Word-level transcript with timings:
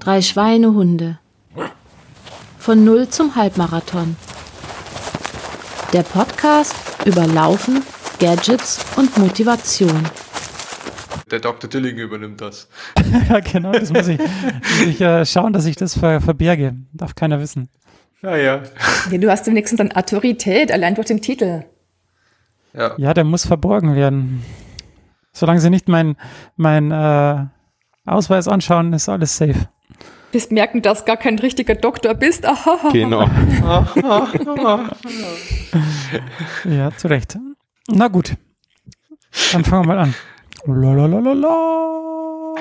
Drei 0.00 0.20
Schweinehunde. 0.20 1.18
Von 2.58 2.84
Null 2.84 3.08
zum 3.08 3.34
Halbmarathon. 3.36 4.16
Der 5.92 6.02
Podcast 6.02 6.74
über 7.04 7.26
Laufen, 7.26 7.82
Gadgets 8.18 8.84
und 8.96 9.16
Motivation. 9.18 10.08
Der 11.30 11.40
Dr. 11.40 11.68
Dilling 11.68 11.96
übernimmt 11.96 12.40
das. 12.40 12.68
ja, 13.28 13.40
genau, 13.40 13.72
das 13.72 13.92
muss 13.92 14.08
ich, 14.08 14.18
muss 14.18 14.86
ich 14.86 15.00
äh, 15.00 15.24
schauen, 15.24 15.52
dass 15.52 15.66
ich 15.66 15.76
das 15.76 15.98
ver 15.98 16.20
verberge. 16.20 16.74
Darf 16.92 17.14
keiner 17.14 17.40
wissen. 17.40 17.68
Ja, 18.22 18.36
ja. 18.36 18.62
ja 19.10 19.18
du 19.18 19.30
hast 19.30 19.46
wenigstens 19.46 19.78
dann 19.78 19.92
Autorität, 19.92 20.70
allein 20.70 20.94
durch 20.94 21.06
den 21.06 21.20
Titel. 21.20 21.64
Ja. 22.74 22.94
ja, 22.96 23.14
der 23.14 23.24
muss 23.24 23.46
verborgen 23.46 23.94
werden. 23.94 24.44
Solange 25.32 25.60
sie 25.60 25.70
nicht 25.70 25.88
mein, 25.88 26.16
mein 26.56 26.90
äh, 26.90 27.46
Ausweis 28.04 28.48
anschauen, 28.48 28.92
ist 28.92 29.08
alles 29.08 29.36
safe. 29.36 29.68
Bis 30.32 30.50
merken, 30.50 30.82
dass 30.82 31.04
gar 31.04 31.16
kein 31.16 31.38
richtiger 31.38 31.74
Doktor 31.74 32.14
bist. 32.14 32.46
genau. 32.92 33.26
ja, 36.64 36.90
zu 36.96 37.08
Recht. 37.08 37.38
Na 37.88 38.08
gut. 38.08 38.34
Dann 39.52 39.64
fangen 39.64 39.86
wir 39.86 39.94
mal 39.94 39.98
an. 39.98 40.14
Lalalala. 40.66 42.54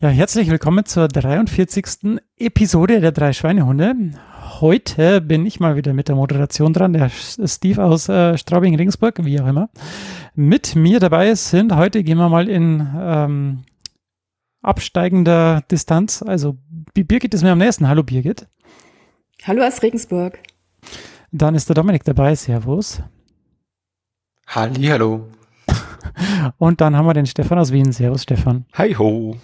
Ja, 0.00 0.10
herzlich 0.10 0.48
willkommen 0.48 0.84
zur 0.84 1.08
43. 1.08 2.20
Episode 2.36 3.00
der 3.00 3.10
drei 3.10 3.32
Schweinehunde. 3.32 4.12
Heute 4.60 5.20
bin 5.20 5.44
ich 5.44 5.58
mal 5.58 5.74
wieder 5.74 5.92
mit 5.92 6.06
der 6.06 6.14
Moderation 6.14 6.72
dran, 6.72 6.92
der 6.92 7.08
Steve 7.08 7.82
aus 7.82 8.08
äh, 8.08 8.38
Straubing-Ringsburg, 8.38 9.24
wie 9.24 9.40
auch 9.40 9.48
immer. 9.48 9.70
Mit 10.36 10.76
mir 10.76 11.00
dabei 11.00 11.34
sind, 11.34 11.74
heute 11.74 12.04
gehen 12.04 12.16
wir 12.16 12.28
mal 12.28 12.48
in 12.48 12.88
ähm, 12.96 13.64
absteigender 14.62 15.64
Distanz. 15.68 16.22
Also 16.22 16.56
Birgit 16.94 17.34
ist 17.34 17.42
mir 17.42 17.50
am 17.50 17.58
nächsten. 17.58 17.88
Hallo 17.88 18.04
Birgit. 18.04 18.46
Hallo 19.42 19.64
aus 19.64 19.82
Regensburg. 19.82 20.38
Dann 21.32 21.56
ist 21.56 21.68
der 21.68 21.74
Dominik 21.74 22.04
dabei. 22.04 22.36
Servus. 22.36 23.02
Halli, 24.46 24.86
hallo. 24.86 25.26
Und 26.58 26.80
dann 26.80 26.94
haben 26.94 27.06
wir 27.06 27.14
den 27.14 27.26
Stefan 27.26 27.58
aus 27.58 27.72
Wien. 27.72 27.90
Servus, 27.90 28.22
Stefan. 28.22 28.64
Hi 28.74 28.94
ho. 28.94 29.36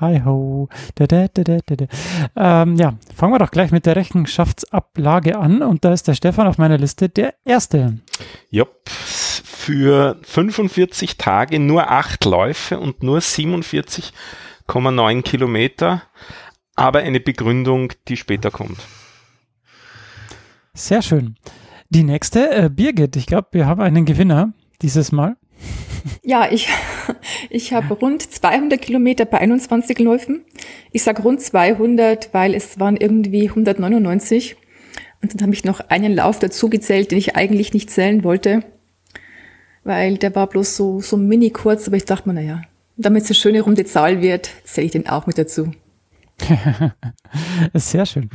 Hi 0.00 0.22
ho. 0.24 0.68
Da, 0.94 1.06
da, 1.06 1.28
da, 1.28 1.44
da, 1.44 1.76
da. 1.76 1.86
Ähm, 2.34 2.76
ja, 2.76 2.94
fangen 3.14 3.34
wir 3.34 3.38
doch 3.38 3.50
gleich 3.50 3.70
mit 3.70 3.84
der 3.84 3.96
Rechenschaftsablage 3.96 5.38
an. 5.38 5.60
Und 5.60 5.84
da 5.84 5.92
ist 5.92 6.08
der 6.08 6.14
Stefan 6.14 6.46
auf 6.46 6.56
meiner 6.56 6.78
Liste 6.78 7.10
der 7.10 7.34
Erste. 7.44 7.98
Jupp. 8.48 8.88
Für 8.88 10.16
45 10.22 11.18
Tage 11.18 11.60
nur 11.60 11.90
acht 11.90 12.24
Läufe 12.24 12.80
und 12.80 13.02
nur 13.02 13.18
47,9 13.18 15.22
Kilometer. 15.22 16.02
Aber 16.76 17.00
eine 17.00 17.20
Begründung, 17.20 17.92
die 18.08 18.16
später 18.16 18.50
kommt. 18.50 18.78
Sehr 20.72 21.02
schön. 21.02 21.36
Die 21.90 22.04
nächste, 22.04 22.50
äh, 22.50 22.70
Birgit, 22.70 23.16
ich 23.16 23.26
glaube, 23.26 23.48
wir 23.52 23.66
haben 23.66 23.82
einen 23.82 24.06
Gewinner 24.06 24.54
dieses 24.80 25.12
Mal. 25.12 25.36
Ja, 26.22 26.50
ich, 26.50 26.70
ich 27.48 27.72
habe 27.72 27.94
rund 27.94 28.22
200 28.22 28.80
Kilometer 28.80 29.24
bei 29.24 29.38
21 29.38 29.98
Läufen. 29.98 30.44
Ich 30.92 31.02
sage 31.02 31.22
rund 31.22 31.40
200, 31.40 32.32
weil 32.32 32.54
es 32.54 32.78
waren 32.78 32.96
irgendwie 32.96 33.48
199. 33.48 34.56
Und 35.22 35.34
dann 35.34 35.42
habe 35.42 35.54
ich 35.54 35.64
noch 35.64 35.80
einen 35.80 36.14
Lauf 36.14 36.38
dazu 36.38 36.70
gezählt, 36.70 37.10
den 37.10 37.18
ich 37.18 37.36
eigentlich 37.36 37.74
nicht 37.74 37.90
zählen 37.90 38.24
wollte, 38.24 38.62
weil 39.84 40.16
der 40.16 40.34
war 40.34 40.46
bloß 40.46 40.76
so, 40.76 41.00
so 41.00 41.16
mini 41.16 41.50
kurz, 41.50 41.86
aber 41.86 41.96
ich 41.96 42.04
dachte 42.06 42.28
mir, 42.28 42.34
naja, 42.34 42.62
damit 42.96 43.24
es 43.24 43.30
eine 43.30 43.34
schöne 43.34 43.60
runde 43.60 43.84
Zahl 43.84 44.22
wird, 44.22 44.50
zähle 44.64 44.86
ich 44.86 44.92
den 44.92 45.08
auch 45.08 45.26
mit 45.26 45.38
dazu. 45.38 45.72
Sehr 47.74 48.06
schön. 48.06 48.30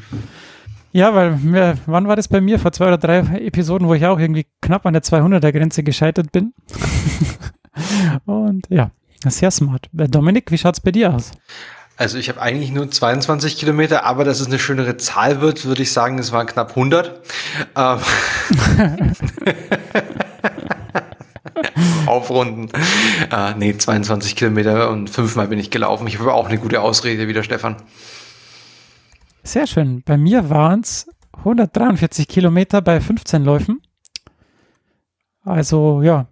Ja, 0.92 1.14
weil 1.14 1.36
mir, 1.38 1.78
wann 1.88 2.08
war 2.08 2.16
das 2.16 2.28
bei 2.28 2.40
mir? 2.40 2.58
Vor 2.58 2.72
zwei 2.72 2.88
oder 2.88 2.98
drei 2.98 3.20
Episoden, 3.40 3.88
wo 3.88 3.94
ich 3.96 4.06
auch 4.06 4.18
irgendwie 4.18 4.46
knapp 4.62 4.86
an 4.86 4.94
der 4.94 5.04
200er-Grenze 5.04 5.84
gescheitert 5.84 6.32
bin. 6.32 6.54
Und 8.26 8.66
ja, 8.70 8.92
sehr 9.26 9.52
smart. 9.52 9.90
Äh, 9.98 10.08
Dominik, 10.08 10.52
wie 10.52 10.58
schaut 10.58 10.76
es 10.76 10.82
bei 10.82 10.92
dir 10.92 11.14
aus? 11.14 11.32
Also 11.98 12.18
ich 12.18 12.28
habe 12.28 12.42
eigentlich 12.42 12.72
nur 12.72 12.92
22 12.92 13.58
Kilometer, 13.58 14.04
aber 14.04 14.26
dass 14.26 14.42
es 14.42 14.48
eine 14.48 14.60
schönere 14.60 14.98
Zahl 14.98 15.40
wird, 15.40 15.64
würde 15.66 15.82
ich 15.82 15.94
sagen, 15.94 16.20
es 16.20 16.34
waren 16.34 16.46
knapp 16.46 16.72
100. 16.72 17.22
Ähm 17.76 17.96
Aufrunden. 22.06 22.70
Äh, 23.32 23.54
nee, 23.56 23.78
22 23.78 24.36
Kilometer 24.36 24.90
und 24.90 25.10
fünfmal 25.10 25.48
bin 25.48 25.58
ich 25.58 25.72
gelaufen. 25.72 26.08
Ich 26.08 26.20
habe 26.20 26.34
auch 26.34 26.48
eine 26.48 26.58
gute 26.58 26.82
Ausrede 26.82 27.28
wie 27.28 27.34
der 27.34 27.44
Stefan. 27.44 27.78
Sehr 29.44 29.68
schön. 29.68 30.02
Bei 30.04 30.18
mir 30.18 30.50
waren 30.50 30.82
es 30.82 31.08
143 31.38 32.28
Kilometer 32.28 32.82
bei 32.82 33.00
15 33.00 33.44
Läufen. 33.44 33.82
Also 35.44 36.02
ja, 36.02 36.28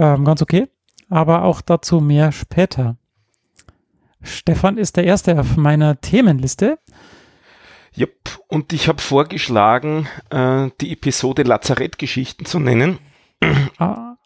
ähm, 0.00 0.24
ganz 0.24 0.42
okay. 0.42 0.68
Aber 1.08 1.44
auch 1.44 1.60
dazu 1.60 2.00
mehr 2.00 2.32
später. 2.32 2.96
Stefan 4.22 4.78
ist 4.78 4.96
der 4.96 5.04
Erste 5.04 5.38
auf 5.38 5.56
meiner 5.56 6.00
Themenliste. 6.00 6.78
Jupp, 7.92 8.40
und 8.48 8.72
ich 8.72 8.88
habe 8.88 9.02
vorgeschlagen, 9.02 10.06
äh, 10.30 10.70
die 10.80 10.92
Episode 10.92 11.42
Lazarettgeschichten 11.42 12.46
zu 12.46 12.58
nennen. 12.58 12.98
Ah. 13.78 14.16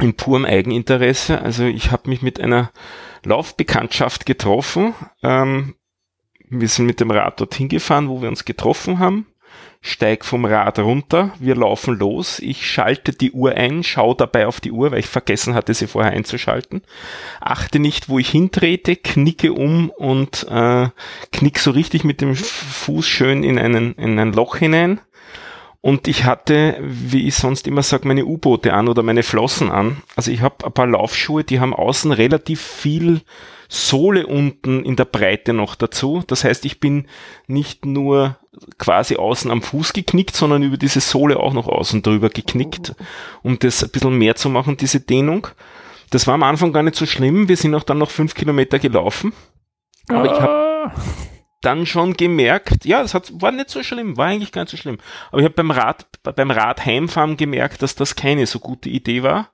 In 0.00 0.14
purem 0.14 0.44
Eigeninteresse. 0.44 1.40
Also 1.40 1.64
ich 1.64 1.90
habe 1.90 2.08
mich 2.08 2.22
mit 2.22 2.40
einer 2.40 2.70
Laufbekanntschaft 3.24 4.26
getroffen, 4.26 4.94
ähm, 5.22 5.74
wir 6.50 6.68
sind 6.68 6.86
mit 6.86 7.00
dem 7.00 7.10
Rad 7.10 7.40
dorthin 7.40 7.68
gefahren, 7.68 8.08
wo 8.08 8.22
wir 8.22 8.28
uns 8.28 8.44
getroffen 8.44 8.98
haben. 8.98 9.26
Steig 9.80 10.24
vom 10.24 10.44
Rad 10.44 10.80
runter, 10.80 11.32
wir 11.38 11.54
laufen 11.54 11.96
los. 11.96 12.40
Ich 12.40 12.68
schalte 12.68 13.12
die 13.12 13.30
Uhr 13.30 13.52
ein, 13.52 13.84
schaue 13.84 14.16
dabei 14.16 14.46
auf 14.46 14.60
die 14.60 14.72
Uhr, 14.72 14.90
weil 14.90 14.98
ich 14.98 15.06
vergessen 15.06 15.54
hatte, 15.54 15.72
sie 15.72 15.86
vorher 15.86 16.12
einzuschalten. 16.12 16.82
Achte 17.40 17.78
nicht, 17.78 18.08
wo 18.08 18.18
ich 18.18 18.28
hintrete, 18.30 18.96
knicke 18.96 19.52
um 19.52 19.90
und 19.90 20.46
äh, 20.50 20.88
knick 21.32 21.60
so 21.60 21.70
richtig 21.70 22.02
mit 22.02 22.20
dem 22.20 22.34
Fuß 22.34 23.06
schön 23.06 23.44
in, 23.44 23.58
einen, 23.58 23.94
in 23.94 24.18
ein 24.18 24.32
Loch 24.32 24.56
hinein. 24.56 25.00
Und 25.80 26.08
ich 26.08 26.24
hatte, 26.24 26.76
wie 26.80 27.28
ich 27.28 27.36
sonst 27.36 27.68
immer 27.68 27.82
sage, 27.82 28.08
meine 28.08 28.26
U-Boote 28.26 28.74
an 28.74 28.88
oder 28.88 29.04
meine 29.04 29.22
Flossen 29.22 29.70
an. 29.70 30.02
Also 30.16 30.32
ich 30.32 30.40
habe 30.40 30.66
ein 30.66 30.72
paar 30.72 30.88
Laufschuhe, 30.88 31.44
die 31.44 31.60
haben 31.60 31.72
außen 31.72 32.10
relativ 32.10 32.60
viel 32.60 33.20
Sohle 33.68 34.26
unten 34.26 34.82
in 34.82 34.96
der 34.96 35.04
Breite 35.04 35.52
noch 35.52 35.74
dazu. 35.74 36.24
Das 36.26 36.42
heißt, 36.42 36.64
ich 36.64 36.80
bin 36.80 37.06
nicht 37.46 37.84
nur 37.84 38.38
quasi 38.78 39.16
außen 39.16 39.50
am 39.50 39.62
Fuß 39.62 39.92
geknickt, 39.92 40.34
sondern 40.34 40.62
über 40.62 40.78
diese 40.78 41.00
Sohle 41.00 41.38
auch 41.38 41.52
noch 41.52 41.68
außen 41.68 42.02
drüber 42.02 42.30
geknickt, 42.30 42.94
um 43.42 43.58
das 43.58 43.84
ein 43.84 43.90
bisschen 43.90 44.16
mehr 44.16 44.36
zu 44.36 44.48
machen, 44.48 44.78
diese 44.78 45.00
Dehnung. 45.00 45.48
Das 46.10 46.26
war 46.26 46.34
am 46.34 46.42
Anfang 46.42 46.72
gar 46.72 46.82
nicht 46.82 46.96
so 46.96 47.04
schlimm. 47.04 47.48
Wir 47.48 47.56
sind 47.56 47.74
auch 47.74 47.82
dann 47.82 47.98
noch 47.98 48.10
fünf 48.10 48.34
Kilometer 48.34 48.78
gelaufen. 48.78 49.34
Aber 50.08 50.24
ich 50.24 50.40
habe 50.40 50.52
ah. 50.52 50.92
dann 51.60 51.84
schon 51.84 52.14
gemerkt, 52.14 52.86
ja, 52.86 53.02
das 53.02 53.12
hat, 53.12 53.30
war 53.34 53.52
nicht 53.52 53.68
so 53.68 53.82
schlimm, 53.82 54.16
war 54.16 54.28
eigentlich 54.28 54.52
gar 54.52 54.62
nicht 54.62 54.70
so 54.70 54.78
schlimm. 54.78 54.96
Aber 55.30 55.40
ich 55.40 55.44
habe 55.44 55.54
beim 55.54 55.70
Rad, 55.70 56.06
beim 56.22 56.50
Rad 56.50 56.84
heimfahren 56.86 57.36
gemerkt, 57.36 57.82
dass 57.82 57.94
das 57.94 58.16
keine 58.16 58.46
so 58.46 58.58
gute 58.58 58.88
Idee 58.88 59.22
war. 59.22 59.50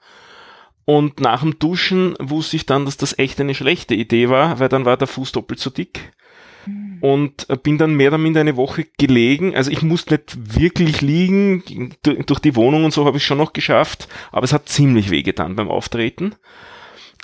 Und 0.84 1.20
nach 1.20 1.40
dem 1.40 1.58
Duschen 1.58 2.14
wusste 2.20 2.56
ich 2.56 2.66
dann, 2.66 2.84
dass 2.84 2.96
das 2.96 3.18
echt 3.18 3.40
eine 3.40 3.54
schlechte 3.54 3.94
Idee 3.94 4.28
war, 4.28 4.60
weil 4.60 4.68
dann 4.68 4.84
war 4.84 4.96
der 4.96 5.08
Fuß 5.08 5.32
doppelt 5.32 5.58
so 5.58 5.70
dick. 5.70 6.12
Hm. 6.64 6.98
Und 7.00 7.48
äh, 7.48 7.56
bin 7.56 7.78
dann 7.78 7.94
mehr 7.94 8.08
oder 8.08 8.18
minder 8.18 8.40
eine 8.40 8.56
Woche 8.56 8.86
gelegen. 8.98 9.54
Also 9.54 9.70
ich 9.70 9.82
musste 9.82 10.14
nicht 10.14 10.58
wirklich 10.58 11.00
liegen. 11.00 11.94
Durch 12.02 12.40
die 12.40 12.56
Wohnung 12.56 12.84
und 12.84 12.92
so 12.92 13.06
habe 13.06 13.16
ich 13.16 13.24
schon 13.24 13.38
noch 13.38 13.52
geschafft. 13.52 14.08
Aber 14.30 14.44
es 14.44 14.52
hat 14.52 14.68
ziemlich 14.68 15.10
wehgetan 15.10 15.56
beim 15.56 15.70
Auftreten. 15.70 16.34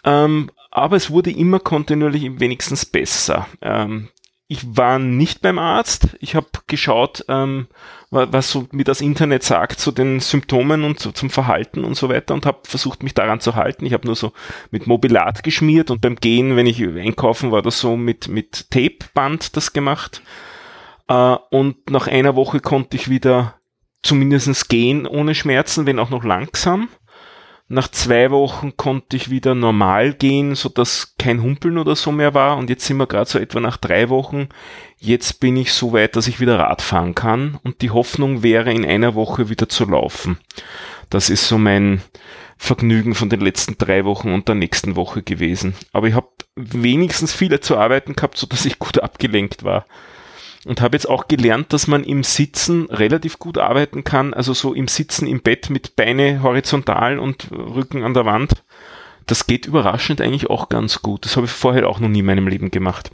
Ähm, 0.04 0.50
aber 0.70 0.96
es 0.96 1.10
wurde 1.10 1.30
immer 1.30 1.58
kontinuierlich 1.58 2.40
wenigstens 2.40 2.86
besser. 2.86 3.46
Ähm, 3.60 4.08
ich 4.50 4.76
war 4.76 4.98
nicht 4.98 5.42
beim 5.42 5.60
Arzt. 5.60 6.16
Ich 6.18 6.34
habe 6.34 6.48
geschaut, 6.66 7.24
ähm, 7.28 7.68
was 8.10 8.50
so 8.50 8.66
mir 8.72 8.82
das 8.82 9.00
Internet 9.00 9.44
sagt 9.44 9.78
zu 9.78 9.92
den 9.92 10.18
Symptomen 10.18 10.82
und 10.82 10.98
so 10.98 11.12
zum 11.12 11.30
Verhalten 11.30 11.84
und 11.84 11.94
so 11.94 12.08
weiter 12.08 12.34
und 12.34 12.46
habe 12.46 12.58
versucht, 12.64 13.04
mich 13.04 13.14
daran 13.14 13.38
zu 13.38 13.54
halten. 13.54 13.86
Ich 13.86 13.92
habe 13.92 14.08
nur 14.08 14.16
so 14.16 14.32
mit 14.72 14.88
Mobilat 14.88 15.44
geschmiert 15.44 15.92
und 15.92 16.00
beim 16.00 16.16
Gehen, 16.16 16.56
wenn 16.56 16.66
ich 16.66 16.82
einkaufen 16.84 17.52
war, 17.52 17.62
das 17.62 17.78
so 17.78 17.96
mit, 17.96 18.26
mit 18.26 18.72
Tapeband 18.72 19.56
das 19.56 19.72
gemacht. 19.72 20.20
Äh, 21.06 21.36
und 21.50 21.88
nach 21.88 22.08
einer 22.08 22.34
Woche 22.34 22.58
konnte 22.58 22.96
ich 22.96 23.08
wieder 23.08 23.54
zumindestens 24.02 24.66
gehen 24.66 25.06
ohne 25.06 25.36
Schmerzen, 25.36 25.86
wenn 25.86 26.00
auch 26.00 26.10
noch 26.10 26.24
langsam. 26.24 26.88
Nach 27.72 27.86
zwei 27.86 28.32
Wochen 28.32 28.76
konnte 28.76 29.16
ich 29.16 29.30
wieder 29.30 29.54
normal 29.54 30.12
gehen, 30.12 30.56
so 30.56 30.68
dass 30.68 31.14
kein 31.20 31.40
Humpeln 31.40 31.78
oder 31.78 31.94
so 31.94 32.10
mehr 32.10 32.34
war. 32.34 32.56
Und 32.56 32.68
jetzt 32.68 32.84
sind 32.84 32.96
wir 32.96 33.06
gerade 33.06 33.30
so 33.30 33.38
etwa 33.38 33.60
nach 33.60 33.76
drei 33.76 34.08
Wochen. 34.08 34.48
Jetzt 34.98 35.38
bin 35.38 35.56
ich 35.56 35.72
so 35.72 35.92
weit, 35.92 36.16
dass 36.16 36.26
ich 36.26 36.40
wieder 36.40 36.58
Rad 36.58 36.82
fahren 36.82 37.14
kann. 37.14 37.60
Und 37.62 37.80
die 37.80 37.90
Hoffnung 37.90 38.42
wäre, 38.42 38.72
in 38.72 38.84
einer 38.84 39.14
Woche 39.14 39.50
wieder 39.50 39.68
zu 39.68 39.84
laufen. 39.84 40.36
Das 41.10 41.30
ist 41.30 41.46
so 41.46 41.58
mein 41.58 42.02
Vergnügen 42.56 43.14
von 43.14 43.30
den 43.30 43.40
letzten 43.40 43.78
drei 43.78 44.04
Wochen 44.04 44.34
und 44.34 44.48
der 44.48 44.56
nächsten 44.56 44.96
Woche 44.96 45.22
gewesen. 45.22 45.74
Aber 45.92 46.08
ich 46.08 46.14
habe 46.14 46.26
wenigstens 46.56 47.32
viele 47.32 47.60
zu 47.60 47.76
arbeiten 47.76 48.16
gehabt, 48.16 48.36
so 48.36 48.48
dass 48.48 48.66
ich 48.66 48.80
gut 48.80 48.98
abgelenkt 49.00 49.62
war. 49.62 49.86
Und 50.66 50.82
habe 50.82 50.96
jetzt 50.96 51.08
auch 51.08 51.26
gelernt, 51.26 51.72
dass 51.72 51.86
man 51.86 52.04
im 52.04 52.22
Sitzen 52.22 52.86
relativ 52.90 53.38
gut 53.38 53.56
arbeiten 53.56 54.04
kann, 54.04 54.34
also 54.34 54.52
so 54.52 54.74
im 54.74 54.88
Sitzen 54.88 55.26
im 55.26 55.40
Bett 55.40 55.70
mit 55.70 55.96
Beine 55.96 56.42
horizontal 56.42 57.18
und 57.18 57.50
Rücken 57.50 58.02
an 58.02 58.12
der 58.12 58.26
Wand. 58.26 58.62
Das 59.26 59.46
geht 59.46 59.66
überraschend 59.66 60.20
eigentlich 60.20 60.50
auch 60.50 60.68
ganz 60.68 61.00
gut. 61.00 61.24
Das 61.24 61.36
habe 61.36 61.46
ich 61.46 61.52
vorher 61.52 61.88
auch 61.88 62.00
noch 62.00 62.08
nie 62.08 62.18
in 62.18 62.26
meinem 62.26 62.48
Leben 62.48 62.70
gemacht. 62.70 63.10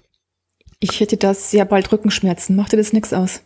Ich 0.80 1.00
hätte 1.00 1.16
das 1.16 1.50
sehr 1.50 1.64
bald 1.64 1.92
Rückenschmerzen. 1.92 2.56
Macht 2.56 2.72
dir 2.72 2.78
das 2.78 2.92
nichts 2.92 3.12
aus? 3.12 3.42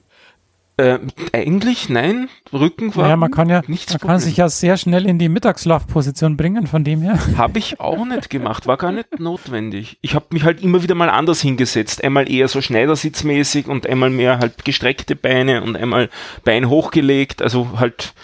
Äh, 0.80 0.98
eigentlich 1.34 1.90
nein, 1.90 2.30
Rücken 2.54 2.96
war 2.96 3.10
ja, 3.10 3.16
man 3.16 3.30
kann 3.30 3.50
ja, 3.50 3.60
nichts 3.66 3.92
man 3.92 4.00
kann 4.00 4.18
sich 4.18 4.38
ja 4.38 4.48
sehr 4.48 4.78
schnell 4.78 5.04
in 5.04 5.18
die 5.18 5.28
Mittagsschlafposition 5.28 6.38
bringen, 6.38 6.66
von 6.66 6.84
dem 6.84 7.02
her. 7.02 7.18
Habe 7.36 7.58
ich 7.58 7.80
auch 7.80 8.06
nicht 8.06 8.30
gemacht, 8.30 8.66
war 8.66 8.78
gar 8.78 8.90
nicht 8.90 9.20
notwendig. 9.20 9.98
Ich 10.00 10.14
habe 10.14 10.24
mich 10.30 10.42
halt 10.42 10.62
immer 10.62 10.82
wieder 10.82 10.94
mal 10.94 11.10
anders 11.10 11.42
hingesetzt. 11.42 12.02
Einmal 12.02 12.32
eher 12.32 12.48
so 12.48 12.62
Schneidersitzmäßig 12.62 13.68
und 13.68 13.86
einmal 13.86 14.08
mehr 14.08 14.38
halt 14.38 14.64
gestreckte 14.64 15.16
Beine 15.16 15.62
und 15.62 15.76
einmal 15.76 16.08
Bein 16.44 16.70
hochgelegt, 16.70 17.42
also 17.42 17.78
halt 17.78 18.14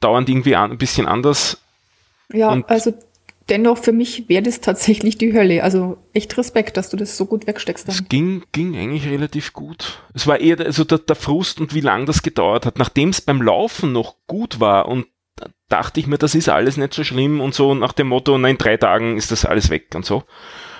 dauernd 0.00 0.30
irgendwie 0.30 0.56
an, 0.56 0.70
ein 0.70 0.78
bisschen 0.78 1.06
anders. 1.06 1.58
Ja, 2.32 2.48
und 2.48 2.66
also 2.70 2.94
dennoch 3.48 3.78
für 3.78 3.92
mich 3.92 4.28
wäre 4.28 4.42
das 4.42 4.60
tatsächlich 4.60 5.18
die 5.18 5.32
Hölle. 5.32 5.62
Also 5.62 5.98
echt 6.12 6.36
Respekt, 6.36 6.76
dass 6.76 6.90
du 6.90 6.96
das 6.96 7.16
so 7.16 7.26
gut 7.26 7.46
wegsteckst. 7.46 7.88
Es 7.88 8.08
ging, 8.08 8.44
ging 8.52 8.76
eigentlich 8.76 9.06
relativ 9.06 9.52
gut. 9.52 10.02
Es 10.14 10.26
war 10.26 10.40
eher 10.40 10.58
also 10.60 10.84
der, 10.84 10.98
der 10.98 11.16
Frust 11.16 11.60
und 11.60 11.74
wie 11.74 11.80
lange 11.80 12.06
das 12.06 12.22
gedauert 12.22 12.66
hat. 12.66 12.78
Nachdem 12.78 13.10
es 13.10 13.20
beim 13.20 13.42
Laufen 13.42 13.92
noch 13.92 14.16
gut 14.26 14.60
war 14.60 14.88
und 14.88 15.06
dachte 15.68 16.00
ich 16.00 16.06
mir, 16.06 16.18
das 16.18 16.34
ist 16.34 16.48
alles 16.48 16.76
nicht 16.76 16.94
so 16.94 17.04
schlimm 17.04 17.40
und 17.40 17.54
so 17.54 17.74
nach 17.74 17.92
dem 17.92 18.08
Motto, 18.08 18.36
nein, 18.38 18.52
in 18.52 18.58
drei 18.58 18.76
Tagen 18.76 19.16
ist 19.16 19.32
das 19.32 19.44
alles 19.44 19.70
weg 19.70 19.88
und 19.94 20.04
so. 20.04 20.24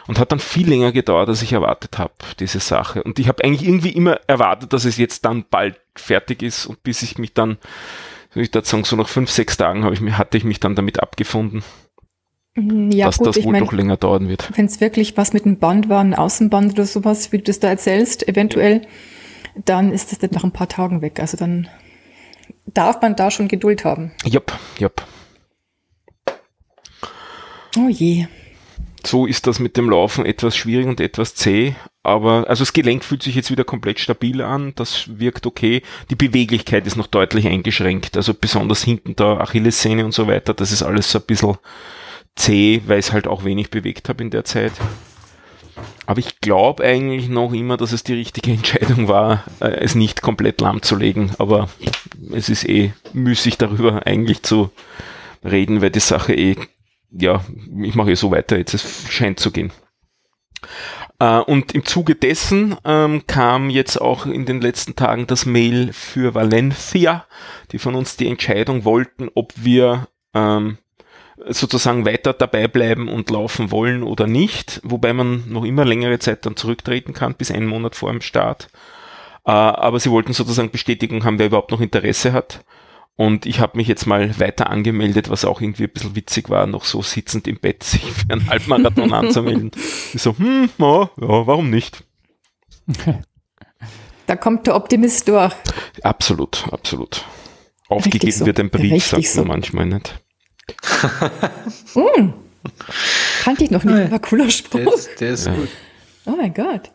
Und 0.06 0.18
hat 0.18 0.32
dann 0.32 0.38
viel 0.38 0.68
länger 0.68 0.92
gedauert, 0.92 1.30
als 1.30 1.40
ich 1.40 1.54
erwartet 1.54 1.98
habe, 1.98 2.12
diese 2.38 2.60
Sache. 2.60 3.02
Und 3.02 3.18
ich 3.18 3.26
habe 3.26 3.42
eigentlich 3.42 3.66
irgendwie 3.66 3.90
immer 3.90 4.20
erwartet, 4.26 4.74
dass 4.74 4.84
es 4.84 4.98
jetzt 4.98 5.24
dann 5.24 5.46
bald 5.50 5.80
fertig 5.96 6.42
ist 6.42 6.66
und 6.66 6.82
bis 6.82 7.02
ich 7.02 7.16
mich 7.16 7.32
dann, 7.32 7.56
soll 8.34 8.42
ich 8.42 8.50
dazu 8.50 8.72
sagen, 8.72 8.84
so 8.84 8.96
nach 8.96 9.08
fünf, 9.08 9.30
sechs 9.30 9.56
Tagen 9.56 9.90
ich, 9.90 10.02
hatte 10.12 10.36
ich 10.36 10.44
mich 10.44 10.60
dann 10.60 10.74
damit 10.74 11.00
abgefunden. 11.00 11.64
Mhm, 12.54 12.92
ja, 12.92 13.06
dass 13.06 13.18
gut, 13.18 13.28
das 13.28 13.44
wohl 13.44 13.52
mein, 13.52 13.64
doch 13.64 13.72
länger 13.72 13.96
dauern 13.96 14.28
wird. 14.28 14.50
Wenn 14.56 14.66
es 14.66 14.80
wirklich 14.80 15.16
was 15.16 15.32
mit 15.32 15.44
dem 15.44 15.58
Band 15.58 15.88
war, 15.88 16.00
ein 16.00 16.14
Außenband 16.14 16.74
oder 16.74 16.86
sowas, 16.86 17.32
wie 17.32 17.38
du 17.38 17.44
das 17.44 17.60
da 17.60 17.68
erzählst, 17.68 18.28
eventuell, 18.28 18.82
dann 19.64 19.92
ist 19.92 20.12
das 20.12 20.18
dann 20.18 20.30
nach 20.32 20.44
ein 20.44 20.52
paar 20.52 20.68
Tagen 20.68 21.02
weg. 21.02 21.20
Also 21.20 21.36
dann 21.36 21.68
darf 22.66 23.00
man 23.02 23.16
da 23.16 23.30
schon 23.30 23.48
Geduld 23.48 23.84
haben. 23.84 24.12
Jupp, 24.24 24.52
jupp. 24.78 25.04
Oh 27.76 27.88
je. 27.88 28.26
So 29.04 29.26
ist 29.26 29.46
das 29.46 29.58
mit 29.58 29.76
dem 29.76 29.90
Laufen 29.90 30.24
etwas 30.24 30.56
schwierig 30.56 30.86
und 30.86 31.00
etwas 31.00 31.34
zäh, 31.34 31.74
aber 32.02 32.48
also 32.48 32.62
das 32.62 32.72
Gelenk 32.72 33.04
fühlt 33.04 33.22
sich 33.22 33.34
jetzt 33.34 33.50
wieder 33.50 33.64
komplett 33.64 33.98
stabil 33.98 34.40
an, 34.40 34.72
das 34.76 35.18
wirkt 35.18 35.46
okay. 35.46 35.82
Die 36.08 36.14
Beweglichkeit 36.14 36.86
ist 36.86 36.96
noch 36.96 37.06
deutlich 37.06 37.46
eingeschränkt, 37.46 38.16
also 38.16 38.32
besonders 38.32 38.82
hinten 38.82 39.14
da 39.14 39.38
Achillessehne 39.38 40.06
und 40.06 40.12
so 40.12 40.26
weiter, 40.26 40.54
das 40.54 40.72
ist 40.72 40.82
alles 40.82 41.10
so 41.10 41.18
ein 41.18 41.24
bisschen 41.26 41.56
zäh, 42.36 42.82
weil 42.86 42.98
ich 42.98 43.06
es 43.06 43.12
halt 43.12 43.26
auch 43.26 43.44
wenig 43.44 43.70
bewegt 43.70 44.08
habe 44.08 44.22
in 44.22 44.30
der 44.30 44.44
Zeit. 44.44 44.72
Aber 46.06 46.18
ich 46.18 46.40
glaube 46.40 46.84
eigentlich 46.84 47.28
noch 47.28 47.52
immer, 47.52 47.76
dass 47.76 47.92
es 47.92 48.04
die 48.04 48.14
richtige 48.14 48.50
Entscheidung 48.52 49.08
war, 49.08 49.44
äh, 49.60 49.68
es 49.68 49.94
nicht 49.94 50.22
komplett 50.22 50.60
lahmzulegen. 50.60 51.32
Aber 51.38 51.68
es 52.32 52.48
ist 52.48 52.68
eh 52.68 52.92
müßig 53.12 53.58
darüber 53.58 54.06
eigentlich 54.06 54.42
zu 54.42 54.70
reden, 55.44 55.80
weil 55.80 55.90
die 55.90 56.00
Sache 56.00 56.34
eh, 56.34 56.56
ja, 57.10 57.44
ich 57.82 57.94
mache 57.94 58.10
eh 58.10 58.14
so 58.14 58.30
weiter, 58.30 58.58
jetzt 58.58 58.74
es 58.74 59.06
scheint 59.08 59.38
zu 59.40 59.50
gehen. 59.50 59.72
Äh, 61.18 61.38
und 61.38 61.72
im 61.74 61.84
Zuge 61.84 62.14
dessen 62.14 62.76
ähm, 62.84 63.26
kam 63.26 63.70
jetzt 63.70 64.00
auch 64.00 64.26
in 64.26 64.46
den 64.46 64.60
letzten 64.60 64.96
Tagen 64.96 65.26
das 65.26 65.46
Mail 65.46 65.92
für 65.92 66.34
Valencia, 66.34 67.26
die 67.72 67.78
von 67.78 67.94
uns 67.94 68.16
die 68.16 68.28
Entscheidung 68.28 68.84
wollten, 68.84 69.30
ob 69.34 69.52
wir 69.56 70.08
ähm, 70.34 70.78
sozusagen 71.48 72.04
weiter 72.04 72.32
dabei 72.32 72.68
bleiben 72.68 73.08
und 73.08 73.30
laufen 73.30 73.70
wollen 73.70 74.02
oder 74.02 74.26
nicht, 74.26 74.80
wobei 74.84 75.12
man 75.12 75.44
noch 75.48 75.64
immer 75.64 75.84
längere 75.84 76.18
Zeit 76.18 76.46
dann 76.46 76.56
zurücktreten 76.56 77.12
kann, 77.12 77.34
bis 77.34 77.50
einen 77.50 77.66
Monat 77.66 77.96
vor 77.96 78.10
dem 78.10 78.20
Start. 78.20 78.68
Äh, 79.44 79.50
aber 79.50 80.00
sie 80.00 80.10
wollten 80.10 80.32
sozusagen 80.32 80.70
Bestätigung 80.70 81.24
haben, 81.24 81.38
wer 81.38 81.46
überhaupt 81.46 81.70
noch 81.70 81.80
Interesse 81.80 82.32
hat. 82.32 82.64
Und 83.16 83.46
ich 83.46 83.60
habe 83.60 83.76
mich 83.76 83.86
jetzt 83.86 84.06
mal 84.06 84.40
weiter 84.40 84.70
angemeldet, 84.70 85.30
was 85.30 85.44
auch 85.44 85.60
irgendwie 85.60 85.84
ein 85.84 85.92
bisschen 85.92 86.16
witzig 86.16 86.50
war, 86.50 86.66
noch 86.66 86.84
so 86.84 87.00
sitzend 87.02 87.46
im 87.46 87.58
Bett 87.58 87.82
sich 87.84 88.02
für 88.02 88.30
einen 88.30 88.48
Halbmarathon 88.48 89.12
anzumelden. 89.12 89.70
Ich 90.12 90.22
so, 90.22 90.36
hm, 90.36 90.70
ja, 90.78 91.02
ja, 91.02 91.46
warum 91.46 91.70
nicht? 91.70 92.04
Da 94.26 94.36
kommt 94.36 94.66
der 94.66 94.74
Optimist 94.74 95.28
durch. 95.28 95.52
Absolut, 96.02 96.66
absolut. 96.72 97.26
Aufgegeben 97.88 98.32
so. 98.32 98.46
wird 98.46 98.58
ein 98.58 98.70
Brief, 98.70 99.04
sagt 99.04 99.26
so. 99.26 99.40
man 99.42 99.48
manchmal 99.48 99.84
nicht 99.84 100.18
mm. 101.94 102.32
Kannte 103.42 103.64
ich 103.64 103.70
noch 103.70 103.84
nicht, 103.84 104.10
war 104.10 104.18
cooler 104.18 104.50
Spruch. 104.50 104.80
Der 104.80 104.94
ist, 104.94 105.20
der 105.20 105.30
ist 105.30 105.46
ja. 105.46 105.54
gut. 105.54 105.68
Oh 106.26 106.36
mein 106.36 106.54
Gott. 106.54 106.90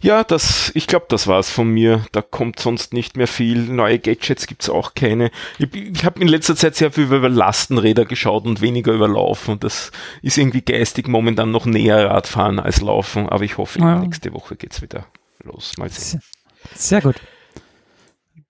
Ja, 0.00 0.24
das, 0.24 0.70
ich 0.74 0.86
glaube, 0.86 1.06
das 1.08 1.26
war's 1.26 1.50
von 1.50 1.68
mir. 1.68 2.04
Da 2.12 2.22
kommt 2.22 2.60
sonst 2.60 2.92
nicht 2.92 3.16
mehr 3.16 3.26
viel. 3.26 3.58
Neue 3.58 3.98
Gadgets 3.98 4.46
gibt's 4.46 4.68
auch 4.68 4.94
keine. 4.94 5.30
Ich, 5.58 5.74
ich 5.74 6.04
habe 6.04 6.20
in 6.20 6.28
letzter 6.28 6.56
Zeit 6.56 6.76
sehr 6.76 6.92
viel 6.92 7.04
über 7.04 7.28
Lastenräder 7.28 8.04
geschaut 8.04 8.44
und 8.44 8.60
weniger 8.60 8.92
über 8.92 9.08
Laufen. 9.08 9.58
Das 9.60 9.92
ist 10.22 10.38
irgendwie 10.38 10.62
geistig 10.62 11.08
momentan 11.08 11.50
noch 11.50 11.66
näher 11.66 12.10
Radfahren 12.10 12.60
als 12.60 12.80
Laufen. 12.80 13.28
Aber 13.28 13.44
ich 13.44 13.58
hoffe, 13.58 13.78
ja. 13.78 13.98
nächste 13.98 14.32
Woche 14.32 14.56
geht's 14.56 14.82
wieder 14.82 15.06
los. 15.42 15.72
Mal 15.78 15.90
sehen. 15.90 16.20
Sehr 16.74 17.00
gut. 17.00 17.16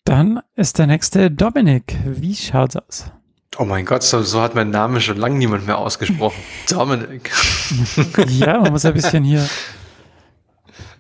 Dann 0.05 0.41
ist 0.55 0.79
der 0.79 0.87
nächste 0.87 1.31
Dominik. 1.31 1.97
Wie 2.05 2.35
schaut's 2.35 2.77
aus? 2.77 3.11
Oh 3.59 3.65
mein 3.65 3.85
Gott, 3.85 4.03
so, 4.03 4.23
so 4.23 4.41
hat 4.41 4.55
mein 4.55 4.71
Name 4.71 5.01
schon 5.01 5.17
lange 5.17 5.37
niemand 5.37 5.67
mehr 5.67 5.79
ausgesprochen. 5.79 6.43
Dominik. 6.69 7.31
ja, 8.29 8.61
man 8.61 8.73
muss 8.73 8.85
ein 8.85 8.95
bisschen 8.95 9.25
hier 9.25 9.47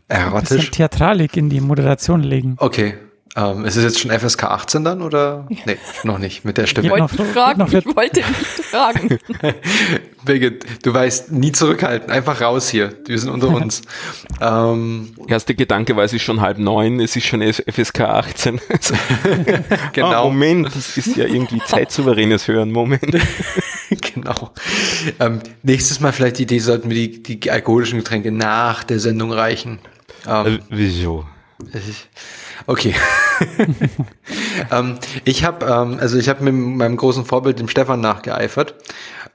Erotisch. 0.09 0.51
ein 0.51 0.57
bisschen 0.57 0.73
Theatralik 0.73 1.37
in 1.37 1.49
die 1.51 1.61
Moderation 1.61 2.23
legen. 2.23 2.57
Okay. 2.59 2.95
Ähm, 3.37 3.65
ist 3.65 3.75
es 3.75 3.83
jetzt 3.83 3.99
schon 3.99 4.13
FSK 4.13 4.45
18 4.45 4.85
dann 4.85 5.03
oder? 5.03 5.47
Nee, 5.49 5.77
noch 6.05 6.19
nicht 6.19 6.45
mit 6.45 6.57
der 6.57 6.67
Stimme. 6.67 6.87
Ich 6.87 6.93
wollte, 6.93 7.17
noch, 7.17 7.33
fragen, 7.33 7.67
ich 7.67 7.97
wollte 7.97 8.21
nicht 8.21 8.65
fragen. 8.71 9.19
Birgit, 10.25 10.65
du 10.87 10.95
weißt, 10.95 11.33
nie 11.33 11.51
zurückhalten, 11.51 12.11
einfach 12.13 12.41
raus 12.41 12.69
hier. 12.69 12.95
Wir 13.07 13.19
sind 13.19 13.31
unter 13.31 13.49
uns. 13.49 13.83
ähm, 14.41 15.15
Erster 15.27 15.55
Gedanke 15.55 15.97
war, 15.97 16.05
es 16.05 16.13
ist 16.13 16.23
schon 16.23 16.41
halb 16.41 16.59
neun, 16.59 17.01
es 17.01 17.17
ist 17.17 17.27
schon 17.27 17.43
FSK 17.43 18.01
18. 18.03 18.61
genau. 19.93 20.27
Oh, 20.27 20.31
Moment, 20.31 20.67
das 20.67 20.97
ist 20.97 21.17
ja 21.17 21.25
irgendwie 21.25 21.61
zeitsouveränes 21.67 22.47
Hören. 22.47 22.71
Moment. 22.71 23.19
genau. 23.91 24.53
Ähm, 25.19 25.41
nächstes 25.65 25.99
Mal 25.99 26.13
vielleicht 26.13 26.39
die 26.39 26.45
Idee, 26.45 26.61
sollten 26.61 26.89
wir 26.89 27.09
die, 27.09 27.21
die 27.21 27.51
alkoholischen 27.51 27.99
Getränke 27.99 28.31
nach 28.31 28.85
der 28.85 29.01
Sendung 29.01 29.33
reichen. 29.33 29.81
Ähm, 30.29 30.47
äh, 30.47 30.59
wieso? 30.71 31.27
Ich, 31.73 32.09
Okay. 32.67 32.95
ähm, 34.71 34.99
ich 35.25 35.45
habe 35.45 35.67
ähm, 35.67 35.99
also 36.01 36.19
ich 36.19 36.29
habe 36.29 36.45
mit 36.45 36.55
meinem 36.55 36.97
großen 36.97 37.25
Vorbild 37.25 37.59
dem 37.59 37.69
Stefan 37.69 38.01
nachgeeifert. 38.01 38.75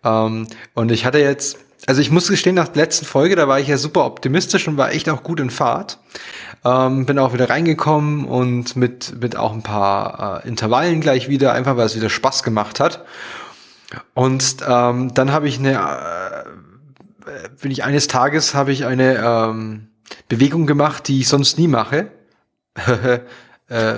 Ähm, 0.04 0.48
und 0.74 0.92
ich 0.92 1.06
hatte 1.06 1.20
jetzt 1.20 1.60
also 1.88 2.02
ich 2.02 2.12
muss 2.12 2.28
gestehen 2.28 2.56
nach 2.56 2.68
der 2.68 2.84
letzten 2.84 3.06
Folge 3.06 3.36
da 3.36 3.48
war 3.48 3.60
ich 3.60 3.68
ja 3.68 3.78
super 3.78 4.06
optimistisch 4.06 4.68
und 4.68 4.78
war 4.78 4.92
echt 4.92 5.10
auch 5.10 5.24
gut 5.24 5.40
in 5.40 5.50
Fahrt. 5.50 6.00
Ähm, 6.66 7.06
bin 7.06 7.20
auch 7.20 7.34
wieder 7.34 7.50
reingekommen 7.50 8.26
und 8.26 8.76
mit 8.76 9.22
mit 9.22 9.36
auch 9.36 9.54
ein 9.54 9.64
paar 9.64 10.44
äh, 10.44 10.48
Intervallen 10.48 11.02
gleich 11.02 11.30
wieder 11.30 11.54
einfach 11.54 11.78
weil 11.78 11.86
es 11.86 11.96
wieder 11.96 12.10
Spaß 12.10 12.44
gemacht 12.44 12.80
hat. 12.80 13.06
Und 14.14 14.58
ähm, 14.68 15.14
dann 15.14 15.32
habe 15.32 15.48
ich 15.48 15.60
eine 15.60 15.74
äh, 15.74 17.50
bin 17.62 17.72
ich 17.72 17.84
eines 17.84 18.08
Tages 18.08 18.56
habe 18.56 18.72
ich 18.72 18.86
eine 18.86 19.18
ähm, 19.18 19.88
Bewegung 20.28 20.68
gemacht 20.68 21.08
die 21.08 21.20
ich 21.20 21.28
sonst 21.28 21.58
nie 21.58 21.68
mache 21.68 22.12
äh, 23.70 23.96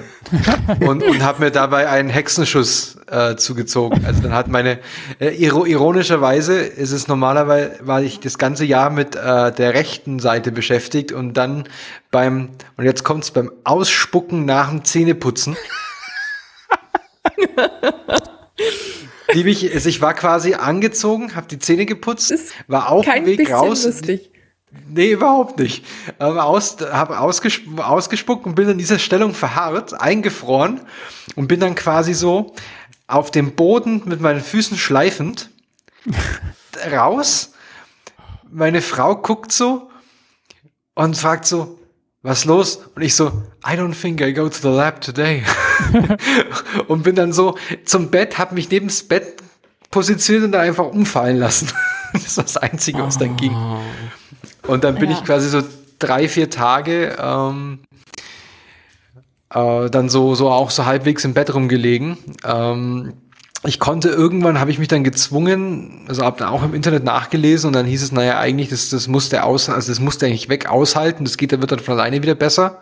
und, 0.81 1.03
und 1.03 1.23
habe 1.23 1.43
mir 1.43 1.51
dabei 1.51 1.89
einen 1.89 2.09
Hexenschuss 2.09 2.97
äh, 3.07 3.35
zugezogen. 3.35 4.05
Also 4.05 4.21
dann 4.21 4.33
hat 4.33 4.47
meine 4.47 4.79
äh, 5.19 5.35
ironischerweise 5.35 6.59
ist 6.59 6.91
es 6.91 7.07
normalerweise 7.07 7.79
war 7.81 8.01
ich 8.01 8.19
das 8.19 8.37
ganze 8.37 8.65
Jahr 8.65 8.89
mit 8.89 9.15
äh, 9.15 9.51
der 9.51 9.73
rechten 9.73 10.19
Seite 10.19 10.51
beschäftigt 10.51 11.11
und 11.11 11.35
dann 11.35 11.65
beim 12.11 12.49
und 12.77 12.85
jetzt 12.85 13.03
kommt's 13.03 13.31
beim 13.31 13.51
Ausspucken 13.63 14.45
nach 14.45 14.69
dem 14.69 14.83
Zähneputzen. 14.83 15.55
Liebe 19.33 19.49
ich, 19.49 19.73
also 19.73 19.87
ich 19.87 20.01
war 20.01 20.13
quasi 20.13 20.55
angezogen, 20.55 21.35
habe 21.35 21.47
die 21.47 21.59
Zähne 21.59 21.85
geputzt, 21.85 22.33
war 22.67 22.89
auf 22.89 23.05
dem 23.05 23.25
Weg 23.25 23.51
raus. 23.51 23.85
Lustig. 23.85 24.30
Nee, 24.87 25.11
überhaupt 25.11 25.59
nicht. 25.59 25.85
Ähm, 26.19 26.37
aus, 26.37 26.77
habe 26.79 27.19
ausgesp 27.19 27.63
ausgespuckt 27.77 28.45
und 28.45 28.55
bin 28.55 28.69
in 28.69 28.77
dieser 28.77 28.99
Stellung 28.99 29.33
verharrt, 29.33 29.99
eingefroren 29.99 30.81
und 31.35 31.47
bin 31.47 31.59
dann 31.59 31.75
quasi 31.75 32.13
so 32.13 32.53
auf 33.07 33.31
dem 33.31 33.53
Boden 33.55 34.03
mit 34.05 34.21
meinen 34.21 34.41
Füßen 34.41 34.77
schleifend 34.77 35.49
raus, 36.91 37.51
meine 38.49 38.81
Frau 38.81 39.15
guckt 39.15 39.51
so 39.51 39.89
und 40.93 41.17
fragt 41.17 41.45
so, 41.45 41.79
was 42.21 42.45
los? 42.45 42.79
Und 42.95 43.01
ich 43.01 43.15
so, 43.15 43.29
I 43.65 43.71
don't 43.71 43.99
think 43.99 44.21
I 44.21 44.33
go 44.33 44.47
to 44.47 44.57
the 44.61 44.67
lab 44.67 45.01
today. 45.01 45.43
und 46.87 47.03
bin 47.03 47.15
dann 47.15 47.33
so 47.33 47.57
zum 47.85 48.11
Bett, 48.11 48.37
hab 48.37 48.51
mich 48.51 48.69
neben 48.69 48.87
das 48.87 49.03
Bett 49.03 49.41
positioniert 49.89 50.45
und 50.45 50.51
da 50.51 50.59
einfach 50.59 50.85
umfallen 50.85 51.37
lassen. 51.37 51.69
das 52.13 52.37
war 52.37 52.43
das 52.43 52.57
Einzige, 52.57 52.99
was 52.99 53.17
dann 53.17 53.35
ging. 53.37 53.55
Und 54.67 54.83
dann 54.83 54.95
bin 54.95 55.09
ja. 55.09 55.17
ich 55.17 55.23
quasi 55.23 55.49
so 55.49 55.63
drei, 55.99 56.27
vier 56.27 56.49
Tage 56.49 57.15
ähm, 57.19 57.79
äh, 59.53 59.89
dann 59.89 60.09
so, 60.09 60.35
so 60.35 60.49
auch 60.49 60.71
so 60.71 60.85
halbwegs 60.85 61.25
im 61.25 61.33
Bett 61.33 61.53
rumgelegen. 61.53 62.17
Ähm, 62.43 63.13
ich 63.63 63.79
konnte 63.79 64.09
irgendwann, 64.09 64.59
habe 64.59 64.71
ich 64.71 64.79
mich 64.79 64.87
dann 64.87 65.03
gezwungen, 65.03 66.05
also 66.07 66.23
habe 66.23 66.39
dann 66.39 66.47
auch 66.47 66.63
im 66.63 66.73
Internet 66.73 67.03
nachgelesen 67.03 67.67
und 67.67 67.73
dann 67.73 67.85
hieß 67.85 68.01
es, 68.01 68.11
naja, 68.11 68.39
eigentlich, 68.39 68.69
das, 68.69 68.89
das 68.89 69.07
muss 69.07 69.29
der 69.29 69.45
aus, 69.45 69.69
also 69.69 69.91
das 69.91 69.99
muss 69.99 70.17
der 70.17 70.29
eigentlich 70.29 70.49
weg 70.49 70.67
aushalten, 70.67 71.25
das 71.25 71.37
geht, 71.37 71.51
der 71.51 71.61
wird 71.61 71.71
dann 71.71 71.79
von 71.79 71.93
alleine 71.93 72.23
wieder 72.23 72.33
besser. 72.33 72.79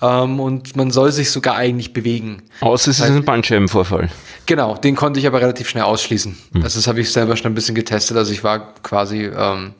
Ähm, 0.00 0.38
und 0.38 0.76
man 0.76 0.90
soll 0.90 1.10
sich 1.10 1.30
sogar 1.30 1.56
eigentlich 1.56 1.92
bewegen. 1.92 2.42
Außer 2.60 2.90
es 2.90 3.00
ist 3.00 3.04
ein 3.04 3.24
Bandscheibenvorfall. 3.24 4.10
Genau, 4.44 4.76
den 4.76 4.94
konnte 4.94 5.18
ich 5.18 5.26
aber 5.26 5.40
relativ 5.40 5.70
schnell 5.70 5.84
ausschließen. 5.84 6.36
Hm. 6.52 6.62
Also 6.62 6.78
das 6.78 6.86
habe 6.86 7.00
ich 7.00 7.10
selber 7.10 7.34
schon 7.36 7.50
ein 7.50 7.54
bisschen 7.54 7.74
getestet. 7.74 8.16
Also 8.16 8.30
ich 8.32 8.44
war 8.44 8.74
quasi, 8.82 9.24
ähm, 9.24 9.72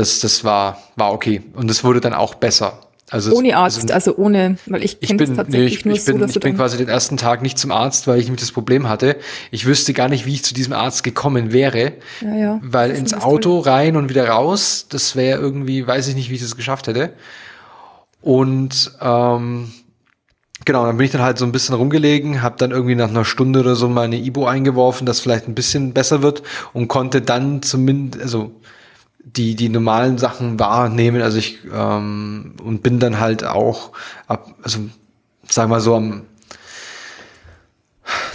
das, 0.00 0.20
das 0.20 0.44
war, 0.44 0.78
war 0.96 1.12
okay. 1.12 1.42
Und 1.54 1.70
es 1.70 1.84
wurde 1.84 2.00
dann 2.00 2.14
auch 2.14 2.34
besser. 2.34 2.78
Also 3.10 3.32
ohne 3.34 3.56
Arzt, 3.56 3.90
also, 3.90 4.12
also, 4.12 4.16
ohne, 4.16 4.56
weil 4.66 4.84
ich 4.84 5.00
kenne 5.00 5.24
es 5.24 5.34
tatsächlich 5.34 5.72
nee, 5.72 5.78
ich, 5.78 5.84
nur 5.84 5.94
ich 5.96 6.04
bin, 6.04 6.20
so, 6.20 6.26
Ich 6.26 6.40
bin 6.40 6.56
quasi 6.56 6.78
den 6.78 6.88
ersten 6.88 7.16
Tag 7.16 7.42
nicht 7.42 7.58
zum 7.58 7.72
Arzt, 7.72 8.06
weil 8.06 8.20
ich 8.20 8.26
nämlich 8.26 8.40
das 8.40 8.52
Problem 8.52 8.88
hatte. 8.88 9.16
Ich 9.50 9.66
wüsste 9.66 9.92
gar 9.92 10.08
nicht, 10.08 10.26
wie 10.26 10.34
ich 10.34 10.44
zu 10.44 10.54
diesem 10.54 10.72
Arzt 10.72 11.02
gekommen 11.02 11.52
wäre. 11.52 11.94
Ja, 12.20 12.34
ja. 12.34 12.60
Weil 12.62 12.92
ins 12.92 13.12
Auto 13.12 13.62
toll. 13.62 13.72
rein 13.72 13.96
und 13.96 14.08
wieder 14.08 14.28
raus, 14.28 14.86
das 14.88 15.16
wäre 15.16 15.40
irgendwie, 15.40 15.84
weiß 15.84 16.06
ich 16.06 16.14
nicht, 16.14 16.30
wie 16.30 16.36
ich 16.36 16.42
das 16.42 16.56
geschafft 16.56 16.86
hätte. 16.86 17.12
Und 18.22 18.92
ähm, 19.00 19.72
genau, 20.64 20.86
dann 20.86 20.96
bin 20.96 21.04
ich 21.04 21.12
dann 21.12 21.22
halt 21.22 21.36
so 21.36 21.44
ein 21.44 21.52
bisschen 21.52 21.74
rumgelegen, 21.74 22.42
habe 22.42 22.56
dann 22.58 22.70
irgendwie 22.70 22.94
nach 22.94 23.10
einer 23.10 23.24
Stunde 23.24 23.60
oder 23.60 23.74
so 23.74 23.88
meine 23.88 24.16
Ibo 24.16 24.46
eingeworfen, 24.46 25.04
dass 25.04 25.18
vielleicht 25.18 25.48
ein 25.48 25.56
bisschen 25.56 25.92
besser 25.92 26.22
wird 26.22 26.44
und 26.72 26.86
konnte 26.86 27.20
dann 27.20 27.60
zumindest, 27.60 28.22
also 28.22 28.52
die, 29.24 29.54
die 29.54 29.68
normalen 29.68 30.18
Sachen 30.18 30.58
wahrnehmen. 30.58 31.22
Also 31.22 31.38
ich 31.38 31.58
ähm, 31.72 32.54
und 32.62 32.82
bin 32.82 32.98
dann 32.98 33.20
halt 33.20 33.44
auch 33.44 33.92
ab, 34.26 34.54
also 34.62 34.80
sagen 35.48 35.70
wir 35.70 35.80
so 35.80 35.94
am 35.94 36.22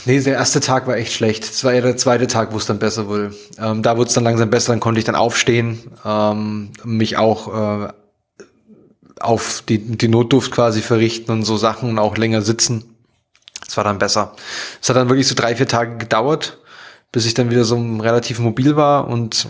Nee, 0.05 0.21
der 0.21 0.35
erste 0.35 0.59
Tag 0.59 0.87
war 0.87 0.95
echt 0.95 1.13
schlecht. 1.13 1.43
Es 1.43 1.63
war 1.63 1.73
eher 1.73 1.81
der 1.81 1.97
zweite 1.97 2.27
Tag, 2.27 2.53
wo 2.53 2.57
es 2.57 2.65
dann 2.65 2.79
besser 2.79 3.07
wurde. 3.07 3.33
Ähm, 3.57 3.81
da 3.81 3.97
wurde 3.97 4.07
es 4.07 4.13
dann 4.13 4.23
langsam 4.23 4.49
besser, 4.49 4.71
dann 4.71 4.79
konnte 4.79 4.99
ich 4.99 5.05
dann 5.05 5.15
aufstehen, 5.15 5.79
ähm, 6.05 6.71
mich 6.83 7.17
auch 7.17 7.87
äh, 7.87 7.93
auf 9.19 9.63
die, 9.67 9.79
die 9.79 10.07
Notduft 10.07 10.51
quasi 10.51 10.81
verrichten 10.81 11.31
und 11.31 11.43
so 11.43 11.57
Sachen 11.57 11.89
und 11.89 11.99
auch 11.99 12.17
länger 12.17 12.41
sitzen. 12.41 12.95
Es 13.67 13.75
war 13.77 13.83
dann 13.83 13.97
besser. 13.97 14.35
Es 14.81 14.89
hat 14.89 14.95
dann 14.95 15.09
wirklich 15.09 15.27
so 15.27 15.35
drei, 15.35 15.55
vier 15.55 15.67
Tage 15.67 15.97
gedauert, 15.97 16.59
bis 17.11 17.25
ich 17.25 17.33
dann 17.33 17.49
wieder 17.49 17.65
so 17.65 17.75
relativ 17.99 18.39
mobil 18.39 18.75
war 18.75 19.07
und 19.07 19.47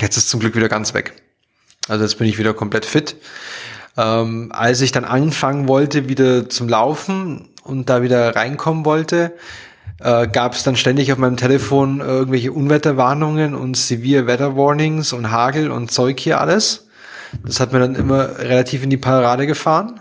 Jetzt 0.00 0.16
ist 0.16 0.28
zum 0.28 0.40
Glück 0.40 0.54
wieder 0.54 0.68
ganz 0.68 0.94
weg. 0.94 1.22
Also 1.88 2.04
jetzt 2.04 2.18
bin 2.18 2.26
ich 2.26 2.38
wieder 2.38 2.54
komplett 2.54 2.84
fit. 2.84 3.16
Ähm, 3.96 4.52
als 4.54 4.80
ich 4.80 4.92
dann 4.92 5.04
anfangen 5.04 5.68
wollte, 5.68 6.08
wieder 6.08 6.48
zum 6.48 6.68
Laufen 6.68 7.48
und 7.64 7.88
da 7.90 8.02
wieder 8.02 8.36
reinkommen 8.36 8.84
wollte, 8.84 9.32
äh, 10.00 10.28
gab 10.28 10.54
es 10.54 10.62
dann 10.62 10.76
ständig 10.76 11.12
auf 11.12 11.18
meinem 11.18 11.36
Telefon 11.36 12.00
irgendwelche 12.00 12.52
Unwetterwarnungen 12.52 13.54
und 13.54 13.76
Severe 13.76 14.26
Weather 14.26 14.56
Warnings 14.56 15.12
und 15.12 15.30
Hagel 15.30 15.70
und 15.70 15.90
Zeug 15.90 16.20
hier 16.20 16.40
alles. 16.40 16.86
Das 17.44 17.60
hat 17.60 17.72
mir 17.72 17.80
dann 17.80 17.94
immer 17.94 18.38
relativ 18.38 18.82
in 18.82 18.90
die 18.90 18.96
Parade 18.96 19.46
gefahren, 19.46 20.00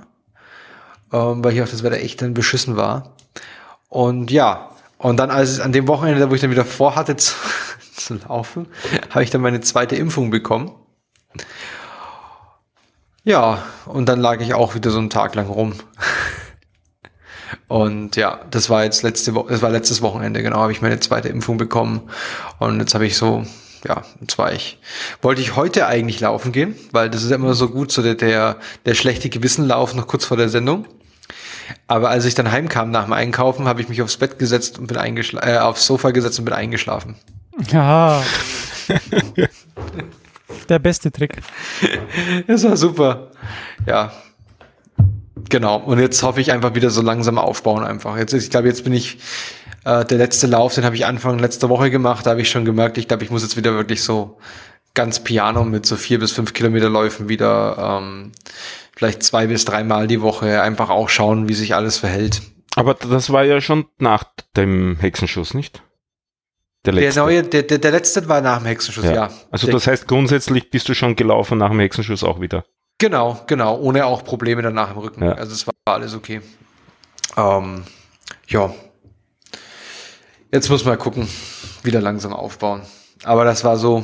ähm, 1.12 1.44
weil 1.44 1.52
hier 1.52 1.64
auch 1.64 1.70
das 1.70 1.84
Wetter 1.84 1.98
echt 1.98 2.22
dann 2.22 2.34
beschissen 2.34 2.76
war. 2.76 3.16
Und 3.90 4.32
ja, 4.32 4.70
und 4.98 5.18
dann 5.18 5.32
als 5.32 5.60
an 5.60 5.72
dem 5.72 5.88
Wochenende, 5.88 6.30
wo 6.30 6.36
ich 6.36 6.42
dann 6.42 6.52
wieder 6.52 6.66
vorhatte 6.66 7.16
zu, 8.00 8.16
laufen, 8.16 8.68
habe 9.10 9.24
ich 9.24 9.30
dann 9.30 9.42
meine 9.42 9.62
zweite 9.62 9.96
Impfung 9.96 10.30
bekommen. 10.30 10.72
Ja, 13.24 13.64
und 13.86 14.08
dann 14.08 14.20
lag 14.20 14.40
ich 14.42 14.54
auch 14.54 14.76
wieder 14.76 14.92
so 14.92 15.00
einen 15.00 15.10
Tag 15.10 15.36
lang 15.36 15.48
rum. 15.48 15.74
Und 17.68 18.16
ja, 18.16 18.40
das 18.50 18.70
war 18.72 18.84
jetzt 18.84 19.04
letzte 19.04 19.36
Woche, 19.36 19.52
das 19.52 19.62
war 19.62 19.70
letztes 19.70 20.02
Wochenende, 20.02 20.42
genau, 20.42 20.58
habe 20.58 20.72
ich 20.72 20.82
meine 20.82 21.00
zweite 21.00 21.30
Impfung 21.30 21.58
bekommen. 21.58 22.10
Und 22.58 22.80
jetzt 22.80 22.96
habe 22.96 23.06
ich 23.06 23.16
so, 23.16 23.46
ja, 23.88 24.04
jetzt 24.22 24.40
war 24.40 24.54
ich, 24.54 24.80
wollte 25.22 25.42
ich 25.42 25.56
heute 25.56 25.86
eigentlich 25.86 26.20
laufen 26.20 26.52
gehen, 26.52 26.76
weil 26.92 27.10
das 27.10 27.24
ist 27.24 27.32
immer 27.32 27.54
so 27.54 27.70
gut, 27.70 27.92
so 27.92 28.02
der, 28.02 28.16
der, 28.16 28.58
der 28.86 28.96
schlechte 28.96 29.30
Gewissenlauf 29.30 29.94
noch 29.94 30.08
kurz 30.08 30.26
vor 30.26 30.38
der 30.38 30.50
Sendung. 30.50 30.88
Aber 31.88 32.10
als 32.10 32.26
ich 32.26 32.34
dann 32.34 32.52
heimkam 32.52 32.90
nach 32.90 33.04
dem 33.04 33.14
Einkaufen, 33.14 33.68
habe 33.68 33.82
ich 33.82 33.90
mich 33.90 34.02
aufs 34.02 34.18
Bett 34.18 34.40
gesetzt 34.40 34.80
und 34.80 34.88
bin 34.88 34.98
eingeschlafen, 34.98 35.48
äh, 35.48 35.58
aufs 35.60 35.86
Sofa 35.86 36.10
gesetzt 36.12 36.40
und 36.40 36.46
bin 36.46 36.54
eingeschlafen. 36.54 37.16
Ja. 37.72 38.24
Der 40.70 40.80
beste 40.80 41.12
Trick. 41.12 41.42
Das 42.48 42.64
war 42.64 42.78
super. 42.78 43.32
Ja. 43.86 44.12
Genau. 45.50 45.78
Und 45.78 46.00
jetzt 46.00 46.22
hoffe 46.22 46.42
ich 46.42 46.52
einfach 46.52 46.76
wieder 46.76 46.90
so 46.90 47.02
langsam 47.02 47.38
aufbauen 47.38 47.84
einfach. 47.84 48.18
Jetzt, 48.18 48.34
ich 48.34 48.50
glaube, 48.50 48.68
jetzt 48.68 48.84
bin 48.84 48.94
ich 48.94 49.18
äh, 49.84 50.06
der 50.06 50.18
letzte 50.18 50.48
Lauf, 50.48 50.76
den 50.76 50.86
habe 50.86 50.96
ich 50.96 51.06
Anfang 51.06 51.40
letzter 51.40 51.70
Woche 51.70 51.90
gemacht. 51.90 52.26
Da 52.26 52.32
habe 52.32 52.42
ich 52.42 52.50
schon 52.50 52.66
gemerkt, 52.66 52.98
ich 52.98 53.08
glaube, 53.08 53.24
ich 53.24 53.32
muss 53.32 53.42
jetzt 53.44 53.58
wieder 53.58 53.74
wirklich 53.74 54.04
so 54.04 54.38
ganz 54.94 55.24
piano 55.24 55.64
mit 55.64 55.86
so 55.86 55.96
vier 55.96 56.20
bis 56.20 56.32
fünf 56.32 56.54
Kilometer 56.54 56.90
Läufen 56.90 57.30
wieder 57.30 58.00
ähm, 58.02 58.32
vielleicht 58.96 59.24
zwei 59.24 59.48
bis 59.48 59.66
dreimal 59.66 60.08
die 60.08 60.22
Woche 60.22 60.62
einfach 60.62 60.90
auch 60.90 61.10
schauen, 61.10 61.48
wie 61.48 61.54
sich 61.54 61.74
alles 61.74 61.98
verhält. 61.98 62.42
Aber 62.76 62.94
das 62.94 63.32
war 63.32 63.44
ja 63.44 63.62
schon 63.62 63.86
nach 63.98 64.26
dem 64.56 64.98
Hexenschuss, 65.00 65.54
nicht? 65.54 65.82
Der 66.86 66.94
letzte. 66.94 67.14
Der 67.14 67.24
neue, 67.24 67.44
der, 67.44 67.64
der, 67.64 67.78
der 67.78 67.92
letzte 67.92 68.28
war 68.30 68.42
nach 68.42 68.60
dem 68.60 68.68
Hexenschuss, 68.68 69.04
ja. 69.06 69.14
ja. 69.14 69.30
Also 69.52 69.70
das 69.72 69.88
heißt, 69.88 70.08
grundsätzlich 70.08 70.70
bist 70.70 70.88
du 70.88 70.94
schon 70.94 71.16
gelaufen 71.16 71.58
nach 71.58 71.70
dem 71.70 71.80
Hexenschuss 71.80 72.24
auch 72.24 72.40
wieder. 72.40 72.64
Genau, 73.00 73.42
genau, 73.48 73.78
ohne 73.80 74.06
auch 74.06 74.24
Probleme 74.24 74.62
danach 74.62 74.92
im 74.92 74.98
Rücken. 74.98 75.24
Ja. 75.24 75.34
Also 75.34 75.54
es 75.54 75.68
war 75.68 75.74
alles 75.86 76.14
okay. 76.14 76.42
Ähm, 77.38 77.84
ja. 78.48 78.74
Jetzt 80.52 80.70
muss 80.70 80.84
man 80.84 80.98
gucken, 80.98 81.28
wieder 81.84 82.02
langsam 82.02 82.34
aufbauen. 82.34 82.82
Aber 83.24 83.46
das 83.46 83.64
war 83.64 83.78
so 83.78 84.04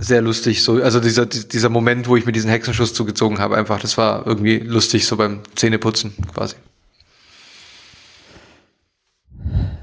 sehr 0.00 0.22
lustig, 0.22 0.62
so, 0.62 0.82
also 0.82 1.00
dieser, 1.00 1.26
dieser 1.26 1.68
Moment, 1.68 2.08
wo 2.08 2.16
ich 2.16 2.24
mir 2.24 2.32
diesen 2.32 2.50
Hexenschuss 2.50 2.94
zugezogen 2.94 3.38
habe, 3.38 3.56
einfach, 3.56 3.80
das 3.80 3.98
war 3.98 4.26
irgendwie 4.26 4.58
lustig, 4.58 5.06
so 5.06 5.16
beim 5.16 5.40
Zähneputzen 5.54 6.14
quasi. 6.34 6.56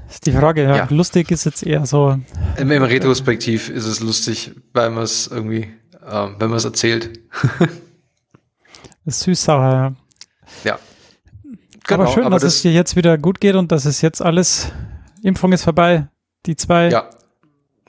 Ist 0.08 0.26
die 0.26 0.32
Frage, 0.32 0.62
ja. 0.62 0.76
ja. 0.76 0.86
Lustig 0.90 1.30
ist 1.30 1.44
jetzt 1.44 1.62
eher 1.62 1.86
so. 1.86 2.18
Im, 2.56 2.70
im 2.70 2.82
Retrospektiv 2.82 3.68
ist 3.68 3.86
es 3.86 4.00
lustig, 4.00 4.52
weil 4.72 4.90
man 4.90 5.04
es 5.04 5.26
irgendwie, 5.26 5.68
ähm, 6.08 6.36
wenn 6.38 6.48
man 6.48 6.58
es 6.58 6.64
erzählt. 6.64 7.20
ist 9.04 9.20
süß-sauer, 9.24 9.72
ja. 9.72 9.92
Ja. 10.64 10.78
Genau, 11.86 12.02
aber 12.04 12.12
schön, 12.12 12.24
aber 12.24 12.36
dass 12.36 12.42
das 12.42 12.56
es 12.56 12.62
dir 12.62 12.72
jetzt 12.72 12.96
wieder 12.96 13.16
gut 13.18 13.40
geht 13.40 13.54
und 13.54 13.70
dass 13.70 13.84
es 13.84 14.00
jetzt 14.00 14.20
alles, 14.20 14.72
Impfung 15.22 15.52
ist 15.52 15.62
vorbei, 15.62 16.08
die 16.46 16.56
zwei. 16.56 16.88
Ja, 16.88 17.10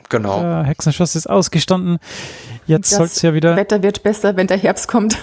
genau. 0.10 0.62
Äh, 0.62 0.66
Hexenschuss 0.66 1.16
ist 1.16 1.28
ausgestanden. 1.28 1.98
Jetzt 2.68 2.90
soll 2.90 3.06
es 3.06 3.22
ja 3.22 3.34
wieder. 3.34 3.56
Wetter 3.56 3.82
wird 3.82 4.04
besser, 4.04 4.36
wenn 4.36 4.48
der 4.48 4.58
Herbst 4.58 4.88
kommt. 4.88 5.18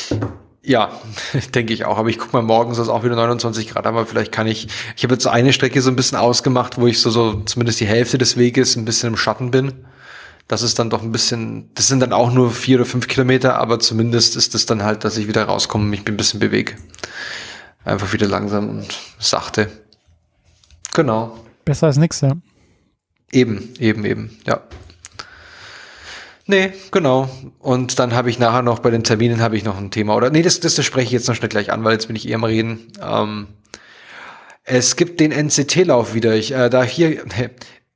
Ja, 0.68 0.92
denke 1.54 1.72
ich 1.72 1.86
auch. 1.86 1.96
Aber 1.96 2.10
ich 2.10 2.18
guck 2.18 2.32
mal, 2.34 2.42
morgen 2.42 2.74
soll 2.74 2.84
es 2.84 2.90
auch 2.90 3.02
wieder 3.02 3.16
29 3.16 3.68
Grad, 3.70 3.86
aber 3.86 4.04
vielleicht 4.04 4.30
kann 4.30 4.46
ich, 4.46 4.68
ich 4.96 5.02
habe 5.02 5.14
jetzt 5.14 5.24
so 5.24 5.30
eine 5.30 5.54
Strecke 5.54 5.80
so 5.80 5.90
ein 5.90 5.96
bisschen 5.96 6.18
ausgemacht, 6.18 6.78
wo 6.78 6.86
ich 6.86 7.00
so, 7.00 7.08
so 7.08 7.40
zumindest 7.40 7.80
die 7.80 7.86
Hälfte 7.86 8.18
des 8.18 8.36
Weges 8.36 8.76
ein 8.76 8.84
bisschen 8.84 9.08
im 9.08 9.16
Schatten 9.16 9.50
bin. 9.50 9.72
Das 10.46 10.60
ist 10.62 10.78
dann 10.78 10.90
doch 10.90 11.02
ein 11.02 11.10
bisschen, 11.10 11.70
das 11.74 11.88
sind 11.88 12.00
dann 12.00 12.12
auch 12.12 12.30
nur 12.30 12.50
vier 12.50 12.76
oder 12.76 12.84
fünf 12.84 13.08
Kilometer, 13.08 13.58
aber 13.58 13.80
zumindest 13.80 14.36
ist 14.36 14.54
es 14.54 14.66
dann 14.66 14.82
halt, 14.82 15.04
dass 15.04 15.16
ich 15.16 15.26
wieder 15.26 15.44
rauskomme 15.44 15.84
und 15.84 15.90
mich 15.90 16.06
ein 16.06 16.16
bisschen 16.18 16.38
bewege. 16.38 16.74
Einfach 17.84 18.12
wieder 18.12 18.26
langsam 18.26 18.68
und 18.68 18.98
sachte. 19.18 19.70
Genau. 20.92 21.38
Besser 21.64 21.86
als 21.86 21.96
nichts, 21.96 22.20
ja. 22.20 22.32
Eben, 23.32 23.72
eben, 23.78 24.04
eben, 24.04 24.38
ja. 24.46 24.60
Nee, 26.50 26.72
genau. 26.90 27.28
Und 27.58 27.98
dann 27.98 28.14
habe 28.14 28.30
ich 28.30 28.38
nachher 28.38 28.62
noch 28.62 28.78
bei 28.78 28.90
den 28.90 29.04
Terminen 29.04 29.42
habe 29.42 29.54
ich 29.58 29.64
noch 29.64 29.76
ein 29.76 29.90
Thema. 29.90 30.16
Oder 30.16 30.30
nee, 30.30 30.40
das, 30.40 30.60
das, 30.60 30.74
das 30.76 30.84
spreche 30.86 31.04
ich 31.04 31.12
jetzt 31.12 31.28
noch 31.28 31.34
schnell 31.34 31.50
gleich 31.50 31.70
an, 31.70 31.84
weil 31.84 31.92
jetzt 31.92 32.06
bin 32.06 32.16
ich 32.16 32.26
eher 32.26 32.36
am 32.36 32.44
Reden. 32.44 32.90
Ähm, 33.02 33.48
es 34.64 34.96
gibt 34.96 35.20
den 35.20 35.30
NCT-Lauf 35.30 36.14
wieder. 36.14 36.34
Ich, 36.34 36.52
äh, 36.52 36.70
da 36.70 36.82
hier 36.82 37.22
äh, 37.36 37.50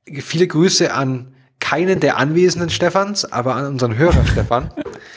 viele 0.21 0.45
Grüße 0.45 0.93
an 0.93 1.33
keinen 1.59 1.99
der 1.99 2.17
anwesenden 2.17 2.69
Stefans, 2.69 3.25
aber 3.25 3.55
an 3.55 3.65
unseren 3.65 3.97
Hörer 3.97 4.23
Stefan. 4.27 4.71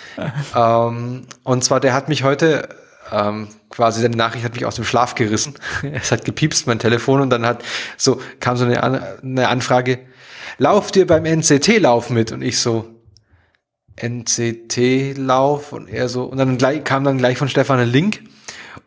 ähm, 0.56 1.26
und 1.42 1.62
zwar, 1.62 1.80
der 1.80 1.92
hat 1.92 2.08
mich 2.08 2.24
heute 2.24 2.70
ähm, 3.12 3.48
quasi 3.68 4.00
seine 4.00 4.16
Nachricht 4.16 4.46
hat 4.46 4.54
mich 4.54 4.64
aus 4.64 4.76
dem 4.76 4.84
Schlaf 4.84 5.14
gerissen. 5.14 5.56
es 5.92 6.10
hat 6.10 6.24
gepiepst 6.24 6.66
mein 6.66 6.78
Telefon 6.78 7.20
und 7.20 7.28
dann 7.28 7.44
hat 7.44 7.62
so 7.98 8.18
kam 8.40 8.56
so 8.56 8.64
eine, 8.64 8.82
eine 9.22 9.48
Anfrage: 9.48 9.98
Lauft 10.56 10.96
ihr 10.96 11.06
beim 11.06 11.26
NCT-Lauf 11.26 12.08
mit? 12.08 12.32
Und 12.32 12.40
ich 12.40 12.58
so 12.58 12.95
NCT-Lauf 13.96 15.72
und 15.72 15.88
er 15.88 16.08
so, 16.08 16.24
und 16.24 16.38
dann 16.38 16.58
gleich, 16.58 16.84
kam 16.84 17.04
dann 17.04 17.18
gleich 17.18 17.38
von 17.38 17.48
Stefan 17.48 17.78
ein 17.80 17.88
Link. 17.88 18.22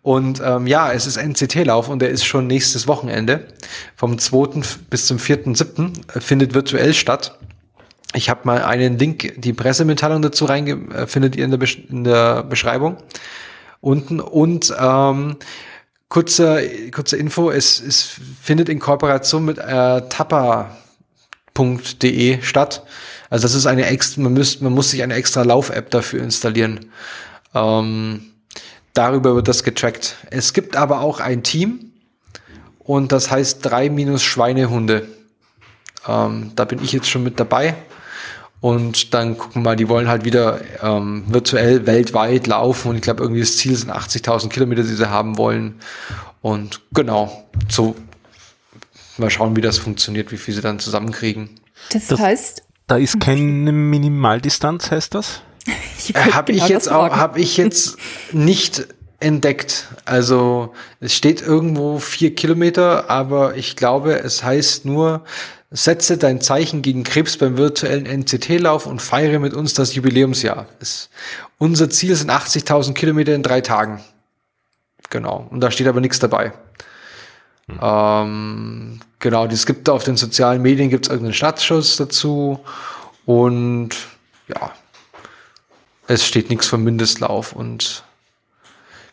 Und 0.01 0.41
ähm, 0.43 0.65
ja, 0.67 0.93
es 0.93 1.07
ist 1.07 1.17
NCT-Lauf 1.17 1.89
und 1.89 1.99
der 2.01 2.09
ist 2.09 2.23
schon 2.23 2.47
nächstes 2.47 2.87
Wochenende. 2.87 3.47
Vom 3.95 4.17
2. 4.17 4.61
bis 4.89 5.07
zum 5.07 5.17
4.7. 5.17 6.15
Äh, 6.15 6.21
findet 6.21 6.53
virtuell 6.53 6.93
statt. 6.93 7.37
Ich 8.13 8.29
habe 8.29 8.41
mal 8.43 8.63
einen 8.63 8.97
Link, 8.97 9.33
die 9.37 9.53
Pressemitteilung 9.53 10.21
dazu 10.21 10.45
reinge 10.45 10.73
äh, 10.93 11.05
findet 11.05 11.35
ihr 11.35 11.45
in 11.45 11.51
der, 11.51 11.59
in 11.89 12.03
der 12.03 12.43
Beschreibung 12.43 12.97
unten. 13.81 14.19
Und 14.19 14.73
ähm, 14.79 15.37
kurze, 16.07 16.91
kurze 16.91 17.17
Info, 17.17 17.51
es, 17.51 17.81
es 17.81 18.19
findet 18.41 18.69
in 18.69 18.79
Kooperation 18.79 19.45
mit 19.45 19.57
äh, 19.57 20.01
tappa.de 20.09 20.81
statt. 22.41 22.83
Also 23.29 23.43
das 23.43 23.53
ist 23.53 23.65
eine 23.65 23.85
extra, 23.85 24.21
man, 24.21 24.33
müsst, 24.33 24.61
man 24.61 24.73
muss 24.73 24.91
sich 24.91 25.03
eine 25.03 25.13
extra 25.13 25.43
Lauf-App 25.43 25.91
dafür 25.91 26.23
installieren. 26.23 26.91
Ähm, 27.53 28.31
darüber 28.93 29.35
wird 29.35 29.47
das 29.47 29.63
getrackt. 29.63 30.15
Es 30.29 30.53
gibt 30.53 30.75
aber 30.75 31.01
auch 31.01 31.19
ein 31.19 31.43
Team 31.43 31.91
und 32.79 33.11
das 33.11 33.29
heißt 33.29 33.59
drei 33.63 33.89
minus 33.89 34.23
Schweinehunde. 34.23 35.07
Ähm, 36.07 36.51
da 36.55 36.65
bin 36.65 36.83
ich 36.83 36.91
jetzt 36.91 37.09
schon 37.09 37.23
mit 37.23 37.39
dabei. 37.39 37.75
Und 38.61 39.13
dann 39.13 39.37
gucken 39.37 39.61
wir 39.61 39.69
mal, 39.69 39.75
die 39.77 39.87
wollen 39.87 40.09
halt 40.09 40.25
wieder 40.25 40.59
ähm, 40.81 41.23
virtuell 41.27 41.85
weltweit 41.85 42.45
laufen 42.47 42.89
und 42.89 42.95
ich 42.97 43.01
glaube 43.01 43.23
irgendwie 43.23 43.39
das 43.39 43.55
Ziel 43.55 43.73
sind 43.75 43.89
80.000 43.89 44.49
Kilometer, 44.49 44.83
die 44.83 44.95
sie 44.95 45.09
haben 45.09 45.37
wollen. 45.37 45.79
Und 46.41 46.81
genau, 46.91 47.47
so 47.69 47.95
mal 49.17 49.29
schauen, 49.29 49.55
wie 49.55 49.61
das 49.61 49.77
funktioniert, 49.77 50.31
wie 50.31 50.37
viel 50.37 50.53
sie 50.53 50.61
dann 50.61 50.79
zusammenkriegen. 50.79 51.49
Das, 51.91 52.07
das 52.07 52.19
heißt, 52.19 52.63
da 52.89 52.97
ist 52.97 53.19
keine 53.19 53.71
Minimaldistanz, 53.71 54.91
heißt 54.91 55.15
das? 55.15 55.41
Äh, 56.13 56.31
habe 56.31 56.53
genau 56.53 56.63
ich 56.63 56.69
jetzt 56.71 56.89
auch, 56.89 57.15
habe 57.15 57.39
ich 57.39 57.57
jetzt 57.57 57.97
nicht 58.31 58.87
entdeckt. 59.19 59.89
Also 60.05 60.73
es 60.99 61.13
steht 61.13 61.41
irgendwo 61.41 61.99
vier 61.99 62.33
Kilometer, 62.33 63.11
aber 63.11 63.55
ich 63.55 63.75
glaube, 63.75 64.17
es 64.17 64.43
heißt 64.43 64.85
nur, 64.85 65.23
setze 65.69 66.17
dein 66.17 66.41
Zeichen 66.41 66.81
gegen 66.81 67.03
Krebs 67.03 67.37
beim 67.37 67.57
virtuellen 67.57 68.07
NCT-Lauf 68.07 68.87
und 68.87 69.03
feiere 69.03 69.37
mit 69.37 69.53
uns 69.53 69.75
das 69.75 69.93
Jubiläumsjahr. 69.93 70.65
Es, 70.79 71.09
unser 71.59 71.91
Ziel 71.91 72.15
sind 72.15 72.31
80.000 72.31 72.93
Kilometer 72.93 73.35
in 73.35 73.43
drei 73.43 73.61
Tagen. 73.61 73.99
Genau. 75.11 75.47
Und 75.51 75.59
da 75.61 75.69
steht 75.69 75.87
aber 75.87 76.01
nichts 76.01 76.17
dabei. 76.17 76.53
Hm. 77.67 77.79
Ähm, 77.81 78.99
genau, 79.19 79.45
es 79.45 79.65
gibt 79.65 79.89
auf 79.89 80.03
den 80.03 80.17
sozialen 80.17 80.61
Medien 80.61 80.89
gibt 80.89 81.05
es 81.05 81.09
irgendeinen 81.09 81.33
Startschuss 81.33 81.97
dazu 81.97 82.59
und 83.25 83.91
ja, 84.47 84.71
es 86.07 86.25
steht 86.25 86.49
nichts 86.49 86.67
vom 86.67 86.83
Mindestlauf 86.83 87.53
und 87.53 88.03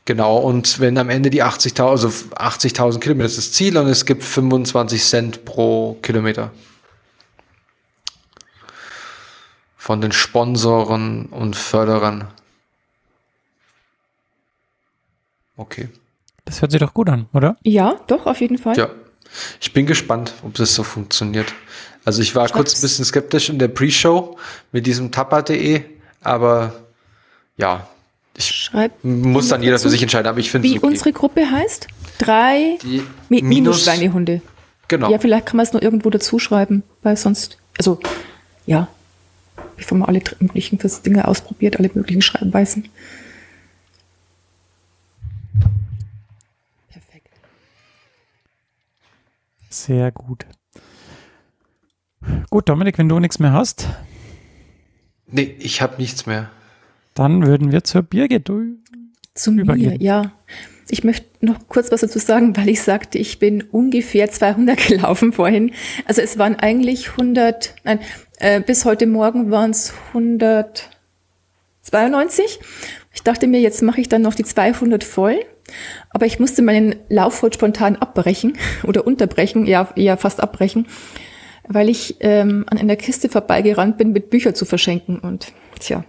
genau, 0.04 0.38
und 0.38 0.80
wenn 0.80 0.96
am 0.98 1.10
Ende 1.10 1.30
die 1.30 1.44
80.000, 1.44 1.82
also 1.82 2.08
80.000 2.08 3.00
Kilometer 3.00 3.26
ist 3.26 3.38
das 3.38 3.52
Ziel 3.52 3.76
und 3.76 3.88
es 3.88 4.06
gibt 4.06 4.24
25 4.24 5.04
Cent 5.04 5.44
pro 5.44 5.94
Kilometer. 6.02 6.50
Von 9.76 10.00
den 10.00 10.10
Sponsoren 10.10 11.26
und 11.26 11.54
Förderern. 11.54 12.28
Okay. 15.56 15.88
Das 16.44 16.60
hört 16.60 16.72
sich 16.72 16.80
doch 16.80 16.94
gut 16.94 17.08
an, 17.08 17.28
oder? 17.32 17.56
Ja, 17.62 18.00
doch, 18.06 18.26
auf 18.26 18.40
jeden 18.40 18.58
Fall. 18.58 18.76
Ja. 18.76 18.88
Ich 19.60 19.72
bin 19.72 19.86
gespannt, 19.86 20.34
ob 20.42 20.54
das 20.54 20.74
so 20.74 20.82
funktioniert. 20.82 21.52
Also 22.04 22.22
ich 22.22 22.34
war 22.34 22.48
kurz 22.48 22.76
ein 22.76 22.80
bisschen 22.82 23.04
skeptisch 23.04 23.48
in 23.48 23.58
der 23.58 23.68
Pre-Show 23.68 24.38
mit 24.72 24.86
diesem 24.86 25.10
tapper.de, 25.10 25.82
aber 26.22 26.72
ja, 27.56 27.88
ich 28.36 28.46
Schreib 28.46 28.92
muss 29.02 29.48
dann 29.48 29.62
jeder 29.62 29.78
für 29.78 29.88
sich 29.88 30.02
entscheiden, 30.02 30.28
aber 30.28 30.38
ich 30.38 30.50
finde 30.50 30.68
Wie 30.68 30.78
okay. 30.78 30.86
unsere 30.86 31.12
Gruppe 31.12 31.50
heißt? 31.50 31.88
Drei 32.18 32.78
Die 32.82 33.02
Mi 33.28 33.42
minus 33.42 33.84
Schweinehunde. 33.84 34.42
Genau. 34.88 35.10
Ja, 35.10 35.18
vielleicht 35.18 35.46
kann 35.46 35.56
man 35.56 35.66
es 35.66 35.72
nur 35.72 35.82
irgendwo 35.82 36.10
dazu 36.10 36.38
schreiben, 36.38 36.82
weil 37.02 37.16
sonst, 37.16 37.58
also 37.78 37.98
ja, 38.66 38.88
bevor 39.76 39.98
man 39.98 40.08
alle 40.08 40.22
möglichen 40.38 40.78
Dinge 41.04 41.26
ausprobiert, 41.26 41.78
alle 41.78 41.90
möglichen 41.92 42.22
Schreibweisen. 42.22 42.88
Sehr 49.76 50.10
gut. 50.10 50.44
Gut, 52.48 52.66
Dominik, 52.68 52.98
wenn 52.98 53.10
du 53.10 53.20
nichts 53.20 53.38
mehr 53.38 53.52
hast. 53.52 53.86
Nee, 55.26 55.54
ich 55.58 55.82
habe 55.82 55.98
nichts 55.98 56.24
mehr. 56.24 56.48
Dann 57.14 57.46
würden 57.46 57.72
wir 57.72 57.84
zur 57.84 58.00
Birgit 58.02 58.50
Zu 59.34 59.52
übergehen. 59.52 59.98
mir, 59.98 60.02
ja. 60.02 60.32
Ich 60.88 61.04
möchte 61.04 61.26
noch 61.44 61.68
kurz 61.68 61.92
was 61.92 62.00
dazu 62.00 62.18
sagen, 62.18 62.56
weil 62.56 62.70
ich 62.70 62.80
sagte, 62.80 63.18
ich 63.18 63.38
bin 63.38 63.62
ungefähr 63.62 64.30
200 64.30 64.78
gelaufen 64.88 65.34
vorhin. 65.34 65.72
Also 66.06 66.22
es 66.22 66.38
waren 66.38 66.56
eigentlich 66.56 67.10
100, 67.10 67.74
nein, 67.84 68.00
äh, 68.38 68.62
bis 68.62 68.86
heute 68.86 69.06
Morgen 69.06 69.50
waren 69.50 69.72
es 69.72 69.92
192. 70.08 72.60
Ich 73.12 73.22
dachte 73.22 73.46
mir, 73.46 73.60
jetzt 73.60 73.82
mache 73.82 74.00
ich 74.00 74.08
dann 74.08 74.22
noch 74.22 74.34
die 74.34 74.44
200 74.44 75.04
voll. 75.04 75.44
Aber 76.10 76.26
ich 76.26 76.38
musste 76.38 76.62
meinen 76.62 76.96
Lauf 77.08 77.42
heute 77.42 77.54
spontan 77.54 77.96
abbrechen 77.96 78.56
oder 78.84 79.06
unterbrechen, 79.06 79.66
ja, 79.66 79.88
eher 79.96 80.16
fast 80.16 80.40
abbrechen, 80.40 80.86
weil 81.68 81.88
ich 81.88 82.16
ähm, 82.20 82.64
an 82.68 82.78
einer 82.78 82.96
Kiste 82.96 83.28
vorbeigerannt 83.28 83.98
bin, 83.98 84.12
mit 84.12 84.30
Büchern 84.30 84.54
zu 84.54 84.64
verschenken. 84.64 85.18
Und 85.18 85.52
tja, 85.80 86.04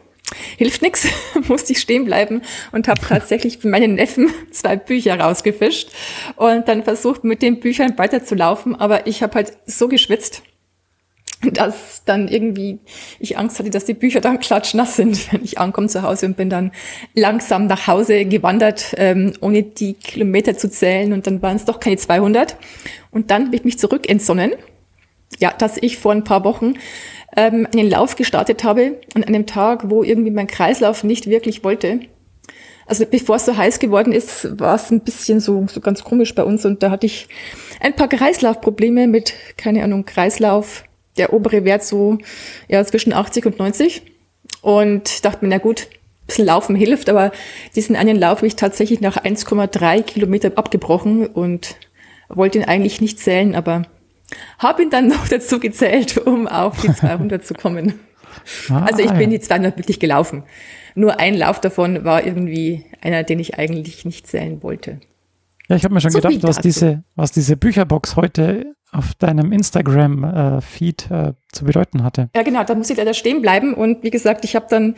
hilft 0.58 0.82
nix, 0.82 1.08
musste 1.48 1.74
ich 1.74 1.80
stehen 1.80 2.06
bleiben 2.06 2.42
und 2.72 2.88
habe 2.88 3.02
tatsächlich 3.08 3.58
für 3.60 3.68
meinen 3.68 3.96
Neffen 3.96 4.30
zwei 4.52 4.76
Bücher 4.76 5.20
rausgefischt 5.20 5.90
und 6.36 6.68
dann 6.68 6.84
versucht, 6.84 7.24
mit 7.24 7.42
den 7.42 7.60
Büchern 7.60 7.98
weiterzulaufen. 7.98 8.76
Aber 8.76 9.08
ich 9.08 9.24
habe 9.24 9.36
halt 9.36 9.54
so 9.66 9.88
geschwitzt, 9.88 10.44
dass 11.42 12.04
dann 12.06 12.28
irgendwie 12.28 12.80
ich 13.20 13.38
Angst 13.38 13.60
hatte, 13.60 13.70
dass 13.70 13.86
die 13.86 13.94
Bücher 13.94 14.22
dann 14.22 14.40
klatschnass 14.40 14.96
sind, 14.96 15.32
wenn 15.32 15.44
ich 15.44 15.60
ankomme 15.60 15.88
zu 15.88 16.02
Hause 16.02 16.26
und 16.26 16.38
bin 16.38 16.50
dann 16.50 16.72
langsam 17.14 17.68
nach 17.68 17.88
Hause 17.88 18.26
gewandert, 18.26 18.96
ähm, 18.98 19.34
ohne 19.42 19.64
die 19.64 19.94
Kilometer 19.94 20.58
zu 20.58 20.70
zählen 20.70 21.14
und 21.14 21.28
dann 21.28 21.42
waren 21.42 21.58
es 21.58 21.66
doch 21.66 21.80
keine 21.80 21.98
200. 21.98 22.58
Und 23.12 23.32
dann 23.32 23.48
habe 23.48 23.56
ich 23.56 23.64
mich 23.64 23.80
zurück 23.80 24.10
entsonnen, 24.10 24.54
ja, 25.40 25.54
dass 25.58 25.78
ich 25.78 25.98
vor 25.98 26.12
ein 26.12 26.24
paar 26.24 26.44
Wochen 26.44 26.76
ähm, 27.36 27.68
einen 27.72 27.90
Lauf 27.90 28.16
gestartet 28.16 28.64
habe 28.64 29.00
an 29.14 29.24
einem 29.24 29.46
Tag, 29.46 29.90
wo 29.90 30.04
irgendwie 30.04 30.32
mein 30.32 30.48
Kreislauf 30.48 31.04
nicht 31.04 31.30
wirklich 31.30 31.64
wollte. 31.64 32.00
Also 32.88 33.06
bevor 33.06 33.36
es 33.36 33.46
so 33.46 33.56
heiß 33.56 33.80
geworden 33.80 34.14
ist, 34.14 34.60
war 34.60 34.76
es 34.76 34.92
ein 34.92 35.02
bisschen 35.02 35.42
so, 35.42 35.68
so 35.68 35.82
ganz 35.82 36.04
komisch 36.04 36.34
bei 36.34 36.44
uns 36.44 36.66
und 36.66 36.82
da 36.82 36.90
hatte 36.90 37.06
ich 37.06 37.28
ein 37.82 37.94
paar 37.94 38.08
Kreislaufprobleme 38.08 39.08
mit, 39.08 39.34
keine 39.58 39.84
Ahnung, 39.84 40.06
Kreislauf, 40.06 40.86
der 41.18 41.34
obere 41.34 41.66
Wert 41.66 41.84
so 41.84 42.18
ja, 42.68 42.84
zwischen 42.84 43.14
80 43.14 43.46
und 43.46 43.60
90. 43.60 44.02
Und 44.62 45.26
dachte 45.26 45.46
mir, 45.46 45.50
na 45.50 45.58
gut, 45.58 45.88
ein 45.90 46.28
bisschen 46.28 46.46
Laufen 46.46 46.76
hilft, 46.76 47.10
aber 47.10 47.32
diesen 47.76 47.96
einen 47.96 48.18
Lauf 48.18 48.40
habe 48.40 48.48
ich 48.48 48.56
tatsächlich 48.56 49.02
nach 49.02 49.18
1,3 49.18 50.02
Kilometer 50.04 50.52
abgebrochen 50.56 51.28
und 51.28 51.76
wollte 52.30 52.58
ihn 52.58 52.66
eigentlich 52.66 53.02
nicht 53.02 53.20
zählen, 53.20 53.56
aber 53.56 53.84
habe 54.60 54.84
ihn 54.84 54.90
dann 54.90 55.08
noch 55.10 55.28
dazu 55.28 55.60
gezählt, 55.60 56.18
um 56.18 56.48
auf 56.48 56.82
die 56.82 56.94
200 56.94 57.46
zu 57.46 57.54
kommen. 57.54 58.00
Ah, 58.70 58.86
also 58.86 59.02
ich 59.02 59.12
bin 59.14 59.32
die 59.32 59.40
200 59.40 59.78
wirklich 59.78 60.00
gelaufen. 60.00 60.44
Nur 60.96 61.20
ein 61.20 61.36
Lauf 61.36 61.60
davon 61.60 62.06
war 62.06 62.26
irgendwie 62.26 62.86
einer, 63.02 63.24
den 63.24 63.40
ich 63.40 63.58
eigentlich 63.58 64.06
nicht 64.06 64.28
zählen 64.28 64.62
wollte. 64.62 65.00
Ja, 65.70 65.76
ich 65.76 65.84
habe 65.84 65.94
mir 65.94 66.02
schon 66.02 66.12
so 66.12 66.20
gedacht, 66.20 66.44
was 66.44 66.60
diese, 66.60 67.04
was 67.16 67.32
diese 67.32 67.58
Bücherbox 67.58 68.16
heute 68.16 68.74
auf 68.92 69.14
deinem 69.16 69.52
Instagram-Feed 69.52 71.12
äh, 71.12 71.30
äh, 71.30 71.34
zu 71.52 71.66
bedeuten 71.66 72.04
hatte. 72.04 72.30
Ja, 72.36 72.44
genau, 72.44 72.64
da 72.64 72.74
muss 72.74 72.90
ich 72.90 72.98
leider 72.98 73.14
stehen 73.14 73.42
bleiben. 73.42 73.74
Und 73.74 74.02
wie 74.04 74.10
gesagt, 74.10 74.46
ich 74.46 74.56
habe 74.56 74.68
dann 74.70 74.96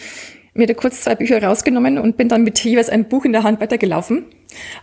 mir 0.54 0.68
da 0.68 0.74
kurz 0.74 1.02
zwei 1.02 1.16
Bücher 1.16 1.42
rausgenommen 1.42 1.98
und 1.98 2.18
bin 2.18 2.30
dann 2.30 2.44
mit 2.44 2.64
jeweils 2.64 2.90
einem 2.90 3.06
Buch 3.06 3.26
in 3.26 3.32
der 3.32 3.44
Hand 3.44 3.60
weitergelaufen. 3.62 4.26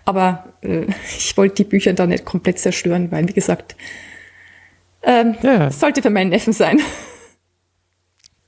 Aber 0.04 0.52
äh, 0.62 0.86
ich 1.18 1.36
wollte 1.36 1.56
die 1.56 1.64
Bücher 1.64 1.92
da 1.92 2.06
nicht 2.06 2.24
komplett 2.24 2.58
zerstören, 2.58 3.12
weil, 3.12 3.28
wie 3.28 3.32
gesagt, 3.32 3.76
ähm, 5.02 5.36
ja. 5.42 5.70
sollte 5.70 6.02
für 6.02 6.10
meinen 6.10 6.30
Neffen 6.30 6.52
sein. 6.52 6.80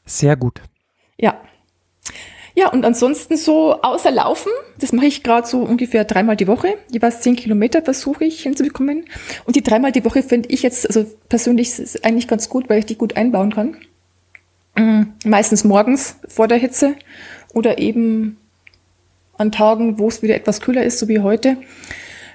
Sehr 0.05 0.37
gut. 0.37 0.61
Ja. 1.18 1.40
Ja, 2.58 2.70
und 2.70 2.84
ansonsten 2.84 3.36
so 3.36 3.80
außer 3.82 4.10
Laufen, 4.10 4.50
das 4.80 4.90
mache 4.90 5.06
ich 5.06 5.22
gerade 5.22 5.46
so 5.46 5.60
ungefähr 5.60 6.02
dreimal 6.02 6.34
die 6.34 6.48
Woche. 6.48 6.74
Jeweils 6.90 7.20
zehn 7.20 7.36
Kilometer 7.36 7.82
versuche 7.82 8.24
ich 8.24 8.40
hinzubekommen. 8.42 9.04
Und 9.44 9.54
die 9.54 9.62
dreimal 9.62 9.92
die 9.92 10.04
Woche 10.04 10.24
finde 10.24 10.48
ich 10.48 10.64
jetzt, 10.64 10.84
also 10.84 11.06
persönlich 11.28 11.78
ist 11.78 12.04
eigentlich 12.04 12.26
ganz 12.26 12.48
gut, 12.48 12.68
weil 12.68 12.80
ich 12.80 12.86
die 12.86 12.98
gut 12.98 13.16
einbauen 13.16 13.54
kann. 13.54 13.76
Mhm. 14.74 15.12
Meistens 15.24 15.62
morgens 15.62 16.16
vor 16.26 16.48
der 16.48 16.58
Hitze 16.58 16.96
oder 17.54 17.78
eben 17.78 18.38
an 19.36 19.52
Tagen, 19.52 20.00
wo 20.00 20.08
es 20.08 20.22
wieder 20.22 20.34
etwas 20.34 20.60
kühler 20.60 20.82
ist, 20.82 20.98
so 20.98 21.06
wie 21.06 21.20
heute. 21.20 21.58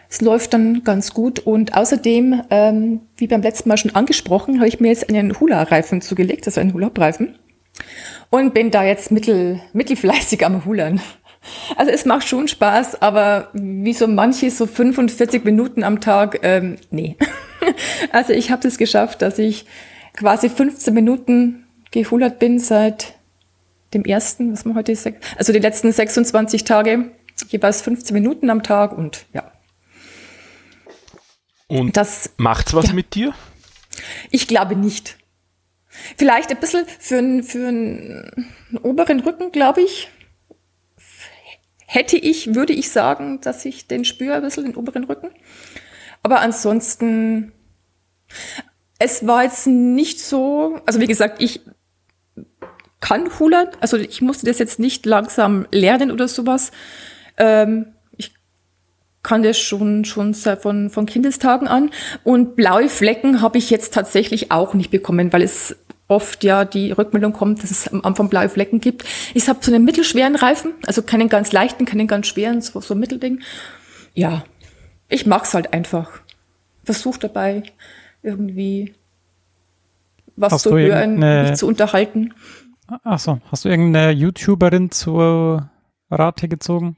Es 0.10 0.22
läuft 0.22 0.54
dann 0.54 0.86
ganz 0.86 1.14
gut. 1.14 1.40
Und 1.40 1.76
außerdem, 1.76 2.44
ähm, 2.50 3.02
wie 3.18 3.28
beim 3.28 3.42
letzten 3.42 3.68
Mal 3.68 3.76
schon 3.76 3.94
angesprochen, 3.94 4.60
habe 4.60 4.70
ich 4.70 4.80
mir 4.80 4.88
jetzt 4.88 5.10
einen 5.10 5.38
Hula-Reifen 5.38 6.00
zugelegt, 6.00 6.48
also 6.48 6.62
einen 6.62 6.74
Hula-Reifen. 6.74 7.36
Und 8.30 8.54
bin 8.54 8.72
da 8.72 8.84
jetzt 8.84 9.12
mittel, 9.12 9.62
mittelfleißig 9.74 10.46
am 10.46 10.66
Hulern. 10.66 11.02
Also 11.76 11.92
es 11.92 12.06
macht 12.06 12.28
schon 12.28 12.48
Spaß, 12.48 13.02
aber 13.02 13.50
wie 13.54 13.94
so 13.94 14.08
manche, 14.08 14.50
so 14.50 14.66
45 14.66 15.44
Minuten 15.44 15.84
am 15.84 16.00
Tag, 16.00 16.40
ähm, 16.44 16.78
nee. 16.90 17.18
Also 18.12 18.34
ich 18.34 18.52
habe 18.52 18.68
es 18.68 18.78
geschafft, 18.78 19.22
dass 19.22 19.40
ich 19.40 19.66
quasi 20.14 20.50
15 20.50 20.94
Minuten 20.94 21.66
gehulert 21.92 22.38
bin 22.38 22.60
seit 22.60 23.14
dem 23.94 24.04
ersten, 24.04 24.52
was 24.52 24.66
man 24.66 24.76
heute 24.76 24.92
ist, 24.92 25.10
also 25.38 25.54
die 25.54 25.60
letzten 25.60 25.92
26 25.92 26.66
Tage, 26.66 27.12
jeweils 27.48 27.82
15 27.82 28.14
Minuten 28.14 28.50
am 28.50 28.64
Tag 28.64 28.98
und 28.98 29.26
ja. 29.34 29.50
Und 31.68 31.96
das 31.96 32.32
macht's 32.38 32.74
was 32.74 32.88
ja. 32.88 32.94
mit 32.94 33.16
dir? 33.16 33.34
Ich 34.30 34.48
glaube 34.48 34.76
nicht. 34.76 35.18
Vielleicht 36.18 36.52
ein 36.52 36.60
bisschen 36.60 36.86
für, 37.00 37.18
einen, 37.18 37.44
für 37.44 37.68
einen 37.68 38.48
oberen 38.82 39.20
Rücken, 39.20 39.52
glaube 39.52 39.82
ich. 39.82 40.10
Hätte 41.86 42.18
ich, 42.18 42.56
würde 42.56 42.74
ich 42.74 42.90
sagen, 42.90 43.40
dass 43.42 43.66
ich 43.66 43.88
den 43.88 44.04
spüre, 44.04 44.36
ein 44.36 44.42
bisschen 44.42 44.66
den 44.66 44.76
oberen 44.76 45.04
Rücken. 45.04 45.30
Aber 46.24 46.40
ansonsten, 46.40 47.52
es 48.98 49.28
war 49.28 49.44
jetzt 49.44 49.68
nicht 49.68 50.20
so, 50.20 50.80
also 50.86 51.00
wie 51.00 51.08
gesagt, 51.08 51.42
ich 51.42 51.62
kann 53.00 53.38
Hula, 53.38 53.70
also 53.82 53.98
ich 53.98 54.22
musste 54.22 54.46
das 54.46 54.60
jetzt 54.60 54.80
nicht 54.80 55.06
langsam 55.06 55.68
lernen 55.72 56.10
oder 56.10 56.28
sowas. 56.28 56.72
Ähm, 57.38 57.93
kann 59.24 59.42
das 59.42 59.58
schon, 59.58 60.06
schon 60.06 60.34
von, 60.34 60.90
von 60.90 61.06
Kindestagen 61.06 61.68
an. 61.68 61.90
Und 62.24 62.56
blaue 62.56 62.90
Flecken 62.90 63.42
habe 63.42 63.58
ich 63.58 63.70
jetzt 63.70 63.94
tatsächlich 63.94 64.52
auch 64.52 64.74
nicht 64.74 64.92
bekommen, 64.92 65.32
weil 65.34 65.42
es 65.42 65.76
oft 66.10 66.44
ja 66.44 66.66
die 66.66 66.92
Rückmeldung 66.92 67.34
kommt, 67.34 67.64
dass 67.64 67.72
es 67.72 67.88
am 67.88 68.02
Anfang 68.04 68.30
blaue 68.30 68.50
Flecken 68.50 68.82
gibt. 68.82 69.06
Ich 69.34 69.48
habe 69.48 69.60
so 69.62 69.74
einen 69.74 69.86
mittelschweren 69.86 70.36
Reifen, 70.36 70.74
also 70.86 71.02
keinen 71.02 71.30
ganz 71.30 71.54
leichten, 71.54 71.86
keinen 71.86 72.08
ganz 72.08 72.28
schweren, 72.28 72.62
so, 72.62 72.82
so 72.82 72.94
ein 72.94 73.00
Mittelding. 73.00 73.42
Ja, 74.14 74.44
ich 75.08 75.26
mag's 75.26 75.54
halt 75.54 75.74
einfach. 75.74 76.12
Versuch 76.84 77.18
dabei 77.18 77.64
irgendwie 78.22 78.94
was 80.36 80.54
hast 80.54 80.64
zu 80.64 80.78
hören, 80.78 81.20
mich 81.20 81.54
zu 81.56 81.68
unterhalten. 81.68 82.34
Achso, 83.04 83.40
hast 83.50 83.66
du 83.66 83.70
irgendeine 83.70 84.12
YouTuberin 84.12 84.92
zur 84.92 85.70
Rate 86.12 86.48
gezogen? 86.48 86.98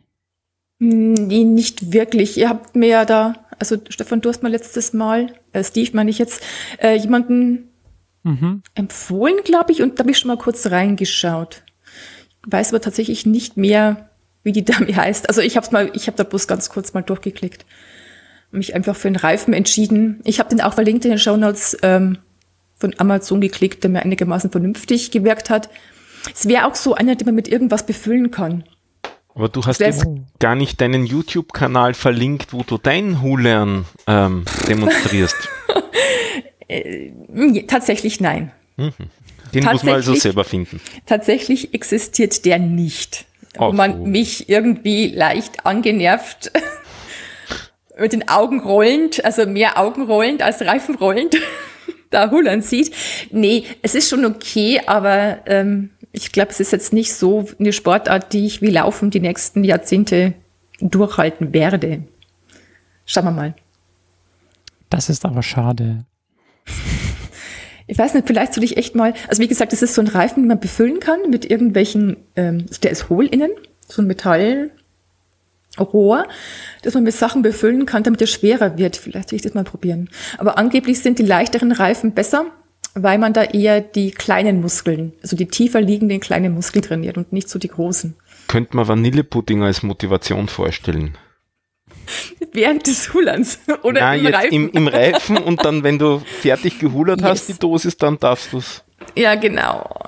Nee, 0.79 1.43
nicht 1.43 1.93
wirklich. 1.93 2.37
Ihr 2.37 2.49
habt 2.49 2.75
mir 2.75 2.87
ja 2.87 3.05
da, 3.05 3.45
also 3.59 3.77
Stefan, 3.89 4.21
du 4.21 4.29
hast 4.29 4.43
mal 4.43 4.51
letztes 4.51 4.93
Mal, 4.93 5.33
äh 5.53 5.63
Steve 5.63 5.91
meine 5.93 6.09
ich 6.09 6.19
jetzt, 6.19 6.43
äh, 6.81 6.95
jemanden 6.95 7.69
mhm. 8.23 8.61
empfohlen, 8.73 9.37
glaube 9.45 9.71
ich, 9.71 9.81
und 9.81 9.97
da 9.97 10.03
habe 10.03 10.11
ich 10.11 10.17
schon 10.17 10.27
mal 10.27 10.37
kurz 10.37 10.67
reingeschaut. 10.67 11.63
Ich 12.45 12.51
weiß 12.51 12.69
aber 12.69 12.81
tatsächlich 12.81 13.25
nicht 13.25 13.55
mehr, 13.55 14.09
wie 14.43 14.51
die 14.51 14.65
Dame 14.65 14.93
heißt. 14.95 15.29
Also 15.29 15.41
ich 15.41 15.55
habe 15.55 15.67
mal, 15.71 15.91
ich 15.93 16.07
habe 16.07 16.17
da 16.17 16.23
bloß 16.23 16.47
ganz 16.47 16.69
kurz 16.69 16.93
mal 16.93 17.01
durchgeklickt. 17.01 17.65
Mich 18.51 18.75
einfach 18.75 18.95
für 18.95 19.07
einen 19.07 19.17
Reifen 19.17 19.53
entschieden. 19.53 20.21
Ich 20.23 20.39
habe 20.39 20.49
den 20.49 20.61
auch 20.61 20.73
verlinkt 20.73 21.03
in 21.03 21.11
den 21.11 21.19
Show 21.19 21.35
Notes 21.35 21.77
ähm, 21.81 22.19
von 22.77 22.93
Amazon 22.99 23.41
geklickt, 23.41 23.83
der 23.83 23.89
mir 23.89 24.03
einigermaßen 24.03 24.51
vernünftig 24.51 25.11
gewirkt 25.11 25.49
hat. 25.49 25.69
Es 26.33 26.47
wäre 26.47 26.65
auch 26.65 26.75
so 26.75 26.95
einer, 26.95 27.15
den 27.15 27.25
man 27.25 27.35
mit 27.35 27.47
irgendwas 27.47 27.85
befüllen 27.85 28.31
kann. 28.31 28.63
Aber 29.35 29.49
du 29.49 29.65
hast 29.65 29.81
jetzt 29.81 30.05
gar 30.39 30.55
nicht 30.55 30.79
deinen 30.79 31.05
YouTube-Kanal 31.05 31.93
verlinkt, 31.93 32.53
wo 32.53 32.63
du 32.63 32.77
dein 32.77 33.21
Hulern 33.21 33.85
ähm, 34.07 34.45
demonstrierst. 34.67 35.35
äh, 36.69 37.11
tatsächlich 37.67 38.21
nein. 38.21 38.51
Mhm. 38.77 38.93
Den 39.53 39.65
muss 39.65 39.83
man 39.83 39.95
also 39.95 40.15
selber 40.15 40.45
finden. 40.45 40.79
Tatsächlich 41.05 41.73
existiert 41.73 42.45
der 42.45 42.59
nicht. 42.59 43.25
Wo 43.57 43.71
man 43.71 43.97
so. 43.97 44.05
mich 44.05 44.49
irgendwie 44.49 45.07
leicht 45.07 45.65
angenervt 45.65 46.51
mit 47.99 48.13
den 48.13 48.27
Augen 48.27 48.61
rollend, 48.61 49.23
also 49.23 49.45
mehr 49.45 49.77
Augen 49.77 50.03
rollend 50.03 50.41
als 50.41 50.61
Reifen 50.61 50.95
rollend 50.95 51.37
da 52.09 52.31
Hullern 52.31 52.61
sieht. 52.61 52.93
Nee, 53.31 53.65
es 53.81 53.95
ist 53.95 54.09
schon 54.09 54.25
okay, 54.25 54.81
aber 54.85 55.39
ähm, 55.45 55.91
ich 56.15 56.31
glaube, 56.31 56.51
es 56.51 56.59
ist 56.59 56.71
jetzt 56.71 56.93
nicht 56.93 57.13
so 57.13 57.45
eine 57.59 57.73
Sportart, 57.73 58.31
die 58.31 58.45
ich 58.45 58.61
wie 58.61 58.69
Laufen 58.69 59.11
die 59.11 59.19
nächsten 59.19 59.63
Jahrzehnte 59.63 60.33
durchhalten 60.79 61.53
werde. 61.53 62.03
Schauen 63.05 63.25
wir 63.25 63.31
mal. 63.31 63.53
Das 64.89 65.09
ist 65.09 65.25
aber 65.25 65.43
schade. 65.43 66.05
Ich 67.87 67.97
weiß 67.97 68.13
nicht, 68.13 68.27
vielleicht 68.27 68.53
soll 68.53 68.63
ich 68.63 68.77
echt 68.77 68.95
mal, 68.95 69.13
also 69.27 69.41
wie 69.41 69.47
gesagt, 69.47 69.73
das 69.73 69.81
ist 69.81 69.93
so 69.93 70.01
ein 70.01 70.07
Reifen, 70.07 70.43
den 70.43 70.47
man 70.47 70.59
befüllen 70.59 70.99
kann 70.99 71.29
mit 71.29 71.49
irgendwelchen, 71.49 72.17
ähm, 72.35 72.65
der 72.81 72.91
ist 72.91 73.09
hohl 73.09 73.27
innen, 73.27 73.51
so 73.87 74.01
ein 74.01 74.07
Metall, 74.07 74.71
Rohr, 75.77 76.25
das 76.81 76.93
man 76.93 77.03
mit 77.03 77.13
Sachen 77.13 77.41
befüllen 77.41 77.85
kann, 77.85 78.03
damit 78.03 78.21
er 78.21 78.27
schwerer 78.27 78.77
wird. 78.77 78.95
Vielleicht 78.95 79.31
will 79.31 79.35
ich 79.35 79.41
das 79.41 79.53
mal 79.53 79.65
probieren. 79.65 80.09
Aber 80.37 80.57
angeblich 80.57 81.01
sind 81.01 81.19
die 81.19 81.23
leichteren 81.23 81.73
Reifen 81.73 82.13
besser, 82.13 82.45
weil 82.95 83.17
man 83.17 83.33
da 83.33 83.43
eher 83.43 83.81
die 83.81 84.11
kleinen 84.11 84.61
Muskeln, 84.61 85.13
also 85.21 85.35
die 85.35 85.47
tiefer 85.47 85.81
liegenden 85.81 86.21
kleinen 86.21 86.53
Muskeln 86.53 86.81
trainiert 86.81 87.17
und 87.17 87.33
nicht 87.33 87.49
so 87.49 87.59
die 87.59 87.67
großen. 87.67 88.15
Könnte 88.47 88.75
man 88.75 88.87
Vanillepudding 88.87 89.63
als 89.63 89.83
Motivation 89.83 90.47
vorstellen? 90.47 91.17
Während 92.53 92.87
des 92.87 93.13
Hulerns 93.13 93.59
oder 93.83 94.01
Nein, 94.01 94.25
im 94.25 94.33
Reifen? 94.33 94.53
Im, 94.53 94.69
Im 94.69 94.87
Reifen 94.87 95.37
und 95.37 95.65
dann, 95.65 95.83
wenn 95.83 95.99
du 95.99 96.19
fertig 96.19 96.79
gehulert 96.79 97.19
yes. 97.19 97.29
hast, 97.29 97.49
die 97.49 97.59
Dosis, 97.59 97.97
dann 97.97 98.17
darfst 98.19 98.53
du 98.53 98.59
es. 98.59 98.83
Ja, 99.15 99.35
genau. 99.35 99.99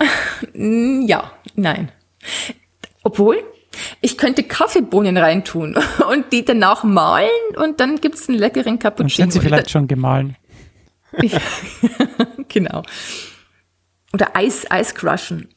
Ja, 0.53 1.31
nein. 1.55 1.91
Obwohl, 3.03 3.43
ich 4.01 4.17
könnte 4.17 4.43
Kaffeebohnen 4.43 5.17
reintun 5.17 5.75
und 6.11 6.31
die 6.31 6.45
danach 6.45 6.83
mahlen 6.83 7.29
und 7.57 7.79
dann 7.79 7.99
gibt 7.99 8.15
es 8.15 8.29
einen 8.29 8.37
leckeren 8.37 8.79
Cappuccino. 8.79 9.25
Dann 9.25 9.31
sind 9.31 9.41
sie 9.41 9.47
vielleicht 9.47 9.71
schon 9.71 9.87
gemahlen. 9.87 10.37
genau. 12.47 12.83
Oder 14.13 14.35
Eis, 14.35 14.69
Eis 14.69 14.95
crushen. 14.95 15.49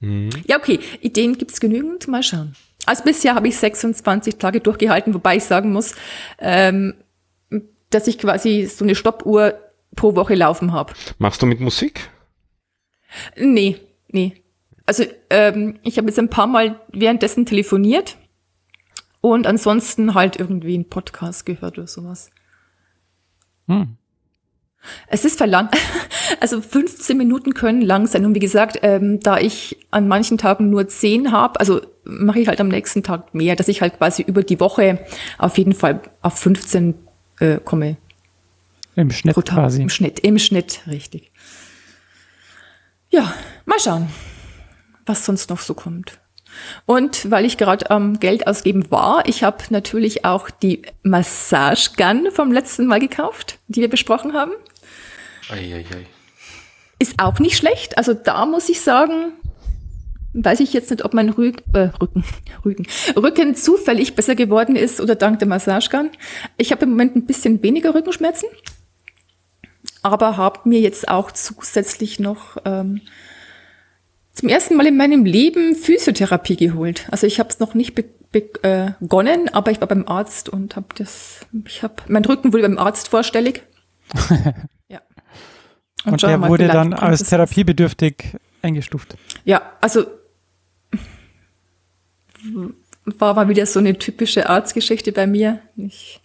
Mhm. 0.00 0.30
Ja, 0.46 0.58
okay. 0.58 0.80
Ideen 1.00 1.38
gibt 1.38 1.52
es 1.52 1.60
genügend. 1.60 2.08
Mal 2.08 2.22
schauen. 2.22 2.54
Also 2.86 3.04
bisher 3.04 3.34
habe 3.34 3.48
ich 3.48 3.56
26 3.56 4.36
Tage 4.36 4.60
durchgehalten, 4.60 5.14
wobei 5.14 5.36
ich 5.36 5.44
sagen 5.44 5.72
muss, 5.72 5.94
ähm, 6.38 6.94
dass 7.90 8.06
ich 8.06 8.18
quasi 8.18 8.66
so 8.66 8.84
eine 8.84 8.94
Stoppuhr 8.94 9.58
pro 9.96 10.14
Woche 10.14 10.34
laufen 10.34 10.72
habe. 10.72 10.94
Machst 11.18 11.42
du 11.42 11.46
mit 11.46 11.60
Musik? 11.60 12.08
Nee, 13.36 13.76
nee 14.08 14.42
also 14.88 15.04
ähm, 15.28 15.78
ich 15.82 15.98
habe 15.98 16.08
jetzt 16.08 16.18
ein 16.18 16.30
paar 16.30 16.46
Mal 16.46 16.80
währenddessen 16.88 17.44
telefoniert 17.44 18.16
und 19.20 19.46
ansonsten 19.46 20.14
halt 20.14 20.40
irgendwie 20.40 20.74
einen 20.74 20.88
Podcast 20.88 21.44
gehört 21.44 21.76
oder 21.76 21.86
sowas. 21.86 22.30
Hm. 23.66 23.97
Es 25.08 25.24
ist 25.24 25.38
verlangt, 25.38 25.74
also 26.40 26.60
15 26.60 27.16
Minuten 27.16 27.54
können 27.54 27.82
lang 27.82 28.06
sein. 28.06 28.24
Und 28.24 28.34
wie 28.34 28.40
gesagt, 28.40 28.78
ähm, 28.82 29.20
da 29.20 29.38
ich 29.38 29.76
an 29.90 30.08
manchen 30.08 30.38
Tagen 30.38 30.70
nur 30.70 30.88
10 30.88 31.32
habe, 31.32 31.58
also 31.60 31.80
mache 32.04 32.40
ich 32.40 32.48
halt 32.48 32.60
am 32.60 32.68
nächsten 32.68 33.02
Tag 33.02 33.34
mehr, 33.34 33.56
dass 33.56 33.68
ich 33.68 33.82
halt 33.82 33.98
quasi 33.98 34.22
über 34.22 34.42
die 34.42 34.60
Woche 34.60 35.04
auf 35.36 35.58
jeden 35.58 35.74
Fall 35.74 36.00
auf 36.22 36.38
15 36.38 36.94
äh, 37.40 37.58
komme. 37.58 37.96
Im 38.96 39.10
Schnitt 39.10 39.36
quasi. 39.36 39.82
Im 39.82 39.90
Schnitt, 39.90 40.20
im 40.20 40.38
Schnitt, 40.38 40.80
richtig. 40.86 41.30
Ja, 43.10 43.32
mal 43.64 43.78
schauen 43.78 44.08
was 45.08 45.24
sonst 45.24 45.50
noch 45.50 45.60
so 45.60 45.74
kommt. 45.74 46.20
Und 46.86 47.30
weil 47.30 47.44
ich 47.44 47.56
gerade 47.56 47.90
am 47.90 48.14
ähm, 48.14 48.20
Geld 48.20 48.46
ausgeben 48.46 48.90
war, 48.90 49.26
ich 49.26 49.42
habe 49.42 49.64
natürlich 49.70 50.24
auch 50.24 50.50
die 50.50 50.82
Massage 51.02 51.90
Gun 51.96 52.30
vom 52.32 52.52
letzten 52.52 52.86
Mal 52.86 53.00
gekauft, 53.00 53.58
die 53.68 53.80
wir 53.80 53.88
besprochen 53.88 54.32
haben. 54.32 54.52
Eieiei. 55.50 55.84
Ist 56.98 57.14
auch 57.18 57.38
nicht 57.38 57.56
schlecht. 57.56 57.96
Also 57.96 58.14
da 58.14 58.44
muss 58.44 58.68
ich 58.68 58.80
sagen, 58.80 59.32
weiß 60.32 60.60
ich 60.60 60.72
jetzt 60.72 60.90
nicht, 60.90 61.04
ob 61.04 61.14
mein 61.14 61.30
Rück, 61.30 61.62
äh, 61.72 61.90
Rücken, 62.00 62.24
Rücken, 62.64 62.86
Rücken 63.16 63.54
zufällig 63.54 64.14
besser 64.14 64.34
geworden 64.34 64.76
ist 64.76 65.00
oder 65.00 65.14
dank 65.14 65.38
der 65.38 65.48
Massage 65.48 65.90
Gun. 65.90 66.10
Ich 66.56 66.72
habe 66.72 66.84
im 66.84 66.90
Moment 66.90 67.16
ein 67.16 67.26
bisschen 67.26 67.62
weniger 67.62 67.94
Rückenschmerzen, 67.94 68.48
aber 70.02 70.36
habe 70.36 70.68
mir 70.68 70.80
jetzt 70.80 71.08
auch 71.08 71.32
zusätzlich 71.32 72.18
noch 72.18 72.56
ähm, 72.64 73.00
zum 74.38 74.48
ersten 74.48 74.76
Mal 74.76 74.86
in 74.86 74.96
meinem 74.96 75.24
Leben 75.24 75.74
Physiotherapie 75.74 76.56
geholt. 76.56 77.08
Also 77.10 77.26
ich 77.26 77.40
habe 77.40 77.48
es 77.48 77.58
noch 77.58 77.74
nicht 77.74 77.98
äh, 77.98 78.92
begonnen, 79.00 79.48
aber 79.48 79.72
ich 79.72 79.80
war 79.80 79.88
beim 79.88 80.06
Arzt 80.06 80.48
und 80.48 80.76
habe 80.76 80.86
das, 80.94 81.40
ich 81.66 81.82
habe, 81.82 81.94
mein 82.06 82.24
Rücken 82.24 82.52
wurde 82.52 82.62
beim 82.62 82.78
Arzt 82.78 83.08
vorstellig. 83.08 83.62
ja. 84.88 85.00
Und, 86.04 86.12
und 86.12 86.22
der 86.22 86.38
mal, 86.38 86.48
wurde 86.48 86.68
dann 86.68 86.92
als 86.94 87.24
therapiebedürftig 87.24 88.36
eingestuft. 88.62 89.16
Ja, 89.44 89.72
also 89.80 90.06
war 93.04 93.34
mal 93.34 93.48
wieder 93.48 93.66
so 93.66 93.80
eine 93.80 93.98
typische 93.98 94.48
Arztgeschichte 94.48 95.10
bei 95.10 95.26
mir. 95.26 95.58
Ich 95.76 96.20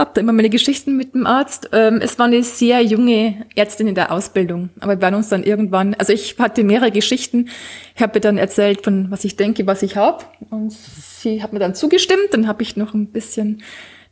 habe 0.00 0.10
da 0.14 0.20
immer 0.20 0.32
meine 0.32 0.50
Geschichten 0.50 0.96
mit 0.96 1.14
dem 1.14 1.26
Arzt. 1.26 1.68
Ähm, 1.72 2.00
es 2.02 2.18
war 2.18 2.26
eine 2.26 2.42
sehr 2.42 2.82
junge 2.82 3.46
Ärztin 3.54 3.86
in 3.86 3.94
der 3.94 4.10
Ausbildung, 4.10 4.70
aber 4.80 4.96
wir 4.96 5.02
waren 5.02 5.14
uns 5.14 5.28
dann 5.28 5.44
irgendwann, 5.44 5.94
also 5.94 6.12
ich 6.12 6.36
hatte 6.38 6.64
mehrere 6.64 6.90
Geschichten. 6.90 7.50
Ich 7.94 8.02
habe 8.02 8.18
dann 8.18 8.38
erzählt, 8.38 8.82
von 8.82 9.10
was 9.10 9.24
ich 9.24 9.36
denke, 9.36 9.66
was 9.66 9.82
ich 9.82 9.96
habe, 9.96 10.24
und 10.48 10.72
sie 10.72 11.42
hat 11.42 11.52
mir 11.52 11.58
dann 11.58 11.74
zugestimmt. 11.74 12.28
Dann 12.32 12.48
habe 12.48 12.62
ich 12.62 12.76
noch 12.76 12.94
ein 12.94 13.08
bisschen 13.08 13.62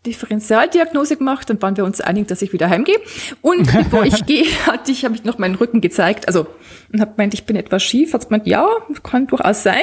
Differentialdiagnose 0.06 1.16
gemacht, 1.16 1.50
dann 1.50 1.60
waren 1.60 1.76
wir 1.76 1.84
uns 1.84 2.00
einig, 2.00 2.28
dass 2.28 2.42
ich 2.42 2.52
wieder 2.52 2.70
heimgehe. 2.70 3.00
Und 3.40 3.72
bevor 3.76 4.04
ich 4.04 4.26
gehe, 4.26 4.46
hatte 4.66 4.92
ich, 4.92 5.04
habe 5.04 5.14
ich 5.14 5.24
noch 5.24 5.38
meinen 5.38 5.54
Rücken 5.54 5.80
gezeigt, 5.80 6.28
also 6.28 6.46
und 6.92 7.00
habe 7.00 7.12
gemeint, 7.12 7.34
ich 7.34 7.44
bin 7.44 7.56
etwas 7.56 7.82
schief. 7.82 8.14
Hat 8.14 8.28
gemeint, 8.28 8.46
ja, 8.46 8.68
kann 9.02 9.26
durchaus 9.26 9.62
sein. 9.62 9.82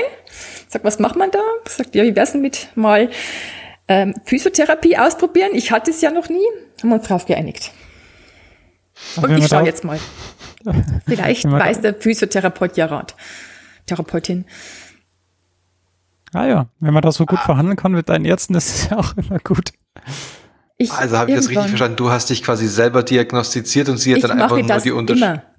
Sag, 0.68 0.84
was 0.84 1.00
macht 1.00 1.16
man 1.16 1.32
da? 1.32 1.42
Sagt, 1.66 1.96
ja, 1.96 2.04
wie 2.04 2.16
wär's 2.16 2.32
denn 2.32 2.42
mit 2.42 2.70
mal 2.76 3.10
ähm, 3.88 4.16
Physiotherapie 4.26 4.98
ausprobieren? 4.98 5.52
Ich 5.54 5.72
hatte 5.72 5.92
es 5.92 6.02
ja 6.02 6.12
noch 6.12 6.30
nie. 6.30 6.46
Haben 6.82 6.90
wir 6.90 6.96
uns 6.96 7.08
drauf 7.08 7.26
geeinigt. 7.26 7.72
Und 9.18 9.38
ich 9.38 9.48
schaue 9.48 9.66
jetzt 9.66 9.84
mal. 9.84 10.00
Vielleicht 11.06 11.50
weiß 11.50 11.82
der 11.82 11.94
Physiotherapeut 11.94 12.78
ja 12.78 12.88
Rat. 12.88 13.16
Therapeutin. 13.86 14.46
Ah 16.34 16.48
ja, 16.48 16.68
wenn 16.80 16.94
man 16.94 17.02
das 17.02 17.16
so 17.16 17.26
gut 17.26 17.40
ah. 17.40 17.46
verhandeln 17.46 17.78
kann 17.78 17.92
mit 17.92 18.10
deinen 18.10 18.26
Ärzten, 18.26 18.56
ist 18.56 18.70
es 18.70 18.90
ja 18.90 18.98
auch 18.98 19.16
immer 19.16 19.40
gut. 19.40 19.72
Ich 20.78 20.92
also 20.92 21.18
habe 21.18 21.32
ich 21.32 21.38
das 21.38 21.50
richtig 21.50 21.68
verstanden? 21.68 21.96
Du 21.96 22.10
hast 22.10 22.30
dich 22.30 22.44
quasi 22.44 22.68
selber 22.68 23.04
diagnostiziert 23.04 23.88
und 23.88 23.98
sie 23.98 24.16
hat 24.16 24.24
dann 24.24 24.42
einfach 24.42 24.58
nur 24.58 24.80
die 24.80 24.92
Unterschiede. 24.92 25.44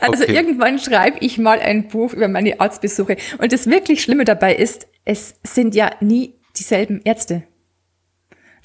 Also 0.00 0.24
okay. 0.24 0.34
irgendwann 0.34 0.78
schreibe 0.78 1.18
ich 1.20 1.38
mal 1.38 1.60
ein 1.60 1.88
Buch 1.88 2.12
über 2.12 2.28
meine 2.28 2.60
Arztbesuche. 2.60 3.16
Und 3.38 3.52
das 3.52 3.66
wirklich 3.68 4.02
Schlimme 4.02 4.24
dabei 4.24 4.54
ist, 4.54 4.86
es 5.04 5.36
sind 5.44 5.74
ja 5.74 5.92
nie 6.00 6.34
dieselben 6.58 7.00
Ärzte. 7.04 7.44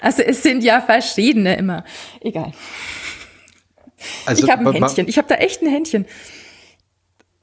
Also 0.00 0.22
es 0.22 0.42
sind 0.42 0.62
ja 0.62 0.80
verschiedene 0.80 1.56
immer. 1.56 1.84
Egal. 2.20 2.52
Also, 4.26 4.44
ich 4.44 4.50
habe 4.50 4.68
ein 4.68 4.72
Händchen. 4.74 5.08
Ich 5.08 5.18
habe 5.18 5.28
da 5.28 5.36
echt 5.36 5.62
ein 5.62 5.68
Händchen. 5.68 6.06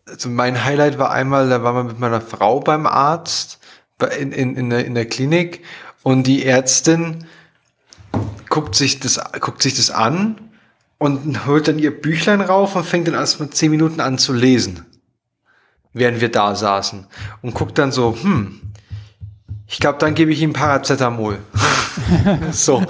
Also 0.05 0.29
mein 0.29 0.63
Highlight 0.63 0.97
war 0.97 1.11
einmal, 1.11 1.49
da 1.49 1.63
war 1.63 1.73
man 1.73 1.87
mit 1.87 1.99
meiner 1.99 2.21
Frau 2.21 2.59
beim 2.59 2.85
Arzt 2.85 3.59
in, 4.19 4.31
in, 4.31 4.55
in, 4.55 4.69
der, 4.69 4.85
in 4.85 4.95
der 4.95 5.05
Klinik 5.05 5.63
und 6.03 6.27
die 6.27 6.45
Ärztin 6.45 7.25
guckt 8.49 8.75
sich 8.75 8.99
das, 8.99 9.19
guckt 9.39 9.61
sich 9.61 9.75
das 9.75 9.91
an 9.91 10.51
und 10.97 11.45
holt 11.45 11.67
dann 11.67 11.79
ihr 11.79 11.99
Büchlein 11.99 12.41
rauf 12.41 12.75
und 12.75 12.85
fängt 12.85 13.07
dann 13.07 13.15
erstmal 13.15 13.51
zehn 13.51 13.71
Minuten 13.71 14.01
an 14.01 14.17
zu 14.17 14.33
lesen, 14.33 14.85
während 15.93 16.19
wir 16.19 16.29
da 16.29 16.55
saßen 16.55 17.07
und 17.41 17.53
guckt 17.53 17.77
dann 17.77 17.91
so, 17.91 18.17
hm, 18.21 18.70
ich 19.71 19.79
glaube, 19.79 19.97
dann 19.99 20.13
gebe 20.15 20.31
ich 20.31 20.41
ihm 20.41 20.51
Paracetamol. 20.51 21.39
so. 22.51 22.83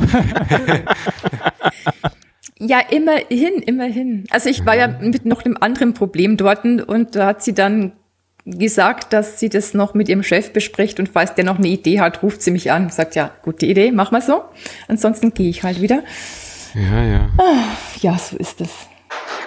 Ja, 2.57 2.79
immerhin, 2.79 3.61
immerhin. 3.65 4.25
Also 4.31 4.49
ich 4.49 4.65
war 4.65 4.75
ja 4.75 4.87
mit 4.87 5.25
noch 5.25 5.45
einem 5.45 5.57
anderen 5.59 5.93
Problem 5.93 6.37
dort 6.37 6.65
und 6.65 7.15
da 7.15 7.27
hat 7.27 7.43
sie 7.43 7.53
dann 7.53 7.93
gesagt, 8.45 9.13
dass 9.13 9.39
sie 9.39 9.49
das 9.49 9.73
noch 9.75 9.93
mit 9.93 10.09
ihrem 10.09 10.23
Chef 10.23 10.53
bespricht 10.53 10.99
und 10.99 11.09
falls 11.09 11.35
der 11.35 11.43
noch 11.45 11.59
eine 11.59 11.67
Idee 11.67 11.99
hat, 11.99 12.23
ruft 12.23 12.41
sie 12.41 12.51
mich 12.51 12.71
an 12.71 12.85
und 12.85 12.93
sagt, 12.93 13.15
ja, 13.15 13.31
gute 13.43 13.67
Idee, 13.67 13.91
mach 13.91 14.11
mal 14.11 14.21
so. 14.21 14.43
Ansonsten 14.87 15.33
gehe 15.33 15.49
ich 15.49 15.63
halt 15.63 15.81
wieder. 15.81 16.03
Ja, 16.73 17.03
ja. 17.03 17.29
Ah, 17.37 17.75
ja, 18.01 18.17
so 18.17 18.37
ist 18.37 18.61
es. 18.61 18.87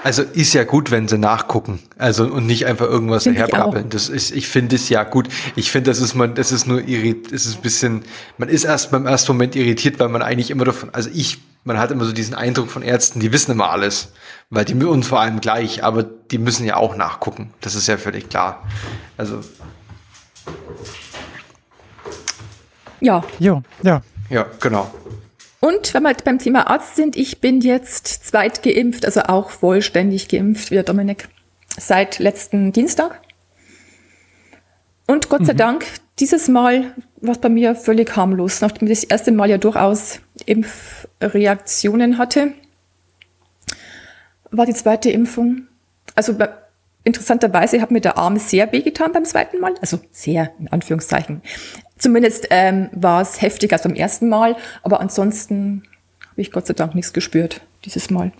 Also 0.04 0.22
ist 0.22 0.52
ja 0.52 0.64
gut, 0.64 0.90
wenn 0.90 1.08
sie 1.08 1.16
nachgucken. 1.16 1.80
Also 1.96 2.26
und 2.26 2.44
nicht 2.46 2.66
einfach 2.66 2.84
irgendwas 2.84 3.24
herbrabbeln. 3.24 3.88
Das 3.88 4.10
ist, 4.10 4.32
ich 4.32 4.48
finde 4.48 4.76
es 4.76 4.90
ja 4.90 5.02
gut. 5.02 5.28
Ich 5.56 5.70
finde, 5.72 5.90
das 5.90 5.98
ist 5.98 6.14
man, 6.14 6.34
das 6.34 6.52
ist 6.52 6.66
nur 6.66 6.86
irrit, 6.86 7.32
es 7.32 7.46
ist 7.46 7.56
ein 7.56 7.62
bisschen, 7.62 8.04
man 8.36 8.50
ist 8.50 8.64
erst 8.64 8.90
beim 8.90 9.06
ersten 9.06 9.32
Moment 9.32 9.56
irritiert, 9.56 9.98
weil 9.98 10.10
man 10.10 10.20
eigentlich 10.20 10.50
immer 10.50 10.66
davon, 10.66 10.90
also 10.92 11.08
ich, 11.14 11.38
man 11.64 11.78
hat 11.78 11.90
immer 11.90 12.04
so 12.04 12.12
diesen 12.12 12.34
Eindruck 12.34 12.70
von 12.70 12.82
Ärzten, 12.82 13.18
die 13.18 13.32
wissen 13.32 13.52
immer 13.52 13.70
alles. 13.70 14.12
Weil 14.50 14.66
die 14.66 14.74
uns 14.74 15.08
vor 15.08 15.20
allem 15.20 15.40
gleich, 15.40 15.82
aber 15.82 16.02
die 16.02 16.36
müssen 16.36 16.66
ja 16.66 16.76
auch 16.76 16.96
nachgucken. 16.96 17.54
Das 17.62 17.74
ist 17.74 17.86
ja 17.86 17.96
völlig 17.96 18.28
klar. 18.28 18.62
Also. 19.16 19.40
Ja. 23.00 23.24
Ja, 23.38 23.62
ja. 23.82 24.02
Ja, 24.28 24.46
genau. 24.60 24.92
Und 25.64 25.94
wenn 25.94 26.02
wir 26.02 26.12
beim 26.12 26.38
Thema 26.38 26.68
Arzt 26.68 26.94
sind, 26.94 27.16
ich 27.16 27.40
bin 27.40 27.62
jetzt 27.62 28.06
zweit 28.06 28.62
geimpft, 28.62 29.06
also 29.06 29.22
auch 29.22 29.48
vollständig 29.48 30.28
geimpft, 30.28 30.70
wie 30.70 30.74
der 30.74 30.84
Dominik, 30.84 31.26
seit 31.78 32.18
letzten 32.18 32.70
Dienstag. 32.72 33.18
Und 35.06 35.30
Gott 35.30 35.40
mhm. 35.40 35.44
sei 35.46 35.54
Dank, 35.54 35.86
dieses 36.18 36.48
Mal 36.48 36.92
war 37.22 37.32
es 37.32 37.38
bei 37.38 37.48
mir 37.48 37.74
völlig 37.74 38.14
harmlos, 38.14 38.60
nachdem 38.60 38.88
ich 38.88 39.00
das 39.00 39.08
erste 39.08 39.32
Mal 39.32 39.48
ja 39.48 39.56
durchaus 39.56 40.20
Impfreaktionen 40.44 42.18
hatte, 42.18 42.52
war 44.50 44.66
die 44.66 44.74
zweite 44.74 45.08
Impfung. 45.08 45.62
Also 46.14 46.36
interessanterweise 47.04 47.80
hat 47.80 47.90
mir 47.90 48.02
der 48.02 48.18
Arm 48.18 48.38
sehr 48.38 48.70
wehgetan 48.70 49.12
beim 49.12 49.24
zweiten 49.24 49.60
Mal, 49.60 49.72
also 49.80 49.98
sehr 50.12 50.52
in 50.58 50.68
Anführungszeichen. 50.68 51.40
Zumindest 52.04 52.48
ähm, 52.50 52.90
war 52.92 53.22
es 53.22 53.40
heftiger 53.40 53.76
als 53.76 53.84
beim 53.84 53.94
ersten 53.94 54.28
Mal, 54.28 54.56
aber 54.82 55.00
ansonsten 55.00 55.84
habe 56.20 56.42
ich 56.42 56.52
Gott 56.52 56.66
sei 56.66 56.74
Dank 56.74 56.94
nichts 56.94 57.14
gespürt 57.14 57.62
dieses 57.86 58.10
Mal. 58.10 58.30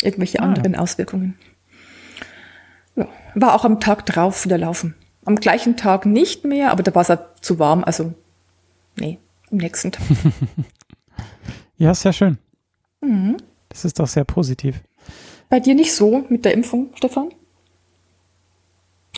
Irgendwelche 0.00 0.40
ah, 0.40 0.44
anderen 0.44 0.72
ja. 0.72 0.78
Auswirkungen. 0.78 1.38
Ja. 2.94 3.06
War 3.34 3.54
auch 3.54 3.66
am 3.66 3.80
Tag 3.80 4.06
drauf 4.06 4.46
wieder 4.46 4.56
laufen. 4.56 4.94
Am 5.26 5.36
gleichen 5.36 5.76
Tag 5.76 6.06
nicht 6.06 6.46
mehr, 6.46 6.70
aber 6.70 6.82
da 6.82 6.94
war 6.94 7.02
es 7.02 7.10
halt 7.10 7.20
zu 7.42 7.58
warm, 7.58 7.84
also 7.84 8.14
nee, 8.98 9.18
am 9.50 9.58
nächsten 9.58 9.92
Tag. 9.92 10.02
ja, 11.76 11.92
sehr 11.92 12.14
schön. 12.14 12.38
Mhm. 13.02 13.36
Das 13.68 13.84
ist 13.84 14.00
doch 14.00 14.08
sehr 14.08 14.24
positiv. 14.24 14.80
Bei 15.50 15.60
dir 15.60 15.74
nicht 15.74 15.92
so 15.92 16.24
mit 16.30 16.46
der 16.46 16.54
Impfung, 16.54 16.94
Stefan? 16.94 17.28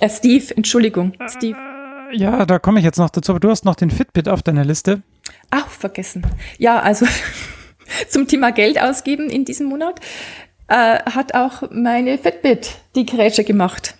Äh, 0.01 0.09
Steve, 0.09 0.57
Entschuldigung, 0.57 1.13
Steve. 1.29 1.68
Ja, 2.13 2.47
da 2.47 2.59
komme 2.59 2.79
ich 2.79 2.85
jetzt 2.85 2.99
noch 2.99 3.11
dazu, 3.11 3.33
aber 3.33 3.41
du 3.41 3.51
hast 3.51 3.65
noch 3.65 3.75
den 3.75 3.91
Fitbit 3.91 4.29
auf 4.29 4.43
deiner 4.43 4.65
Liste. 4.65 5.03
Ach, 5.51 5.69
vergessen. 5.69 6.27
Ja, 6.59 6.81
also 6.81 7.07
zum 8.09 8.27
Thema 8.27 8.53
Geld 8.53 8.81
ausgeben 8.81 9.29
in 9.29 9.45
diesem 9.45 9.67
Monat 9.67 10.01
äh, 10.69 10.99
hat 11.05 11.35
auch 11.35 11.71
meine 11.71 12.19
Fitbit 12.19 12.77
die 12.95 13.07
Grätsche 13.07 13.45
gemacht. 13.45 13.95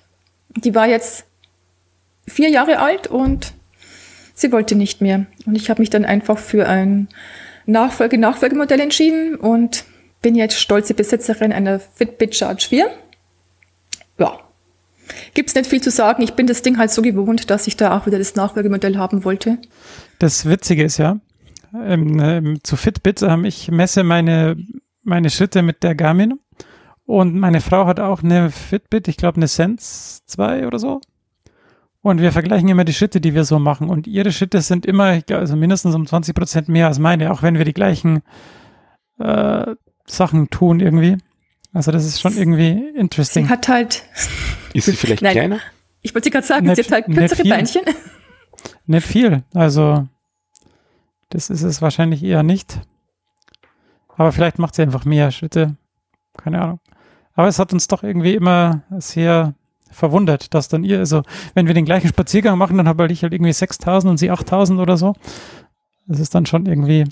Die 0.57 0.75
war 0.75 0.87
jetzt 0.87 1.25
vier 2.27 2.49
Jahre 2.49 2.79
alt 2.79 3.07
und 3.07 3.53
sie 4.35 4.53
wollte 4.53 4.75
nicht 4.75 5.01
mehr. 5.01 5.27
Und 5.47 5.55
ich 5.55 5.71
habe 5.71 5.81
mich 5.81 5.91
dann 5.91 6.05
einfach 6.05 6.39
für 6.39 6.67
ein 6.69 7.09
Nachfolge-Nachfolgemodell 7.67 8.81
entschieden 8.81 9.37
und 9.37 9.85
bin 10.23 10.35
jetzt 10.35 10.59
stolze 10.59 10.95
Besitzerin 10.95 11.53
einer 11.53 11.79
Fitbit 11.79 12.35
Charge 12.35 12.67
4. 12.69 12.91
Gibt 15.35 15.49
es 15.49 15.55
nicht 15.55 15.69
viel 15.69 15.81
zu 15.81 15.91
sagen. 15.91 16.23
Ich 16.23 16.35
bin 16.35 16.47
das 16.47 16.63
Ding 16.63 16.79
halt 16.79 16.91
so 16.91 17.03
gewohnt, 17.03 17.51
dass 17.51 17.67
ich 17.67 17.77
da 17.77 17.97
auch 17.97 18.07
wieder 18.07 18.19
das 18.19 18.35
Nachfolgemodell 18.35 18.97
haben 18.97 19.25
wollte. 19.25 19.59
Das 20.19 20.47
Witzige 20.47 20.85
ist 20.85 20.99
ja, 20.99 21.19
ähm, 21.75 22.19
ähm, 22.21 22.59
zu 22.63 22.77
Fitbit, 22.77 23.23
ähm, 23.23 23.45
ich 23.45 23.71
messe 23.71 24.05
meine, 24.05 24.57
meine 25.03 25.31
Schritte 25.31 25.63
mit 25.63 25.83
der 25.83 25.95
Garmin 25.95 26.41
und 27.05 27.39
meine 27.39 27.61
Frau 27.61 27.87
hat 27.87 28.01
auch 28.01 28.23
eine 28.23 28.51
Fitbit, 28.51 29.09
ich 29.09 29.17
glaube 29.17 29.37
eine 29.37 29.49
Sense 29.49 30.21
2 30.27 30.67
oder 30.67 30.79
so. 30.79 31.01
Und 32.01 32.21
wir 32.21 32.33
vergleichen 32.33 32.69
immer 32.69 32.85
die 32.85 32.93
Schritte, 32.93 33.21
die 33.21 33.35
wir 33.35 33.45
so 33.45 33.59
machen. 33.59 33.89
Und 33.89 34.07
ihre 34.07 34.33
Schritte 34.33 34.61
sind 34.61 34.87
immer, 34.87 35.21
also 35.31 35.57
mindestens 35.57 35.95
um 35.95 36.07
20 36.07 36.35
Prozent 36.35 36.69
mehr 36.69 36.87
als 36.87 36.99
meine, 36.99 37.33
auch 37.33 37.43
wenn 37.43 37.59
wir 37.59 37.65
die 37.65 37.75
gleichen 37.75 38.23
äh, 39.19 39.75
Sachen 40.07 40.49
tun 40.51 40.81
irgendwie. 40.81 41.17
Also 41.73 41.93
das 41.93 42.05
ist 42.05 42.21
schon 42.21 42.37
irgendwie 42.37 42.93
interesting. 42.97 43.47
Sie 43.47 43.51
hat 43.51 43.69
halt. 43.69 44.05
Ist 44.75 44.85
sie 44.85 44.93
vielleicht 44.93 45.23
Nein, 45.23 45.33
kleiner? 45.33 45.61
Ich 46.03 46.15
wollte 46.15 46.31
gerade 46.31 46.47
sagen, 46.47 46.67
nicht, 46.67 46.77
sie 46.77 46.83
hat 46.83 46.93
halt 46.93 47.07
kürzere 47.07 47.43
nicht 47.43 47.51
Beinchen. 47.51 47.83
Nicht 48.87 49.07
viel. 49.07 49.43
Also 49.55 50.07
das 51.31 51.51
ist 51.51 51.63
es 51.63 51.83
wahrscheinlich 51.83 52.23
eher 52.23 52.43
nicht. 52.43 52.81
Aber 54.17 54.33
vielleicht 54.33 54.59
macht 54.59 54.75
sie 54.75 54.83
einfach 54.83 55.05
mehr 55.05 55.31
Schritte. 55.31 55.77
Keine 56.37 56.61
Ahnung. 56.61 56.81
Aber 57.35 57.49
es 57.49 57.59
hat 57.59 57.73
uns 57.73 57.87
doch 57.89 58.03
irgendwie 58.03 58.35
immer 58.35 58.83
sehr 58.99 59.55
verwundert, 59.91 60.55
dass 60.55 60.69
dann 60.69 60.85
ihr, 60.85 60.99
also 60.99 61.23
wenn 61.55 61.67
wir 61.67 61.75
den 61.75 61.85
gleichen 61.85 62.09
Spaziergang 62.09 62.59
machen, 62.59 62.77
dann 62.77 62.89
habe 62.89 63.11
ich 63.11 63.23
halt 63.23 63.33
irgendwie 63.33 63.53
6000 63.53 64.11
und 64.11 64.19
sie 64.19 64.31
8000 64.31 64.81
oder 64.81 64.97
so. 64.97 65.15
Das 66.07 66.21
ist 66.21 66.35
dann 66.35 66.47
schon 66.47 66.67
irgendwie. 66.67 67.05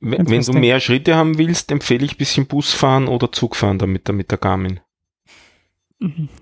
Wenn 0.00 0.42
du 0.42 0.52
mehr 0.54 0.80
Schritte 0.80 1.14
haben 1.14 1.36
willst, 1.36 1.70
empfehle 1.70 2.04
ich 2.06 2.14
ein 2.14 2.18
bisschen 2.18 2.46
Bus 2.46 2.72
fahren 2.72 3.06
oder 3.06 3.32
Zug 3.32 3.54
fahren 3.54 3.78
damit, 3.78 4.08
damit 4.08 4.30
der 4.30 4.38
Garmin. 4.38 4.80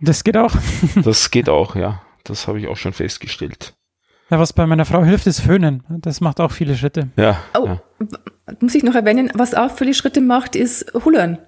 Das 0.00 0.22
geht 0.22 0.36
auch. 0.36 0.54
das 1.04 1.30
geht 1.30 1.48
auch, 1.48 1.74
ja. 1.74 2.02
Das 2.24 2.46
habe 2.46 2.60
ich 2.60 2.68
auch 2.68 2.76
schon 2.76 2.92
festgestellt. 2.92 3.74
Ja, 4.30 4.38
was 4.38 4.52
bei 4.52 4.66
meiner 4.66 4.84
Frau 4.84 5.02
hilft, 5.02 5.26
ist 5.26 5.40
Föhnen. 5.40 5.82
Das 5.88 6.20
macht 6.20 6.38
auch 6.40 6.52
viele 6.52 6.76
Schritte. 6.76 7.08
Ja. 7.16 7.42
Oh, 7.58 7.66
ja. 7.66 7.82
muss 8.60 8.74
ich 8.74 8.84
noch 8.84 8.94
erwähnen, 8.94 9.30
was 9.34 9.54
auch 9.54 9.70
viele 9.70 9.94
Schritte 9.94 10.20
macht, 10.20 10.54
ist 10.54 10.92
Hullern. 11.04 11.38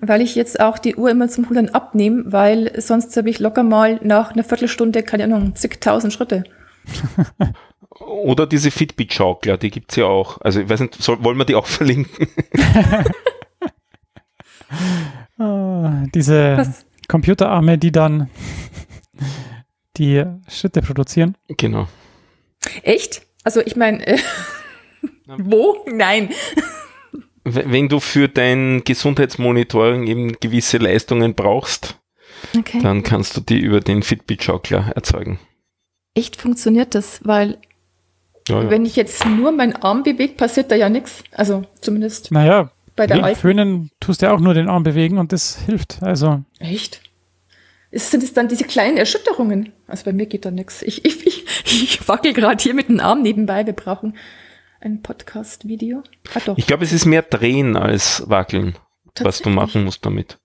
Weil 0.00 0.22
ich 0.22 0.34
jetzt 0.34 0.60
auch 0.60 0.78
die 0.78 0.96
Uhr 0.96 1.10
immer 1.10 1.28
zum 1.28 1.48
Hullern 1.48 1.68
abnehme, 1.68 2.32
weil 2.32 2.80
sonst 2.80 3.16
habe 3.16 3.30
ich 3.30 3.38
locker 3.38 3.62
mal 3.62 4.00
nach 4.02 4.32
einer 4.32 4.44
Viertelstunde, 4.44 5.02
keine 5.02 5.24
Ahnung, 5.24 5.54
zigtausend 5.54 6.12
Schritte. 6.12 6.44
Oder 8.00 8.46
diese 8.46 8.70
Fitbit-Schaukler, 8.70 9.56
die 9.56 9.70
gibt 9.70 9.92
es 9.92 9.96
ja 9.96 10.06
auch. 10.06 10.40
Also 10.40 10.60
ich 10.60 10.68
weiß 10.68 10.80
nicht, 10.80 11.02
soll, 11.02 11.22
wollen 11.24 11.38
wir 11.38 11.44
die 11.44 11.54
auch 11.54 11.66
verlinken? 11.66 12.28
oh, 15.38 15.88
diese 16.14 16.56
Was? 16.56 16.86
Computerarme, 17.08 17.78
die 17.78 17.92
dann 17.92 18.30
die 19.96 20.24
Schritte 20.48 20.82
produzieren. 20.82 21.36
Genau. 21.48 21.88
Echt? 22.82 23.22
Also 23.44 23.60
ich 23.60 23.76
meine, 23.76 24.06
äh, 24.06 24.18
wo? 25.26 25.84
Nein. 25.86 26.30
Wenn 27.44 27.88
du 27.88 28.00
für 28.00 28.28
dein 28.28 28.82
Gesundheitsmonitoring 28.84 30.06
eben 30.06 30.32
gewisse 30.40 30.78
Leistungen 30.78 31.34
brauchst, 31.34 32.00
okay. 32.58 32.80
dann 32.82 33.04
kannst 33.04 33.36
du 33.36 33.40
die 33.40 33.60
über 33.60 33.80
den 33.80 34.02
Fitbit-Schaukler 34.02 34.92
erzeugen. 34.94 35.38
Echt 36.14 36.36
funktioniert 36.36 36.94
das? 36.94 37.20
Weil 37.22 37.58
ja, 38.48 38.62
ja. 38.62 38.70
wenn 38.70 38.84
ich 38.86 38.96
jetzt 38.96 39.26
nur 39.26 39.52
meinen 39.52 39.76
Arm 39.76 40.02
bewege, 40.02 40.34
passiert 40.34 40.70
da 40.70 40.74
ja 40.74 40.88
nichts. 40.88 41.22
Also 41.32 41.64
zumindest 41.80 42.30
naja, 42.32 42.70
bei 42.94 43.06
der 43.06 43.22
alten. 43.22 43.40
Föhnen 43.40 43.90
tust 44.00 44.22
du 44.22 44.26
ja 44.26 44.32
auch 44.32 44.40
nur 44.40 44.54
den 44.54 44.68
Arm 44.68 44.82
bewegen 44.82 45.18
und 45.18 45.32
das 45.32 45.58
hilft. 45.66 46.02
Also. 46.02 46.42
Echt? 46.58 47.02
sind 47.92 48.22
es 48.22 48.32
dann 48.32 48.48
diese 48.48 48.64
kleinen 48.64 48.96
Erschütterungen? 48.96 49.72
Also 49.86 50.04
bei 50.04 50.12
mir 50.12 50.26
geht 50.26 50.44
da 50.44 50.50
nichts. 50.50 50.82
Ich, 50.82 51.04
ich, 51.04 51.26
ich, 51.26 51.44
ich 51.64 52.08
wackel 52.08 52.32
gerade 52.32 52.62
hier 52.62 52.74
mit 52.74 52.88
dem 52.88 53.00
Arm 53.00 53.22
nebenbei. 53.22 53.64
Wir 53.64 53.72
brauchen 53.72 54.16
ein 54.80 55.02
Podcast-Video. 55.02 56.02
Ah, 56.34 56.54
ich 56.56 56.66
glaube, 56.66 56.84
es 56.84 56.92
ist 56.92 57.06
mehr 57.06 57.22
Drehen 57.22 57.76
als 57.76 58.28
Wackeln, 58.28 58.76
was 59.20 59.40
du 59.40 59.48
machen 59.48 59.84
musst 59.84 60.04
damit. 60.04 60.38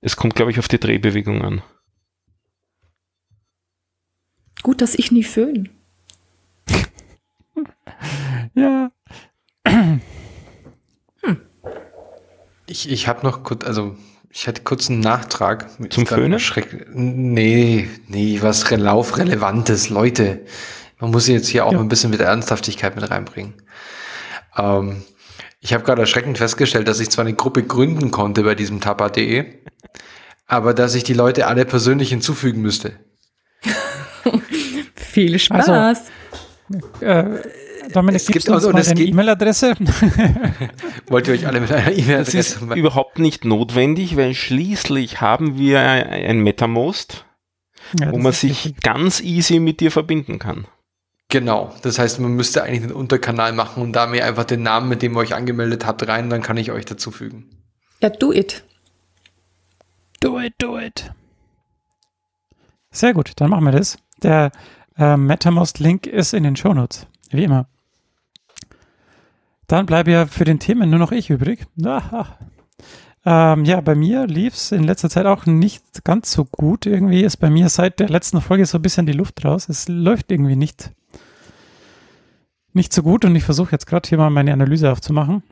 Es 0.00 0.16
kommt, 0.16 0.34
glaube 0.34 0.50
ich, 0.50 0.58
auf 0.58 0.68
die 0.68 0.78
Drehbewegung 0.78 1.42
an. 1.42 1.62
Gut, 4.62 4.80
dass 4.80 4.94
ich 4.94 5.10
nie 5.10 5.24
föhn. 5.24 5.70
Ja. 8.54 8.90
Hm. 9.66 10.00
Ich, 12.66 12.90
ich 12.90 13.08
habe 13.08 13.26
noch 13.26 13.42
kurz, 13.42 13.64
also 13.64 13.96
ich 14.30 14.46
hätte 14.46 14.62
kurz 14.62 14.88
einen 14.88 15.00
Nachtrag. 15.00 15.68
Zum 15.90 16.06
Föhnen? 16.06 16.40
Nee, 16.94 17.88
nee, 18.06 18.38
was 18.40 18.70
Laufrelevantes, 18.70 19.90
Leute. 19.90 20.46
Man 21.00 21.10
muss 21.10 21.26
jetzt 21.26 21.48
hier 21.48 21.66
auch 21.66 21.72
ja. 21.72 21.80
ein 21.80 21.88
bisschen 21.88 22.10
mit 22.10 22.20
Ernsthaftigkeit 22.20 22.94
mit 22.94 23.10
reinbringen. 23.10 23.54
Ähm, 24.56 25.02
ich 25.60 25.74
habe 25.74 25.84
gerade 25.84 26.02
erschreckend 26.02 26.38
festgestellt, 26.38 26.88
dass 26.88 27.00
ich 27.00 27.10
zwar 27.10 27.24
eine 27.24 27.34
Gruppe 27.34 27.62
gründen 27.62 28.10
konnte 28.10 28.42
bei 28.44 28.54
diesem 28.54 28.80
Tapa.de, 28.80 29.46
aber 30.46 30.74
dass 30.74 30.94
ich 30.94 31.04
die 31.04 31.14
Leute 31.14 31.46
alle 31.46 31.64
persönlich 31.64 32.10
hinzufügen 32.10 32.62
müsste. 32.62 32.92
Viel 34.94 35.38
Spaß. 35.38 35.68
Also, 35.68 36.02
äh, 37.00 37.40
Dominik, 37.92 38.20
es 38.20 38.26
gibt 38.26 38.48
uns 38.48 38.64
also, 38.64 38.70
mal 38.70 38.86
eine 38.86 39.00
E-Mail-Adresse. 39.00 39.74
Wollt 41.08 41.28
ihr 41.28 41.34
euch 41.34 41.46
alle 41.46 41.60
mit 41.60 41.72
einer 41.72 41.92
E-Mail-Adresse 41.92 42.36
Das 42.36 42.46
ist 42.46 42.62
überhaupt 42.76 43.18
nicht 43.18 43.44
notwendig, 43.44 44.16
weil 44.16 44.34
schließlich 44.34 45.20
haben 45.20 45.58
wir 45.58 45.80
ein 45.80 46.40
MetaMost, 46.40 47.24
ja, 47.98 48.12
wo 48.12 48.18
man 48.18 48.32
sich 48.32 48.66
richtig. 48.66 48.82
ganz 48.82 49.20
easy 49.20 49.58
mit 49.58 49.80
dir 49.80 49.90
verbinden 49.90 50.38
kann. 50.38 50.66
Genau, 51.30 51.72
das 51.82 51.98
heißt, 51.98 52.18
man 52.18 52.32
müsste 52.32 52.64
eigentlich 52.64 52.82
einen 52.82 52.92
Unterkanal 52.92 53.52
machen 53.52 53.82
und 53.82 53.92
da 53.92 54.06
mir 54.06 54.24
einfach 54.24 54.44
den 54.44 54.62
Namen, 54.62 54.88
mit 54.88 55.00
dem 55.00 55.14
ihr 55.14 55.20
euch 55.20 55.34
angemeldet 55.34 55.86
habt, 55.86 56.06
rein, 56.08 56.28
dann 56.28 56.42
kann 56.42 56.56
ich 56.56 56.72
euch 56.72 56.84
dazu 56.84 57.12
fügen. 57.12 57.48
Ja, 58.02 58.08
do 58.08 58.32
it. 58.32 58.64
Do 60.18 60.40
it, 60.40 60.54
do 60.58 60.78
it. 60.78 61.12
Sehr 62.90 63.14
gut, 63.14 63.32
dann 63.36 63.50
machen 63.50 63.64
wir 63.64 63.72
das. 63.72 63.98
Der 64.22 64.50
äh, 64.98 65.16
MetaMost-Link 65.16 66.06
ist 66.06 66.34
in 66.34 66.42
den 66.42 66.56
Shownotes, 66.56 67.06
wie 67.30 67.44
immer. 67.44 67.66
Dann 69.66 69.86
bleibe 69.86 70.10
ja 70.10 70.26
für 70.26 70.44
den 70.44 70.58
Themen 70.58 70.90
nur 70.90 70.98
noch 70.98 71.12
ich 71.12 71.30
übrig. 71.30 71.66
Ähm, 73.24 73.64
ja, 73.66 73.80
bei 73.82 73.94
mir 73.94 74.26
lief 74.26 74.54
es 74.54 74.72
in 74.72 74.82
letzter 74.82 75.10
Zeit 75.10 75.26
auch 75.26 75.46
nicht 75.46 76.04
ganz 76.04 76.32
so 76.32 76.44
gut. 76.44 76.86
Irgendwie 76.86 77.22
ist 77.22 77.36
bei 77.36 77.50
mir 77.50 77.68
seit 77.68 78.00
der 78.00 78.08
letzten 78.08 78.40
Folge 78.40 78.64
so 78.64 78.78
ein 78.78 78.82
bisschen 78.82 79.06
die 79.06 79.12
Luft 79.12 79.44
raus. 79.44 79.68
Es 79.68 79.88
läuft 79.88 80.32
irgendwie 80.32 80.56
nicht, 80.56 80.90
nicht 82.72 82.92
so 82.92 83.02
gut 83.02 83.24
und 83.24 83.36
ich 83.36 83.44
versuche 83.44 83.72
jetzt 83.72 83.86
gerade 83.86 84.08
hier 84.08 84.18
mal 84.18 84.30
meine 84.30 84.52
Analyse 84.52 84.90
aufzumachen. 84.90 85.42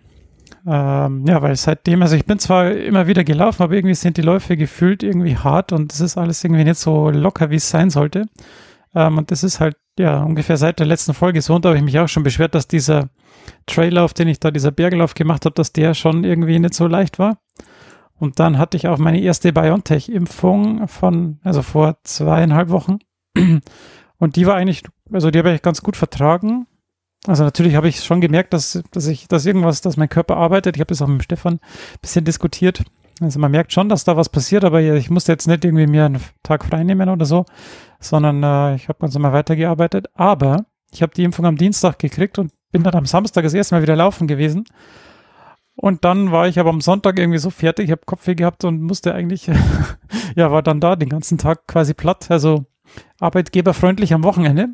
Ähm, 0.67 1.27
ja, 1.27 1.43
weil 1.43 1.57
seitdem, 1.57 2.03
also 2.03 2.17
ich 2.17 2.25
bin 2.25 2.38
zwar 2.38 2.73
immer 2.73 3.07
wieder 3.07 3.23
gelaufen, 3.23 3.62
aber 3.62 3.75
irgendwie 3.75 3.95
sind 3.95 4.17
die 4.17 4.23
Läufe 4.23 4.57
gefühlt 4.57 5.03
irgendwie 5.03 5.37
hart 5.37 5.73
und 5.73 5.93
es 5.93 6.01
ist 6.01 6.17
alles 6.17 6.43
irgendwie 6.43 6.64
nicht 6.64 6.79
so 6.79 7.11
locker, 7.11 7.51
wie 7.51 7.57
es 7.57 7.69
sein 7.69 7.91
sollte. 7.91 8.27
Ähm, 8.95 9.19
und 9.19 9.31
das 9.31 9.45
ist 9.45 9.61
halt 9.61 9.77
ja 9.98 10.22
ungefähr 10.22 10.56
seit 10.56 10.78
der 10.78 10.87
letzten 10.87 11.14
Folge 11.14 11.42
so. 11.42 11.54
Und 11.54 11.64
da 11.64 11.70
habe 11.70 11.78
ich 11.78 11.84
mich 11.84 11.98
auch 11.98 12.08
schon 12.08 12.22
beschwert, 12.22 12.54
dass 12.54 12.68
dieser 12.68 13.11
Trailer, 13.66 14.04
auf 14.04 14.14
den 14.14 14.28
ich 14.28 14.40
da 14.40 14.50
dieser 14.50 14.70
Berglauf 14.70 15.14
gemacht 15.14 15.44
habe, 15.44 15.54
dass 15.54 15.72
der 15.72 15.94
schon 15.94 16.24
irgendwie 16.24 16.58
nicht 16.58 16.74
so 16.74 16.87
leicht 16.87 17.18
war. 17.18 17.38
Und 18.18 18.40
dann 18.40 18.58
hatte 18.58 18.76
ich 18.76 18.88
auch 18.88 18.98
meine 18.98 19.20
erste 19.20 19.52
BioNTech-Impfung 19.52 20.88
von, 20.88 21.38
also 21.44 21.62
vor 21.62 21.98
zweieinhalb 22.02 22.70
Wochen. 22.70 22.98
Und 24.18 24.37
die 24.37 24.46
war 24.46 24.56
eigentlich, 24.56 24.82
also 25.12 25.30
die 25.30 25.38
habe 25.38 25.54
ich 25.54 25.62
ganz 25.62 25.82
gut 25.82 25.96
vertragen. 25.96 26.66
Also 27.26 27.44
natürlich 27.44 27.76
habe 27.76 27.88
ich 27.88 28.02
schon 28.02 28.20
gemerkt, 28.20 28.52
dass, 28.52 28.82
dass 28.90 29.06
ich, 29.06 29.28
dass 29.28 29.46
irgendwas, 29.46 29.80
dass 29.80 29.96
mein 29.96 30.08
Körper 30.08 30.37
arbeitet. 30.37 30.76
Ich 30.76 30.80
habe 30.80 30.88
das 30.88 31.02
auch 31.02 31.06
mit 31.06 31.24
Stefan 31.24 31.54
ein 31.54 31.61
bisschen 32.00 32.24
diskutiert. 32.24 32.82
Also 33.20 33.38
man 33.40 33.50
merkt 33.50 33.72
schon, 33.72 33.88
dass 33.88 34.04
da 34.04 34.16
was 34.16 34.28
passiert, 34.28 34.64
aber 34.64 34.81
ich 34.81 35.11
musste 35.11 35.33
jetzt 35.33 35.48
nicht 35.48 35.64
irgendwie 35.64 35.87
mir 35.87 36.07
einen 36.07 36.20
Tag 36.42 36.64
frei 36.64 36.85
nehmen 36.85 37.09
oder 37.09 37.24
so, 37.24 37.46
sondern 37.98 38.42
äh, 38.42 38.76
ich 38.76 38.88
habe 38.88 38.98
ganz 39.00 39.14
normal 39.14 39.33
weitergearbeitet. 39.33 40.09
Aber 40.14 40.66
ich 40.92 41.02
habe 41.02 41.12
die 41.14 41.24
Impfung 41.24 41.46
am 41.46 41.57
Dienstag 41.57 41.98
gekriegt 41.98 42.38
und 42.38 42.52
bin 42.70 42.83
dann 42.83 42.94
am 42.94 43.07
Samstag 43.07 43.44
das 43.44 43.54
erste 43.54 43.74
Mal 43.74 43.83
wieder 43.83 43.96
laufen 43.96 44.26
gewesen. 44.26 44.64
Und 45.74 46.04
dann 46.04 46.33
war 46.33 46.48
ich 46.48 46.59
aber 46.59 46.70
am 46.70 46.81
Sonntag 46.81 47.18
irgendwie 47.18 47.38
so 47.38 47.50
fertig, 47.50 47.87
ich 47.87 47.90
habe 47.92 48.02
Kopfweh 48.04 48.35
gehabt 48.35 48.64
und 48.64 48.83
musste 48.83 49.14
eigentlich, 49.14 49.46
ja, 50.37 50.50
war 50.50 50.62
dann 50.62 50.81
da 50.81 50.96
den 50.96 51.09
ganzen 51.09 51.38
Tag 51.38 51.66
quasi 51.68 51.94
platt, 51.94 52.31
also 52.31 52.66
arbeitgeberfreundlich 53.20 54.12
am 54.12 54.24
Wochenende. 54.24 54.70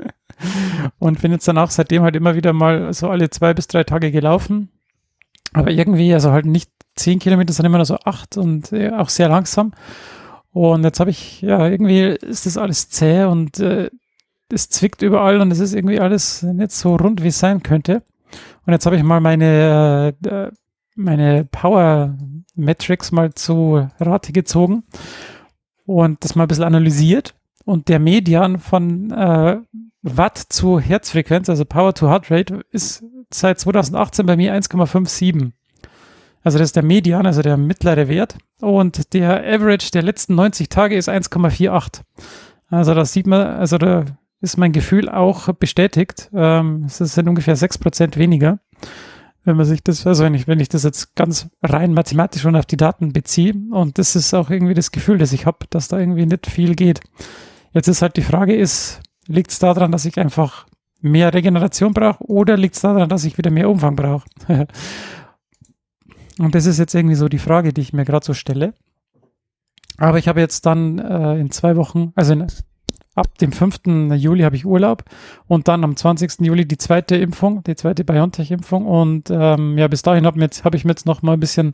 und 0.98 1.20
bin 1.20 1.32
jetzt 1.32 1.48
danach 1.48 1.70
seitdem 1.70 2.02
halt 2.02 2.14
immer 2.14 2.36
wieder 2.36 2.52
mal 2.52 2.92
so 2.92 3.08
alle 3.08 3.30
zwei 3.30 3.54
bis 3.54 3.66
drei 3.66 3.82
Tage 3.84 4.12
gelaufen. 4.12 4.70
Aber 5.52 5.70
irgendwie, 5.70 6.12
also 6.14 6.32
halt 6.32 6.46
nicht 6.46 6.70
zehn 6.96 7.18
Kilometer, 7.18 7.52
sondern 7.52 7.70
immer 7.70 7.78
nur 7.78 7.86
so 7.86 7.98
acht 8.04 8.36
und 8.36 8.72
äh, 8.72 8.90
auch 8.90 9.08
sehr 9.08 9.28
langsam. 9.28 9.72
Und 10.52 10.84
jetzt 10.84 11.00
habe 11.00 11.10
ich, 11.10 11.42
ja, 11.42 11.68
irgendwie 11.68 12.00
ist 12.02 12.46
das 12.46 12.56
alles 12.56 12.90
zäh 12.90 13.24
und 13.24 13.60
äh, 13.60 13.90
es 14.50 14.68
zwickt 14.70 15.02
überall 15.02 15.40
und 15.40 15.50
es 15.50 15.60
ist 15.60 15.74
irgendwie 15.74 16.00
alles 16.00 16.42
nicht 16.42 16.72
so 16.72 16.96
rund, 16.96 17.22
wie 17.22 17.28
es 17.28 17.38
sein 17.38 17.62
könnte. 17.62 18.02
Und 18.66 18.72
jetzt 18.72 18.86
habe 18.86 18.96
ich 18.96 19.02
mal 19.02 19.20
meine, 19.20 20.14
äh, 20.24 20.50
meine 20.96 21.44
Power 21.44 22.16
Metrics 22.54 23.12
mal 23.12 23.32
zu 23.34 23.88
Rate 24.00 24.32
gezogen 24.32 24.84
und 25.86 26.24
das 26.24 26.34
mal 26.34 26.44
ein 26.44 26.48
bisschen 26.48 26.64
analysiert. 26.64 27.34
Und 27.64 27.88
der 27.88 27.98
Median 27.98 28.58
von 28.58 29.10
äh, 29.10 29.58
Watt 30.02 30.38
zu 30.38 30.80
Herzfrequenz, 30.80 31.48
also 31.48 31.64
Power 31.64 31.94
to 31.94 32.08
Heart 32.08 32.30
Rate, 32.30 32.64
ist 32.70 33.04
seit 33.32 33.60
2018 33.60 34.26
bei 34.26 34.36
mir 34.36 34.54
1,57. 34.54 35.52
Also 36.42 36.58
das 36.58 36.68
ist 36.68 36.76
der 36.76 36.84
Median, 36.84 37.26
also 37.26 37.42
der 37.42 37.56
mittlere 37.56 38.08
Wert. 38.08 38.38
Und 38.60 39.12
der 39.12 39.44
Average 39.46 39.90
der 39.90 40.02
letzten 40.02 40.34
90 40.34 40.68
Tage 40.68 40.96
ist 40.96 41.08
1,48. 41.08 42.02
Also 42.68 42.94
das 42.94 43.12
sieht 43.12 43.26
man, 43.26 43.46
also 43.46 43.78
da 43.78 44.04
ist 44.40 44.56
mein 44.56 44.72
Gefühl 44.72 45.08
auch 45.08 45.52
bestätigt. 45.54 46.30
Ähm, 46.32 46.84
es 46.86 46.98
sind 46.98 47.28
ungefähr 47.28 47.56
6% 47.56 48.16
weniger. 48.16 48.60
Wenn 49.44 49.56
man 49.56 49.66
sich 49.66 49.82
das, 49.82 50.06
also 50.06 50.24
wenn 50.24 50.34
ich, 50.34 50.46
wenn 50.46 50.60
ich 50.60 50.68
das 50.68 50.82
jetzt 50.82 51.16
ganz 51.16 51.48
rein 51.62 51.94
mathematisch 51.94 52.44
und 52.44 52.56
auf 52.56 52.66
die 52.66 52.76
Daten 52.76 53.12
beziehe, 53.12 53.54
und 53.70 53.98
das 53.98 54.14
ist 54.14 54.34
auch 54.34 54.50
irgendwie 54.50 54.74
das 54.74 54.92
Gefühl, 54.92 55.18
das 55.18 55.32
ich 55.32 55.46
habe, 55.46 55.66
dass 55.70 55.88
da 55.88 55.98
irgendwie 55.98 56.26
nicht 56.26 56.46
viel 56.46 56.74
geht. 56.74 57.00
Jetzt 57.72 57.88
ist 57.88 58.02
halt 58.02 58.16
die 58.16 58.22
Frage, 58.22 58.54
ist, 58.54 59.00
liegt 59.26 59.50
es 59.50 59.58
daran, 59.58 59.92
dass 59.92 60.04
ich 60.04 60.18
einfach 60.18 60.66
mehr 61.00 61.32
Regeneration 61.32 61.92
brauche 61.92 62.24
oder 62.24 62.56
liegt 62.56 62.74
es 62.74 62.80
daran, 62.82 63.08
dass 63.08 63.24
ich 63.24 63.38
wieder 63.38 63.50
mehr 63.50 63.70
Umfang 63.70 63.96
brauche? 63.96 64.26
und 66.38 66.54
das 66.54 66.66
ist 66.66 66.78
jetzt 66.78 66.94
irgendwie 66.94 67.14
so 67.14 67.28
die 67.28 67.38
Frage, 67.38 67.72
die 67.72 67.80
ich 67.80 67.92
mir 67.92 68.04
gerade 68.04 68.24
so 68.24 68.34
stelle. 68.34 68.74
Aber 69.96 70.18
ich 70.18 70.28
habe 70.28 70.40
jetzt 70.40 70.64
dann 70.66 70.98
äh, 70.98 71.38
in 71.38 71.50
zwei 71.50 71.76
Wochen, 71.76 72.12
also 72.14 72.32
in 72.32 72.46
ab 73.18 73.36
dem 73.38 73.52
5. 73.52 73.80
Juli 74.14 74.44
habe 74.44 74.56
ich 74.56 74.64
Urlaub 74.64 75.04
und 75.48 75.68
dann 75.68 75.82
am 75.84 75.96
20. 75.96 76.40
Juli 76.40 76.66
die 76.66 76.78
zweite 76.78 77.16
Impfung, 77.16 77.64
die 77.64 77.74
zweite 77.74 78.04
BioNTech-Impfung. 78.04 78.86
Und 78.86 79.28
ähm, 79.30 79.76
ja, 79.76 79.88
bis 79.88 80.02
dahin 80.02 80.24
habe 80.24 80.40
hab 80.40 80.74
ich 80.74 80.84
mir 80.84 80.92
jetzt 80.92 81.06
noch 81.06 81.22
mal 81.22 81.32
ein 81.32 81.40
bisschen 81.40 81.72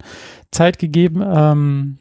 Zeit 0.50 0.78
gegeben, 0.78 1.22
ähm, 1.22 1.98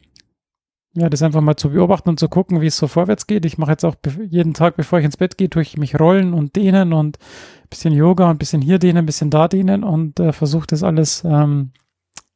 ja, 0.96 1.08
das 1.08 1.22
einfach 1.22 1.40
mal 1.40 1.56
zu 1.56 1.70
beobachten 1.70 2.08
und 2.08 2.20
zu 2.20 2.28
gucken, 2.28 2.60
wie 2.60 2.66
es 2.66 2.76
so 2.76 2.86
vorwärts 2.86 3.26
geht. 3.26 3.44
Ich 3.44 3.58
mache 3.58 3.72
jetzt 3.72 3.84
auch 3.84 3.96
jeden 4.28 4.54
Tag, 4.54 4.76
bevor 4.76 5.00
ich 5.00 5.04
ins 5.04 5.16
Bett 5.16 5.36
gehe, 5.36 5.50
tue 5.50 5.62
ich 5.62 5.76
mich 5.76 5.98
rollen 5.98 6.32
und 6.32 6.54
dehnen 6.54 6.92
und 6.92 7.18
ein 7.18 7.68
bisschen 7.68 7.92
Yoga 7.92 8.24
und 8.26 8.36
ein 8.36 8.38
bisschen 8.38 8.62
hier 8.62 8.78
dehnen, 8.78 8.98
ein 8.98 9.06
bisschen 9.06 9.30
da 9.30 9.48
dehnen 9.48 9.82
und 9.82 10.20
äh, 10.20 10.32
versuche 10.32 10.68
das 10.68 10.84
alles 10.84 11.24
ähm, 11.24 11.72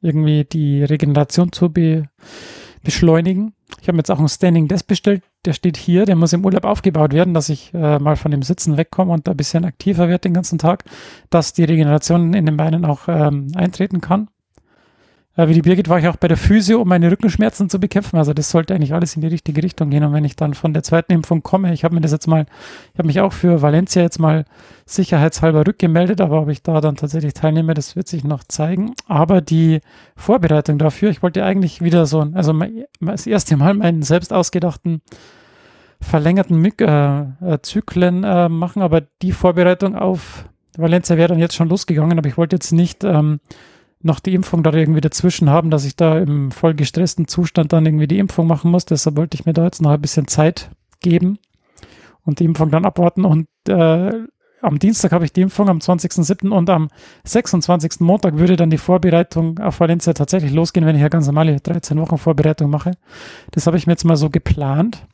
irgendwie 0.00 0.44
die 0.44 0.82
Regeneration 0.82 1.52
zu 1.52 1.70
be 1.70 2.08
beschleunigen. 2.82 3.54
Ich 3.82 3.88
habe 3.88 3.98
jetzt 3.98 4.10
auch 4.10 4.18
einen 4.18 4.28
Standing 4.28 4.68
Desk 4.68 4.86
bestellt, 4.86 5.22
der 5.44 5.52
steht 5.52 5.76
hier, 5.76 6.04
der 6.04 6.16
muss 6.16 6.32
im 6.32 6.44
Urlaub 6.44 6.64
aufgebaut 6.64 7.12
werden, 7.12 7.34
dass 7.34 7.48
ich 7.48 7.74
äh, 7.74 7.98
mal 7.98 8.16
von 8.16 8.30
dem 8.30 8.42
Sitzen 8.42 8.76
wegkomme 8.76 9.12
und 9.12 9.28
ein 9.28 9.36
bisschen 9.36 9.64
aktiver 9.64 10.08
werde 10.08 10.22
den 10.22 10.34
ganzen 10.34 10.58
Tag, 10.58 10.84
dass 11.28 11.52
die 11.52 11.64
Regeneration 11.64 12.34
in 12.34 12.46
den 12.46 12.56
Beinen 12.56 12.84
auch 12.84 13.08
ähm, 13.08 13.48
eintreten 13.54 14.00
kann. 14.00 14.28
Äh, 15.38 15.48
wie 15.48 15.54
die 15.54 15.62
Birgit 15.62 15.88
war 15.88 16.00
ich 16.00 16.08
auch 16.08 16.16
bei 16.16 16.26
der 16.26 16.36
Physio, 16.36 16.82
um 16.82 16.88
meine 16.88 17.10
Rückenschmerzen 17.10 17.70
zu 17.70 17.78
bekämpfen. 17.78 18.18
Also 18.18 18.34
das 18.34 18.50
sollte 18.50 18.74
eigentlich 18.74 18.92
alles 18.92 19.14
in 19.14 19.22
die 19.22 19.28
richtige 19.28 19.62
Richtung 19.62 19.88
gehen. 19.88 20.02
Und 20.02 20.12
wenn 20.12 20.24
ich 20.24 20.34
dann 20.34 20.52
von 20.52 20.74
der 20.74 20.82
zweiten 20.82 21.12
Impfung 21.12 21.44
komme, 21.44 21.72
ich 21.72 21.84
habe 21.84 21.94
mir 21.94 22.00
das 22.00 22.10
jetzt 22.10 22.26
mal, 22.26 22.46
ich 22.92 22.98
habe 22.98 23.06
mich 23.06 23.20
auch 23.20 23.32
für 23.32 23.62
Valencia 23.62 24.02
jetzt 24.02 24.18
mal 24.18 24.44
sicherheitshalber 24.84 25.64
rückgemeldet, 25.66 26.20
aber 26.20 26.42
ob 26.42 26.48
ich 26.48 26.64
da 26.64 26.80
dann 26.80 26.96
tatsächlich 26.96 27.34
teilnehme, 27.34 27.74
das 27.74 27.94
wird 27.94 28.08
sich 28.08 28.24
noch 28.24 28.42
zeigen. 28.42 28.94
Aber 29.06 29.40
die 29.40 29.80
Vorbereitung 30.16 30.76
dafür, 30.76 31.08
ich 31.10 31.22
wollte 31.22 31.44
eigentlich 31.44 31.82
wieder 31.82 32.04
so, 32.06 32.20
also 32.34 32.52
das 33.00 33.26
erste 33.26 33.56
Mal 33.56 33.74
meinen 33.74 34.02
selbst 34.02 34.32
ausgedachten 34.32 35.02
verlängerten 36.00 36.64
äh, 36.64 37.54
äh, 37.54 37.58
Zyklen 37.62 38.22
äh, 38.22 38.48
machen, 38.48 38.82
aber 38.82 39.02
die 39.22 39.32
Vorbereitung 39.32 39.96
auf 39.96 40.44
Valencia 40.76 41.16
wäre 41.16 41.28
dann 41.28 41.40
jetzt 41.40 41.56
schon 41.56 41.68
losgegangen, 41.68 42.18
aber 42.18 42.28
ich 42.28 42.36
wollte 42.36 42.54
jetzt 42.54 42.70
nicht 42.70 43.02
ähm, 43.02 43.40
noch 44.00 44.20
die 44.20 44.34
Impfung 44.34 44.62
da 44.62 44.72
irgendwie 44.72 45.00
dazwischen 45.00 45.50
haben, 45.50 45.70
dass 45.70 45.84
ich 45.84 45.96
da 45.96 46.18
im 46.18 46.50
voll 46.50 46.74
gestressten 46.74 47.26
Zustand 47.26 47.72
dann 47.72 47.86
irgendwie 47.86 48.06
die 48.06 48.18
Impfung 48.18 48.46
machen 48.46 48.70
muss. 48.70 48.84
Deshalb 48.84 49.16
wollte 49.16 49.36
ich 49.36 49.46
mir 49.46 49.52
da 49.52 49.64
jetzt 49.64 49.82
noch 49.82 49.90
ein 49.90 50.00
bisschen 50.00 50.28
Zeit 50.28 50.70
geben 51.00 51.38
und 52.24 52.40
die 52.40 52.44
Impfung 52.44 52.70
dann 52.70 52.84
abwarten. 52.84 53.24
Und 53.24 53.48
äh, 53.68 54.12
am 54.60 54.78
Dienstag 54.78 55.12
habe 55.12 55.24
ich 55.24 55.32
die 55.32 55.40
Impfung, 55.40 55.68
am 55.68 55.78
20.07. 55.78 56.50
und 56.50 56.70
am 56.70 56.88
26. 57.24 58.00
Montag 58.00 58.38
würde 58.38 58.56
dann 58.56 58.70
die 58.70 58.78
Vorbereitung 58.78 59.58
auf 59.58 59.80
Valencia 59.80 60.12
tatsächlich 60.12 60.52
losgehen, 60.52 60.86
wenn 60.86 60.96
ich 60.96 61.02
ja 61.02 61.08
ganz 61.08 61.26
normale 61.26 61.60
13 61.60 61.98
Wochen 62.00 62.18
Vorbereitung 62.18 62.70
mache. 62.70 62.92
Das 63.52 63.66
habe 63.66 63.76
ich 63.76 63.86
mir 63.86 63.92
jetzt 63.94 64.04
mal 64.04 64.16
so 64.16 64.30
geplant 64.30 65.06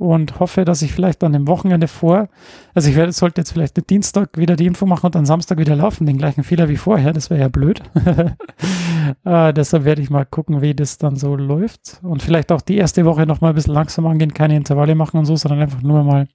und 0.00 0.40
hoffe, 0.40 0.64
dass 0.64 0.80
ich 0.80 0.92
vielleicht 0.92 1.22
dann 1.22 1.34
im 1.34 1.46
Wochenende 1.46 1.86
vor, 1.86 2.30
also 2.74 2.88
ich 2.88 2.96
werde, 2.96 3.12
sollte 3.12 3.42
jetzt 3.42 3.52
vielleicht 3.52 3.90
Dienstag 3.90 4.38
wieder 4.38 4.56
die 4.56 4.64
Info 4.64 4.86
machen 4.86 5.06
und 5.06 5.14
dann 5.14 5.26
Samstag 5.26 5.58
wieder 5.58 5.76
laufen, 5.76 6.06
den 6.06 6.16
gleichen 6.16 6.42
Fehler 6.42 6.70
wie 6.70 6.78
vorher, 6.78 7.12
das 7.12 7.28
wäre 7.28 7.40
ja 7.40 7.48
blöd. 7.48 7.82
äh, 9.24 9.52
deshalb 9.52 9.84
werde 9.84 10.00
ich 10.00 10.08
mal 10.08 10.24
gucken, 10.24 10.62
wie 10.62 10.74
das 10.74 10.96
dann 10.96 11.16
so 11.16 11.36
läuft 11.36 12.00
und 12.02 12.22
vielleicht 12.22 12.50
auch 12.50 12.62
die 12.62 12.78
erste 12.78 13.04
Woche 13.04 13.26
noch 13.26 13.42
mal 13.42 13.50
ein 13.50 13.54
bisschen 13.54 13.74
langsam 13.74 14.06
angehen, 14.06 14.32
keine 14.32 14.56
Intervalle 14.56 14.94
machen 14.94 15.18
und 15.18 15.26
so, 15.26 15.36
sondern 15.36 15.60
einfach 15.60 15.82
nur 15.82 16.02
mal 16.02 16.28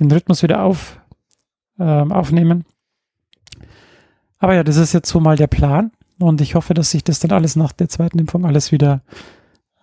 den 0.00 0.10
Rhythmus 0.10 0.42
wieder 0.42 0.64
auf, 0.64 0.98
ähm, 1.78 2.10
aufnehmen. 2.10 2.64
Aber 4.38 4.54
ja, 4.54 4.64
das 4.64 4.76
ist 4.76 4.94
jetzt 4.94 5.08
so 5.08 5.20
mal 5.20 5.36
der 5.36 5.46
Plan 5.46 5.92
und 6.18 6.40
ich 6.40 6.56
hoffe, 6.56 6.74
dass 6.74 6.90
sich 6.90 7.04
das 7.04 7.20
dann 7.20 7.30
alles 7.30 7.54
nach 7.54 7.70
der 7.70 7.88
zweiten 7.88 8.18
Impfung 8.18 8.44
alles 8.44 8.72
wieder 8.72 9.02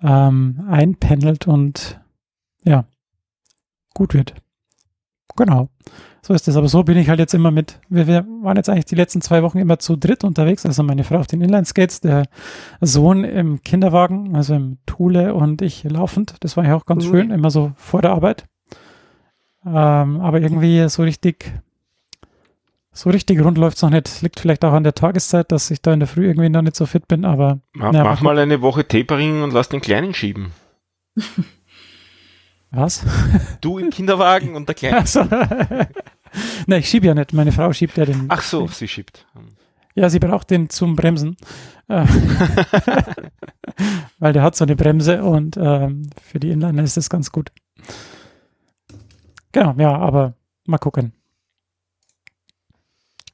ähm, 0.01 0.65
einpendelt 0.67 1.47
und 1.47 2.01
ja, 2.65 2.83
gut 3.97 4.13
wird. 4.13 4.35
Genau. 5.35 5.69
So 6.21 6.33
ist 6.33 6.47
es. 6.47 6.55
Aber 6.55 6.67
so 6.67 6.83
bin 6.83 6.97
ich 6.97 7.09
halt 7.09 7.19
jetzt 7.19 7.33
immer 7.33 7.51
mit, 7.51 7.79
wir, 7.89 8.07
wir, 8.07 8.25
waren 8.41 8.57
jetzt 8.57 8.69
eigentlich 8.69 8.85
die 8.85 8.95
letzten 8.95 9.21
zwei 9.21 9.43
Wochen 9.43 9.57
immer 9.57 9.79
zu 9.79 9.95
dritt 9.95 10.23
unterwegs. 10.23 10.65
Also 10.65 10.83
meine 10.83 11.03
Frau 11.03 11.17
auf 11.17 11.27
den 11.27 11.41
Inline-Skates, 11.41 12.01
der 12.01 12.23
Sohn 12.79 13.23
im 13.23 13.61
Kinderwagen, 13.63 14.35
also 14.35 14.55
im 14.55 14.77
Thule 14.85 15.33
und 15.33 15.61
ich 15.61 15.83
laufend. 15.83 16.35
Das 16.41 16.57
war 16.57 16.65
ja 16.65 16.75
auch 16.75 16.85
ganz 16.85 17.05
mhm. 17.05 17.09
schön, 17.09 17.31
immer 17.31 17.49
so 17.49 17.71
vor 17.75 18.01
der 18.01 18.11
Arbeit. 18.11 18.45
Ähm, 19.65 20.21
aber 20.21 20.41
irgendwie 20.41 20.87
so 20.89 21.03
richtig, 21.03 21.51
so 22.91 23.09
richtig 23.09 23.43
rund 23.43 23.57
läuft 23.57 23.77
es 23.77 23.83
noch 23.83 23.89
nicht. 23.89 24.21
Liegt 24.21 24.39
vielleicht 24.39 24.63
auch 24.63 24.73
an 24.73 24.83
der 24.83 24.93
Tageszeit, 24.93 25.51
dass 25.51 25.71
ich 25.71 25.81
da 25.81 25.93
in 25.93 25.99
der 25.99 26.07
Früh 26.07 26.27
irgendwie 26.27 26.49
noch 26.49 26.61
nicht 26.61 26.75
so 26.75 26.85
fit 26.85 27.07
bin, 27.07 27.25
aber. 27.25 27.59
Mach, 27.73 27.93
ja, 27.93 28.03
mach 28.03 28.21
mal 28.21 28.37
eine 28.37 28.61
Woche 28.61 28.87
Tapering 28.87 29.43
und 29.43 29.53
lass 29.53 29.69
den 29.69 29.81
Kleinen 29.81 30.13
schieben. 30.13 30.51
Was? 32.71 33.05
Du 33.61 33.79
im 33.79 33.89
Kinderwagen 33.89 34.55
und 34.55 34.67
der 34.67 34.75
Kleine. 34.75 34.97
Also, 34.97 35.23
Nein, 36.67 36.79
ich 36.79 36.89
schiebe 36.89 37.07
ja 37.07 37.13
nicht. 37.13 37.33
Meine 37.33 37.51
Frau 37.51 37.71
schiebt 37.73 37.97
ja 37.97 38.05
den. 38.05 38.25
Ach 38.29 38.41
so, 38.41 38.67
sie 38.67 38.87
schiebt. 38.87 39.25
Ja, 39.95 40.09
sie 40.09 40.19
braucht 40.19 40.51
den 40.51 40.69
zum 40.69 40.95
Bremsen. 40.95 41.37
Äh, 41.87 42.05
weil 44.19 44.33
der 44.33 44.43
hat 44.43 44.55
so 44.55 44.65
eine 44.65 44.75
Bremse 44.75 45.23
und 45.23 45.57
ähm, 45.57 46.09
für 46.21 46.39
die 46.39 46.51
Inliner 46.51 46.83
ist 46.83 46.97
das 46.97 47.09
ganz 47.09 47.31
gut. 47.31 47.51
Genau, 49.51 49.73
ja, 49.77 49.97
aber 49.97 50.33
mal 50.65 50.77
gucken. 50.77 51.13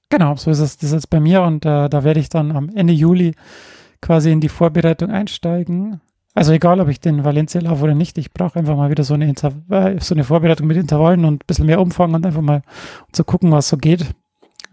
Genau, 0.09 0.35
so 0.35 0.51
ist 0.51 0.59
es 0.59 0.77
das 0.77 0.89
ist 0.89 0.93
jetzt 0.93 1.09
bei 1.09 1.19
mir 1.19 1.41
und 1.41 1.65
äh, 1.65 1.89
da 1.89 2.03
werde 2.03 2.19
ich 2.19 2.29
dann 2.29 2.51
am 2.51 2.69
Ende 2.69 2.93
Juli 2.93 3.33
quasi 3.99 4.31
in 4.31 4.39
die 4.39 4.49
Vorbereitung 4.49 5.09
einsteigen. 5.09 6.01
Also 6.35 6.51
egal, 6.51 6.79
ob 6.79 6.87
ich 6.87 6.99
den 6.99 7.23
Valencia 7.23 7.61
laufe 7.61 7.83
oder 7.83 7.93
nicht, 7.93 8.17
ich 8.17 8.33
brauche 8.33 8.57
einfach 8.57 8.75
mal 8.75 8.89
wieder 8.89 9.03
so 9.03 9.13
eine, 9.13 9.27
Inter 9.27 9.53
äh, 9.69 9.99
so 9.99 10.15
eine 10.15 10.23
Vorbereitung 10.23 10.65
mit 10.65 10.77
Intervallen 10.77 11.25
und 11.25 11.43
ein 11.43 11.47
bisschen 11.47 11.67
mehr 11.67 11.79
Umfang 11.79 12.13
und 12.13 12.25
einfach 12.25 12.41
mal 12.41 12.63
um 13.07 13.13
zu 13.13 13.23
gucken, 13.23 13.51
was 13.51 13.69
so 13.69 13.77
geht. 13.77 14.07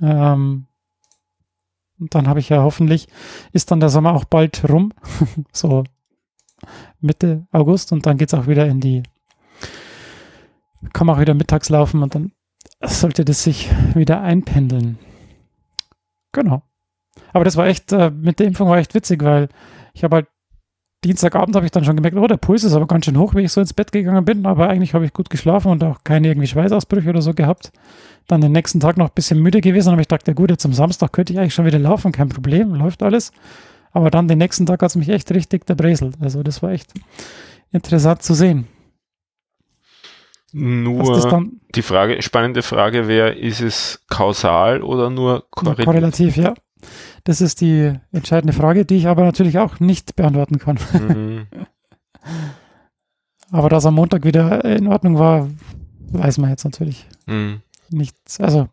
Ähm, 0.00 0.66
und 1.98 2.14
dann 2.14 2.28
habe 2.28 2.40
ich 2.40 2.48
ja 2.48 2.62
hoffentlich, 2.62 3.08
ist 3.52 3.70
dann 3.70 3.80
der 3.80 3.90
Sommer 3.90 4.14
auch 4.14 4.24
bald 4.24 4.66
rum, 4.70 4.92
so 5.52 5.84
Mitte 7.00 7.46
August 7.52 7.92
und 7.92 8.06
dann 8.06 8.16
geht 8.16 8.32
es 8.32 8.38
auch 8.38 8.46
wieder 8.46 8.66
in 8.66 8.80
die, 8.80 9.02
kann 10.94 11.06
man 11.06 11.16
auch 11.16 11.20
wieder 11.20 11.34
mittags 11.34 11.68
laufen 11.68 12.02
und 12.02 12.14
dann 12.14 12.32
sollte 12.82 13.26
das 13.26 13.44
sich 13.44 13.70
wieder 13.94 14.22
einpendeln. 14.22 14.98
Genau. 16.32 16.62
Aber 17.34 17.44
das 17.44 17.56
war 17.56 17.66
echt, 17.66 17.92
äh, 17.92 18.10
mit 18.10 18.38
der 18.38 18.46
Impfung 18.46 18.70
war 18.70 18.78
echt 18.78 18.94
witzig, 18.94 19.22
weil 19.22 19.50
ich 19.92 20.04
habe 20.04 20.16
halt 20.16 20.28
Dienstagabend 21.04 21.56
habe 21.56 21.64
ich 21.64 21.72
dann 21.72 21.84
schon 21.84 21.96
gemerkt, 21.96 22.16
oh, 22.18 22.26
der 22.26 22.36
Puls 22.36 22.62
ist 22.62 22.74
aber 22.74 22.86
ganz 22.86 23.06
schön 23.06 23.18
hoch, 23.18 23.34
wie 23.34 23.40
ich 23.40 23.52
so 23.52 23.60
ins 23.60 23.72
Bett 23.72 23.90
gegangen 23.90 24.24
bin, 24.24 24.44
aber 24.44 24.68
eigentlich 24.68 24.92
habe 24.92 25.06
ich 25.06 25.14
gut 25.14 25.30
geschlafen 25.30 25.70
und 25.70 25.82
auch 25.82 26.04
keine 26.04 26.28
irgendwie 26.28 26.46
Schweißausbrüche 26.46 27.08
oder 27.08 27.22
so 27.22 27.32
gehabt. 27.32 27.72
Dann 28.26 28.42
den 28.42 28.52
nächsten 28.52 28.80
Tag 28.80 28.98
noch 28.98 29.08
ein 29.08 29.14
bisschen 29.14 29.40
müde 29.40 29.62
gewesen, 29.62 29.90
aber 29.92 30.02
ich 30.02 30.08
dachte, 30.08 30.30
ja 30.30 30.34
gut, 30.34 30.50
jetzt 30.50 30.66
am 30.66 30.74
Samstag 30.74 31.12
könnte 31.12 31.32
ich 31.32 31.38
eigentlich 31.38 31.54
schon 31.54 31.64
wieder 31.64 31.78
laufen, 31.78 32.12
kein 32.12 32.28
Problem, 32.28 32.74
läuft 32.74 33.02
alles. 33.02 33.32
Aber 33.92 34.10
dann 34.10 34.28
den 34.28 34.38
nächsten 34.38 34.66
Tag 34.66 34.82
hat 34.82 34.90
es 34.90 34.96
mich 34.96 35.08
echt 35.08 35.32
richtig 35.32 35.68
erbreselt. 35.68 36.16
Also 36.20 36.42
das 36.42 36.62
war 36.62 36.70
echt 36.70 36.92
interessant 37.72 38.22
zu 38.22 38.34
sehen. 38.34 38.68
Nur 40.52 41.48
die 41.74 41.82
Frage, 41.82 42.20
spannende 42.22 42.62
Frage 42.62 43.08
wäre, 43.08 43.32
ist 43.32 43.60
es 43.60 44.04
kausal 44.08 44.82
oder 44.82 45.08
nur 45.08 45.46
korrelativ? 45.50 45.84
Korrelativ, 45.84 46.36
ja. 46.36 46.54
Das 47.24 47.40
ist 47.40 47.60
die 47.60 47.92
entscheidende 48.12 48.52
Frage, 48.52 48.84
die 48.84 48.96
ich 48.96 49.06
aber 49.06 49.24
natürlich 49.24 49.58
auch 49.58 49.80
nicht 49.80 50.16
beantworten 50.16 50.58
kann. 50.58 50.78
Mhm. 50.92 51.46
aber 53.50 53.68
dass 53.68 53.86
am 53.86 53.94
Montag 53.94 54.24
wieder 54.24 54.64
in 54.64 54.86
Ordnung 54.86 55.18
war, 55.18 55.48
weiß 56.12 56.38
man 56.38 56.50
jetzt 56.50 56.64
natürlich 56.64 57.06
mhm. 57.26 57.62
nichts. 57.90 58.40
Also 58.40 58.68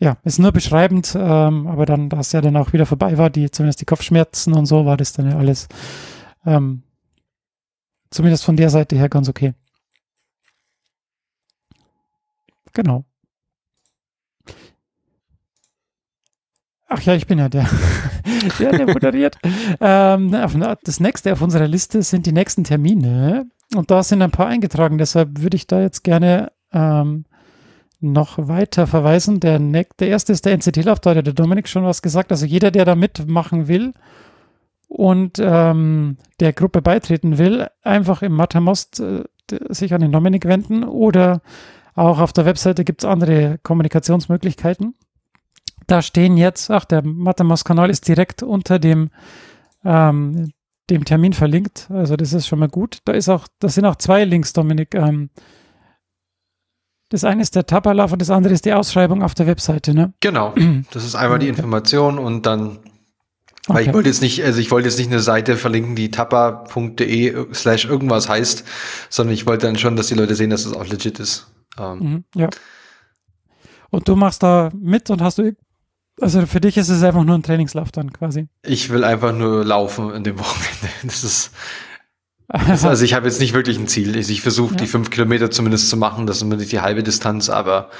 ja, 0.00 0.16
ist 0.24 0.40
nur 0.40 0.50
beschreibend, 0.50 1.14
ähm, 1.16 1.68
aber 1.68 1.86
dann, 1.86 2.08
da 2.08 2.18
es 2.18 2.32
ja 2.32 2.40
dann 2.40 2.56
auch 2.56 2.72
wieder 2.72 2.86
vorbei 2.86 3.18
war, 3.18 3.30
die, 3.30 3.50
zumindest 3.52 3.80
die 3.80 3.84
Kopfschmerzen 3.84 4.52
und 4.52 4.66
so, 4.66 4.84
war 4.84 4.96
das 4.96 5.12
dann 5.12 5.30
ja 5.30 5.38
alles 5.38 5.68
ähm, 6.44 6.82
zumindest 8.10 8.44
von 8.44 8.56
der 8.56 8.68
Seite 8.68 8.96
her 8.96 9.08
ganz 9.08 9.28
okay. 9.28 9.54
Genau. 12.72 13.04
Ach 16.94 17.00
ja, 17.00 17.14
ich 17.14 17.26
bin 17.26 17.38
ja 17.38 17.48
der, 17.48 17.66
der, 18.58 18.72
der 18.72 18.86
moderiert. 18.86 19.38
ähm, 19.80 20.30
das 20.84 21.00
nächste 21.00 21.32
auf 21.32 21.40
unserer 21.40 21.66
Liste 21.66 22.02
sind 22.02 22.26
die 22.26 22.32
nächsten 22.32 22.64
Termine. 22.64 23.46
Und 23.74 23.90
da 23.90 24.02
sind 24.02 24.20
ein 24.20 24.30
paar 24.30 24.48
eingetragen. 24.48 24.98
Deshalb 24.98 25.40
würde 25.40 25.56
ich 25.56 25.66
da 25.66 25.80
jetzt 25.80 26.04
gerne 26.04 26.52
ähm, 26.70 27.24
noch 28.00 28.36
weiter 28.36 28.86
verweisen. 28.86 29.40
Der, 29.40 29.58
der 29.58 30.08
erste 30.08 30.34
ist 30.34 30.44
der 30.44 30.52
NCT-Lauf. 30.52 31.00
Da 31.00 31.14
hat 31.14 31.26
der 31.26 31.32
Dominik 31.32 31.66
schon 31.66 31.84
was 31.84 32.02
gesagt. 32.02 32.30
Also 32.30 32.44
jeder, 32.44 32.70
der 32.70 32.84
da 32.84 32.94
mitmachen 32.94 33.68
will 33.68 33.94
und 34.88 35.38
ähm, 35.40 36.18
der 36.40 36.52
Gruppe 36.52 36.82
beitreten 36.82 37.38
will, 37.38 37.68
einfach 37.82 38.20
im 38.20 38.32
Matamost 38.32 39.00
äh, 39.00 39.24
sich 39.70 39.94
an 39.94 40.02
den 40.02 40.12
Dominik 40.12 40.44
wenden 40.44 40.84
oder 40.84 41.40
auch 41.94 42.20
auf 42.20 42.34
der 42.34 42.44
Webseite 42.44 42.84
gibt 42.84 43.02
es 43.02 43.08
andere 43.08 43.58
Kommunikationsmöglichkeiten 43.62 44.94
da 45.86 46.02
stehen 46.02 46.36
jetzt, 46.36 46.70
ach, 46.70 46.84
der 46.84 47.04
Matemos-Kanal 47.04 47.90
ist 47.90 48.08
direkt 48.08 48.42
unter 48.42 48.78
dem, 48.78 49.10
ähm, 49.84 50.52
dem 50.90 51.04
Termin 51.04 51.32
verlinkt. 51.32 51.88
Also 51.90 52.16
das 52.16 52.32
ist 52.32 52.46
schon 52.46 52.58
mal 52.58 52.68
gut. 52.68 52.98
Da 53.04 53.12
ist 53.12 53.28
auch, 53.28 53.46
das 53.58 53.74
sind 53.74 53.84
auch 53.84 53.96
zwei 53.96 54.24
Links, 54.24 54.52
Dominik. 54.52 54.94
Ähm, 54.94 55.30
das 57.08 57.24
eine 57.24 57.42
ist 57.42 57.54
der 57.56 57.66
Tapperlauf 57.66 58.12
und 58.12 58.22
das 58.22 58.30
andere 58.30 58.54
ist 58.54 58.64
die 58.64 58.72
Ausschreibung 58.72 59.22
auf 59.22 59.34
der 59.34 59.46
Webseite, 59.46 59.94
ne? 59.94 60.14
Genau. 60.20 60.54
Das 60.92 61.04
ist 61.04 61.14
einmal 61.14 61.38
die 61.38 61.48
Information 61.48 62.18
und 62.18 62.46
dann, 62.46 62.78
weil 63.66 63.76
okay. 63.76 63.88
ich 63.88 63.94
wollte 63.94 64.08
jetzt 64.08 64.22
nicht, 64.22 64.42
also 64.44 64.60
ich 64.60 64.70
wollte 64.70 64.88
jetzt 64.88 64.98
nicht 64.98 65.10
eine 65.10 65.20
Seite 65.20 65.56
verlinken, 65.56 65.94
die 65.94 66.10
tapper.de 66.10 67.54
slash 67.54 67.84
irgendwas 67.84 68.28
heißt, 68.28 68.64
sondern 69.10 69.34
ich 69.34 69.46
wollte 69.46 69.66
dann 69.66 69.76
schon, 69.76 69.96
dass 69.96 70.08
die 70.08 70.14
Leute 70.14 70.34
sehen, 70.34 70.50
dass 70.50 70.64
es 70.64 70.72
das 70.72 70.80
auch 70.80 70.86
legit 70.86 71.20
ist. 71.20 71.52
Ähm, 71.78 71.98
mhm, 71.98 72.24
ja. 72.34 72.48
Und 73.90 74.08
du 74.08 74.16
machst 74.16 74.42
da 74.42 74.70
mit 74.74 75.10
und 75.10 75.20
hast 75.20 75.36
du 75.36 75.54
Also 76.20 76.46
für 76.46 76.60
dich 76.60 76.76
ist 76.76 76.88
es 76.88 77.02
einfach 77.02 77.24
nur 77.24 77.34
ein 77.34 77.42
Trainingslauf 77.42 77.90
dann 77.90 78.12
quasi. 78.12 78.48
Ich 78.62 78.90
will 78.90 79.02
einfach 79.02 79.32
nur 79.34 79.64
laufen 79.64 80.14
in 80.14 80.24
dem 80.24 80.38
Wochenende. 80.38 80.88
Das 81.04 81.24
ist, 81.24 81.50
das, 82.48 82.84
also 82.84 83.04
ich 83.04 83.14
habe 83.14 83.26
jetzt 83.26 83.40
nicht 83.40 83.54
wirklich 83.54 83.78
ein 83.78 83.88
Ziel. 83.88 84.14
Ich 84.16 84.42
versuche 84.42 84.74
ja. 84.74 84.76
die 84.76 84.86
fünf 84.86 85.10
Kilometer 85.10 85.50
zumindest 85.50 85.88
zu 85.88 85.96
machen, 85.96 86.26
das 86.26 86.36
ist 86.36 86.42
immer 86.42 86.56
nicht 86.56 86.70
die 86.70 86.80
halbe 86.80 87.02
Distanz, 87.02 87.48
aber 87.48 87.90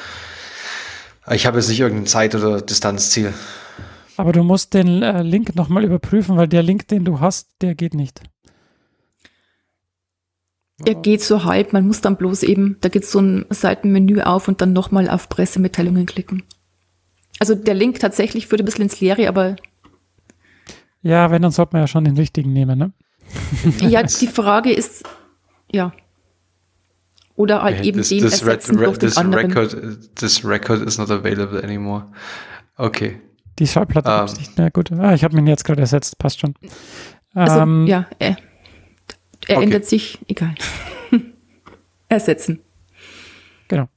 ich 1.31 1.47
habe 1.47 1.59
jetzt 1.59 1.69
nicht 1.69 1.81
irgendein 1.81 2.07
Zeit- 2.07 2.35
oder 2.35 2.61
Distanzziel. 2.61 3.33
Aber 4.17 4.33
du 4.33 4.43
musst 4.43 4.75
den 4.75 5.03
äh, 5.03 5.23
Link 5.23 5.55
nochmal 5.55 5.85
überprüfen, 5.85 6.37
weil 6.37 6.49
der 6.49 6.63
Link, 6.63 6.89
den 6.89 7.05
du 7.05 7.21
hast, 7.21 7.49
der 7.63 7.75
geht 7.75 7.95
nicht. 7.95 8.21
Er 10.85 10.97
geht 10.97 11.23
so 11.23 11.45
halb, 11.45 11.73
man 11.73 11.87
muss 11.87 12.01
dann 12.01 12.17
bloß 12.17 12.43
eben, 12.43 12.77
da 12.81 12.89
geht 12.89 13.07
so 13.07 13.21
ein 13.21 13.47
Seitenmenü 13.51 14.21
auf 14.21 14.49
und 14.49 14.61
dann 14.61 14.73
nochmal 14.73 15.09
auf 15.09 15.29
Pressemitteilungen 15.29 16.07
klicken. 16.07 16.43
Also 17.43 17.57
der 17.57 17.75
Link 17.75 17.99
tatsächlich 17.99 18.47
führt 18.47 18.63
ein 18.63 18.65
bisschen 18.65 18.85
ins 18.85 19.01
Leere, 19.01 19.27
aber. 19.27 19.57
Ja, 21.03 21.33
wenn, 21.33 21.43
dann 21.43 21.51
sollte 21.51 21.73
man 21.73 21.83
ja 21.83 21.89
schon 21.89 22.05
den 22.05 22.17
richtigen 22.17 22.53
nehmen, 22.53 22.79
ne? 22.79 22.93
ja, 23.81 24.05
die 24.05 24.29
Frage 24.29 24.73
ist, 24.73 25.03
ja. 25.73 25.93
Oder 27.35 27.65
halt 27.65 27.85
eben 27.85 27.99
this, 27.99 28.11
den 28.11 28.21
this 28.21 28.43
ersetzen 28.43 28.77
durch 28.77 28.97
den 28.97 29.17
anderen. 29.17 29.51
Record, 29.51 30.15
this 30.15 30.45
record 30.45 30.83
is 30.83 30.99
not 30.99 31.11
available 31.11 31.61
anymore. 31.61 32.05
Okay. 32.77 33.21
Die 33.59 33.67
Schallplatte 33.67 34.17
um, 34.17 34.25
ist 34.27 34.39
nicht 34.39 34.57
mehr 34.57 34.71
gut. 34.71 34.93
Ah, 34.93 35.13
ich 35.13 35.25
habe 35.25 35.37
ihn 35.37 35.49
jetzt 35.49 35.65
gerade 35.65 35.81
ersetzt, 35.81 36.19
passt 36.19 36.39
schon. 36.39 36.55
Also, 37.35 37.59
ähm, 37.59 37.89
ja, 37.89 38.07
er, 38.21 38.37
er 39.49 39.57
okay. 39.57 39.65
ändert 39.65 39.87
sich, 39.87 40.21
egal. 40.29 40.55
ersetzen. 42.09 42.61
Genau. 43.67 43.89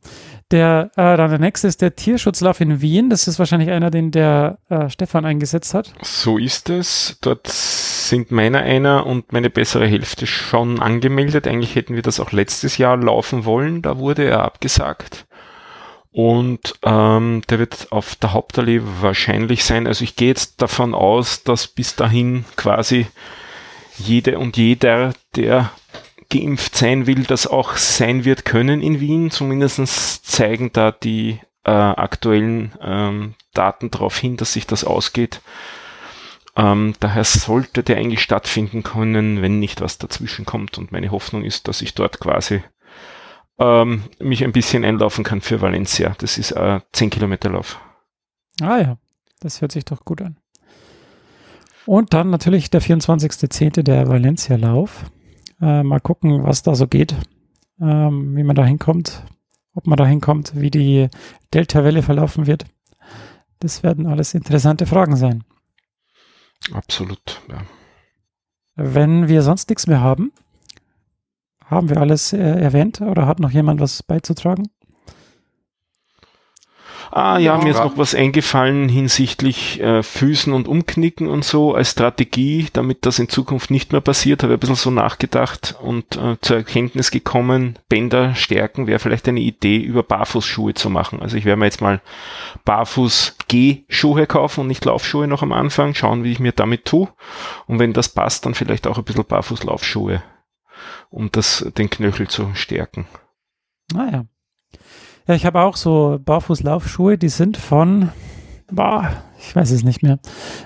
Der, 0.52 0.92
äh, 0.96 1.18
dann 1.18 1.32
der 1.32 1.40
nächste 1.40 1.68
ist 1.68 1.82
der 1.82 1.96
Tierschutzlauf 1.96 2.62
in 2.62 2.80
Wien. 2.80 3.10
Das 3.10 3.28
ist 3.28 3.40
wahrscheinlich 3.40 3.72
einer, 3.72 3.90
den 3.90 4.12
der 4.12 4.60
äh, 4.70 4.90
Stefan 4.90 5.26
eingesetzt 5.26 5.74
hat. 5.74 5.92
So 6.02 6.38
ist 6.38 6.70
es. 6.70 7.18
Dort 7.22 7.48
sind 7.48 8.32
meiner 8.32 8.60
einer 8.60 9.08
und 9.08 9.34
meine 9.34 9.50
bessere 9.50 9.88
Hälfte 9.88 10.28
schon 10.28 10.80
angemeldet. 10.80 11.48
Eigentlich 11.48 11.76
hätten 11.76 11.96
wir 11.96 12.04
das 12.04 12.20
auch 12.20 12.32
letztes 12.32 12.78
Jahr 12.78 12.98
laufen 12.98 13.46
wollen. 13.46 13.82
Da 13.82 13.98
wurde 13.98 14.26
er 14.26 14.44
abgesagt. 14.44 15.26
Und 16.12 16.76
ähm, 16.84 17.42
der 17.50 17.60
wird 17.60 17.92
auf 17.92 18.16
der 18.16 18.32
Hauptallee 18.32 18.82
wahrscheinlich 19.02 19.64
sein. 19.66 19.88
Also 19.88 20.04
ich 20.04 20.16
gehe 20.16 20.30
jetzt 20.30 20.62
davon 20.62 20.94
aus, 20.94 21.44
dass 21.44 21.68
bis 21.68 21.96
dahin 21.96 22.46
quasi 22.56 23.08
jede 23.98 24.38
und 24.40 24.58
jeder, 24.58 25.14
der 25.36 25.72
geimpft 26.40 26.76
sein 26.76 27.08
will, 27.08 27.24
das 27.24 27.48
auch 27.48 27.78
sein 27.78 28.26
wird 28.26 28.46
können 28.46 28.82
in 28.82 29.00
Wien. 29.00 29.32
Zumindest 29.32 30.26
zeigen 30.26 30.72
da 30.74 30.92
die 30.92 31.40
äh, 31.64 31.72
aktuellen 31.72 32.74
ähm, 32.82 33.36
Daten 33.54 33.92
darauf 33.92 34.18
hin, 34.18 34.38
dass 34.38 34.54
sich 34.54 34.68
das 34.68 34.84
ausgeht. 34.84 35.42
Ähm, 36.56 36.94
daher 37.00 37.24
sollte 37.24 37.84
der 37.84 37.98
eigentlich 37.98 38.22
stattfinden 38.22 38.84
können, 38.84 39.42
wenn 39.42 39.60
nicht 39.60 39.82
was 39.82 39.98
dazwischen 39.98 40.46
kommt. 40.46 40.78
Und 40.78 40.92
meine 40.92 41.12
Hoffnung 41.12 41.44
ist, 41.44 41.68
dass 41.68 41.82
ich 41.82 41.96
dort 41.96 42.20
quasi 42.20 42.64
ähm, 43.60 44.04
mich 44.20 44.44
ein 44.44 44.52
bisschen 44.52 44.86
einlaufen 44.86 45.24
kann 45.24 45.42
für 45.42 45.62
Valencia. 45.62 46.16
Das 46.20 46.38
ist 46.38 46.54
ein 46.54 46.82
10 46.94 47.10
Kilometer 47.10 47.50
Lauf. 47.50 47.80
Ah 48.62 48.78
ja, 48.78 48.98
das 49.40 49.62
hört 49.62 49.72
sich 49.72 49.86
doch 49.86 50.06
gut 50.06 50.22
an. 50.22 50.38
Und 51.86 52.14
dann 52.14 52.30
natürlich 52.30 52.70
der 52.70 52.82
24.10. 52.82 53.84
der 53.84 54.08
Valencia-Lauf. 54.08 55.06
Äh, 55.62 55.84
mal 55.84 56.00
gucken, 56.00 56.44
was 56.44 56.64
da 56.64 56.76
so 56.76 56.88
geht, 56.88 57.16
ähm, 57.80 58.36
wie 58.36 58.44
man 58.44 58.56
da 58.56 58.66
hinkommt, 58.66 59.24
ob 59.74 59.88
man 59.88 59.98
da 59.98 60.06
hinkommt, 60.06 60.54
wie 60.56 60.72
die 60.72 61.10
Delta-Welle 61.54 62.02
verlaufen 62.02 62.46
wird. 62.48 62.66
Das 63.60 63.84
werden 63.84 64.06
alles 64.06 64.34
interessante 64.34 64.86
Fragen 64.86 65.16
sein. 65.16 65.44
Absolut, 66.72 67.42
ja. 67.50 67.62
Wenn 68.76 69.30
wir 69.30 69.42
sonst 69.42 69.70
nichts 69.70 69.88
mehr 69.88 70.02
haben, 70.02 70.34
haben 71.66 71.90
wir 71.90 71.98
alles 71.98 72.34
äh, 72.34 72.38
erwähnt 72.38 73.02
oder 73.02 73.26
hat 73.26 73.40
noch 73.40 73.52
jemand 73.52 73.80
was 73.80 74.04
beizutragen? 74.04 74.68
Ah 77.12 77.38
ja, 77.38 77.58
mir 77.58 77.72
ist 77.72 77.80
noch 77.80 77.98
was 77.98 78.16
eingefallen 78.16 78.90
hinsichtlich 78.90 79.80
äh, 79.82 80.04
Füßen 80.04 80.54
und 80.54 80.68
Umknicken 80.68 81.28
und 81.28 81.46
so 81.46 81.74
als 81.74 81.92
Strategie, 81.92 82.68
damit 82.74 83.06
das 83.06 83.20
in 83.20 83.30
Zukunft 83.30 83.72
nicht 83.72 83.92
mehr 83.92 84.02
passiert. 84.02 84.44
Habe 84.44 84.54
ein 84.54 84.60
bisschen 84.60 84.76
so 84.76 84.92
nachgedacht 84.92 85.76
und 85.82 86.18
äh, 86.18 86.38
zur 86.42 86.58
Erkenntnis 86.58 87.12
gekommen, 87.12 87.80
Bänder 87.90 88.36
stärken 88.36 88.88
wäre 88.88 89.00
vielleicht 89.00 89.28
eine 89.28 89.40
Idee, 89.40 89.78
über 89.78 90.04
Barfußschuhe 90.04 90.74
zu 90.74 90.90
machen. 90.90 91.22
Also 91.22 91.38
ich 91.38 91.46
werde 91.46 91.60
mir 91.60 91.66
jetzt 91.66 91.82
mal 91.82 92.02
Barfuß-G-Schuhe 92.66 94.28
kaufen 94.28 94.62
und 94.62 94.68
nicht 94.68 94.86
Laufschuhe 94.86 95.28
noch 95.28 95.42
am 95.42 95.52
Anfang, 95.52 95.94
schauen, 95.94 96.24
wie 96.24 96.32
ich 96.32 96.40
mir 96.40 96.52
damit 96.52 96.86
tue. 96.86 97.08
Und 97.68 97.80
wenn 97.80 97.94
das 97.94 98.10
passt, 98.10 98.46
dann 98.46 98.56
vielleicht 98.56 98.88
auch 98.88 98.98
ein 98.98 99.04
bisschen 99.04 99.26
Barfuß-Laufschuhe, 99.26 100.22
um 101.10 101.32
das, 101.32 101.66
den 101.78 101.90
Knöchel 101.90 102.28
zu 102.28 102.52
stärken. 102.56 103.08
Ah 103.96 104.26
ja. 105.28 105.36
Ich 105.36 105.46
habe 105.46 105.62
auch 105.62 105.76
so 105.76 106.20
Barfußlaufschuhe, 106.24 107.18
die 107.18 107.30
sind 107.30 107.58
von, 107.58 108.10
boah, 108.72 109.12
ich 109.40 109.56
weiß 109.56 109.72
es 109.72 109.84
nicht 109.84 110.04
mehr. 110.04 110.20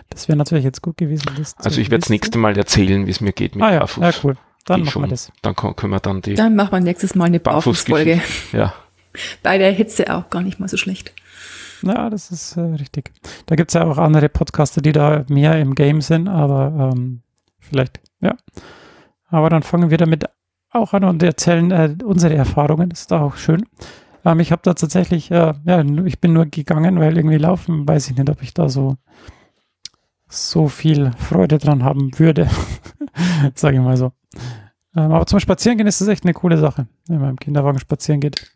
Das 0.10 0.28
wäre 0.28 0.38
natürlich 0.38 0.64
jetzt 0.64 0.82
gut 0.82 0.98
gewesen. 0.98 1.30
also 1.58 1.82
ich 1.82 1.92
werde 1.92 2.02
das 2.02 2.10
nächste 2.10 2.38
Mal 2.38 2.58
erzählen, 2.58 3.06
wie 3.08 3.12
es 3.12 3.22
mir 3.22 3.34
geht 3.34 3.56
mit 3.56 3.64
ah, 3.64 3.74
ja. 3.74 3.80
Barfuß. 3.80 4.04
Ja, 4.04 4.12
cool. 4.24 4.38
Dann 4.66 4.84
machen 4.84 5.02
wir 5.02 5.08
das. 5.08 5.32
Dann 5.42 5.56
können 5.56 5.92
wir 5.92 6.00
dann 6.00 6.22
die. 6.22 6.36
Dann 6.36 6.56
machen 6.56 6.72
wir 6.72 6.80
nächstes 6.80 7.16
Mal 7.16 7.26
eine 7.26 7.40
Barfußfolge. 7.40 8.22
Ja. 8.52 8.74
Bei 9.44 9.58
der 9.58 9.72
Hitze 9.72 10.14
auch 10.16 10.30
gar 10.30 10.42
nicht 10.42 10.60
mal 10.60 10.68
so 10.68 10.78
schlecht. 10.78 11.14
Ja, 11.82 12.10
das 12.10 12.30
ist 12.32 12.58
äh, 12.58 12.62
richtig. 12.62 13.12
Da 13.46 13.56
gibt 13.56 13.72
es 13.72 13.74
ja 13.74 13.86
auch 13.86 13.98
andere 13.98 14.30
Podcaster, 14.30 14.82
die 14.82 14.92
da 14.92 15.26
mehr 15.30 15.60
im 15.60 15.76
Game 15.76 16.02
sind, 16.02 16.28
aber 16.28 16.92
ähm, 16.94 17.22
vielleicht, 17.58 18.00
ja. 18.22 18.36
Aber 19.28 19.50
dann 19.50 19.64
fangen 19.64 19.90
wir 19.90 19.98
damit 19.98 20.26
auch 20.72 20.94
an 20.94 21.04
und 21.04 21.24
erzählen 21.24 21.72
äh, 21.72 21.96
unsere 22.04 22.36
Erfahrungen. 22.36 22.90
Das 22.90 23.02
ist 23.02 23.14
auch 23.14 23.38
schön. 23.38 23.66
Ähm, 24.26 24.40
ich 24.40 24.52
habe 24.52 24.62
da 24.64 24.74
tatsächlich, 24.74 25.32
äh, 25.32 25.54
ja, 25.66 25.84
ich 26.06 26.20
bin 26.20 26.34
nur 26.34 26.46
gegangen, 26.46 27.00
weil 27.00 27.18
irgendwie 27.18 27.38
laufen, 27.38 27.88
weiß 27.88 28.10
ich 28.10 28.18
nicht, 28.18 28.30
ob 28.30 28.42
ich 28.42 28.54
da 28.54 28.70
so, 28.70 28.98
so 30.28 30.68
viel 30.68 31.12
Freude 31.18 31.58
dran 31.58 31.84
haben 31.84 32.18
würde. 32.18 32.50
Sage 33.56 33.78
ich 33.78 33.84
mal 33.84 33.98
so. 33.98 34.12
Ähm, 34.96 35.12
aber 35.12 35.26
zum 35.26 35.40
Spazierengehen 35.40 35.88
ist 35.88 36.02
das 36.02 36.08
echt 36.08 36.24
eine 36.24 36.34
coole 36.34 36.58
Sache, 36.58 36.88
wenn 37.08 37.20
man 37.20 37.32
im 37.32 37.40
Kinderwagen 37.40 37.80
spazieren 37.80 38.22
geht. 38.22 38.52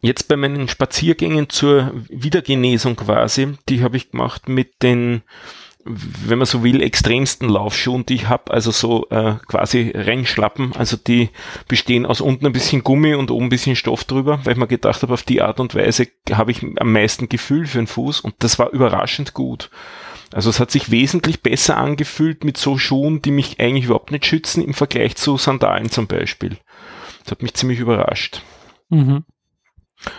Jetzt 0.00 0.28
bei 0.28 0.36
meinen 0.36 0.68
Spaziergängen 0.68 1.48
zur 1.48 1.92
Wiedergenesung 2.08 2.96
quasi, 2.96 3.56
die 3.68 3.82
habe 3.82 3.96
ich 3.96 4.10
gemacht 4.10 4.48
mit 4.48 4.82
den 4.82 5.22
wenn 5.88 6.38
man 6.38 6.46
so 6.46 6.62
will, 6.62 6.82
extremsten 6.82 7.48
Laufschuhen, 7.48 8.04
die 8.06 8.14
ich 8.14 8.28
habe, 8.28 8.52
also 8.52 8.70
so 8.70 9.06
äh, 9.10 9.34
quasi 9.46 9.92
Rennschlappen, 9.94 10.74
also 10.76 10.96
die 10.96 11.30
bestehen 11.66 12.06
aus 12.06 12.20
unten 12.20 12.46
ein 12.46 12.52
bisschen 12.52 12.84
Gummi 12.84 13.14
und 13.14 13.30
oben 13.30 13.46
ein 13.46 13.50
bisschen 13.50 13.76
Stoff 13.76 14.04
drüber, 14.04 14.40
weil 14.44 14.52
ich 14.52 14.58
mir 14.58 14.66
gedacht 14.66 15.02
habe, 15.02 15.14
auf 15.14 15.22
die 15.22 15.42
Art 15.42 15.60
und 15.60 15.74
Weise 15.74 16.08
habe 16.30 16.50
ich 16.50 16.62
am 16.62 16.92
meisten 16.92 17.28
Gefühl 17.28 17.66
für 17.66 17.78
den 17.78 17.86
Fuß 17.86 18.20
und 18.20 18.34
das 18.40 18.58
war 18.58 18.70
überraschend 18.70 19.34
gut. 19.34 19.70
Also 20.32 20.50
es 20.50 20.60
hat 20.60 20.70
sich 20.70 20.90
wesentlich 20.90 21.42
besser 21.42 21.78
angefühlt 21.78 22.44
mit 22.44 22.58
so 22.58 22.76
Schuhen, 22.76 23.22
die 23.22 23.30
mich 23.30 23.60
eigentlich 23.60 23.86
überhaupt 23.86 24.10
nicht 24.10 24.26
schützen 24.26 24.62
im 24.62 24.74
Vergleich 24.74 25.16
zu 25.16 25.38
Sandalen 25.38 25.90
zum 25.90 26.06
Beispiel. 26.06 26.58
Das 27.24 27.32
hat 27.32 27.42
mich 27.42 27.54
ziemlich 27.54 27.78
überrascht. 27.78 28.42
Mhm. 28.90 29.24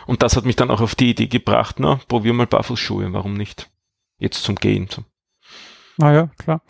Und 0.07 0.23
das 0.23 0.35
hat 0.35 0.45
mich 0.45 0.55
dann 0.55 0.71
auch 0.71 0.81
auf 0.81 0.95
die 0.95 1.11
Idee 1.11 1.27
gebracht, 1.27 1.75
na, 1.79 1.99
probier 2.07 2.33
mal 2.33 2.47
Barfußschuhe, 2.47 3.13
warum 3.13 3.35
nicht? 3.35 3.69
Jetzt 4.17 4.43
zum 4.43 4.55
Gehen. 4.55 4.89
Zum 4.89 5.05
naja, 5.99 6.29
klar. 6.37 6.61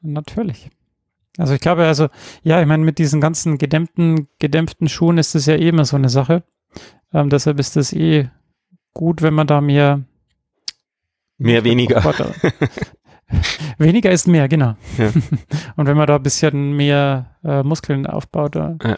Natürlich. 0.00 0.70
Also 1.36 1.54
ich 1.54 1.60
glaube, 1.60 1.86
also, 1.86 2.08
ja, 2.42 2.60
ich 2.60 2.66
meine, 2.66 2.84
mit 2.84 2.98
diesen 2.98 3.20
ganzen 3.20 3.58
gedämpften, 3.58 4.28
gedämpften 4.38 4.88
Schuhen 4.88 5.18
ist 5.18 5.34
das 5.34 5.46
ja 5.46 5.54
eh 5.54 5.68
immer 5.68 5.84
so 5.84 5.96
eine 5.96 6.08
Sache. 6.08 6.42
Ähm, 7.12 7.30
deshalb 7.30 7.58
ist 7.60 7.76
das 7.76 7.92
eh 7.92 8.30
gut, 8.94 9.22
wenn 9.22 9.34
man 9.34 9.46
da 9.46 9.60
mehr 9.60 10.04
Mehr 11.38 11.62
weniger. 11.62 12.02
weniger 13.78 14.10
ist 14.10 14.26
mehr, 14.26 14.48
genau. 14.48 14.74
Ja. 14.98 15.12
Und 15.76 15.86
wenn 15.86 15.96
man 15.96 16.08
da 16.08 16.16
ein 16.16 16.22
bisschen 16.22 16.76
mehr 16.76 17.36
äh, 17.44 17.62
Muskeln 17.62 18.06
aufbaut, 18.06 18.56
äh, 18.56 18.74
ja. 18.82 18.96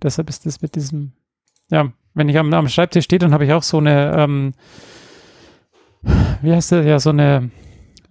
deshalb 0.00 0.28
ist 0.28 0.46
das 0.46 0.62
mit 0.62 0.76
diesem, 0.76 1.12
ja, 1.68 1.92
wenn 2.14 2.28
ich 2.28 2.38
am, 2.38 2.52
am 2.54 2.68
Schreibtisch 2.68 3.04
stehe, 3.06 3.18
dann 3.18 3.32
habe 3.32 3.44
ich 3.44 3.52
auch 3.52 3.64
so 3.64 3.78
eine, 3.78 4.14
ähm, 4.16 4.54
wie 6.42 6.52
heißt 6.52 6.72
das, 6.72 6.86
ja, 6.86 7.00
so 7.00 7.10
eine 7.10 7.50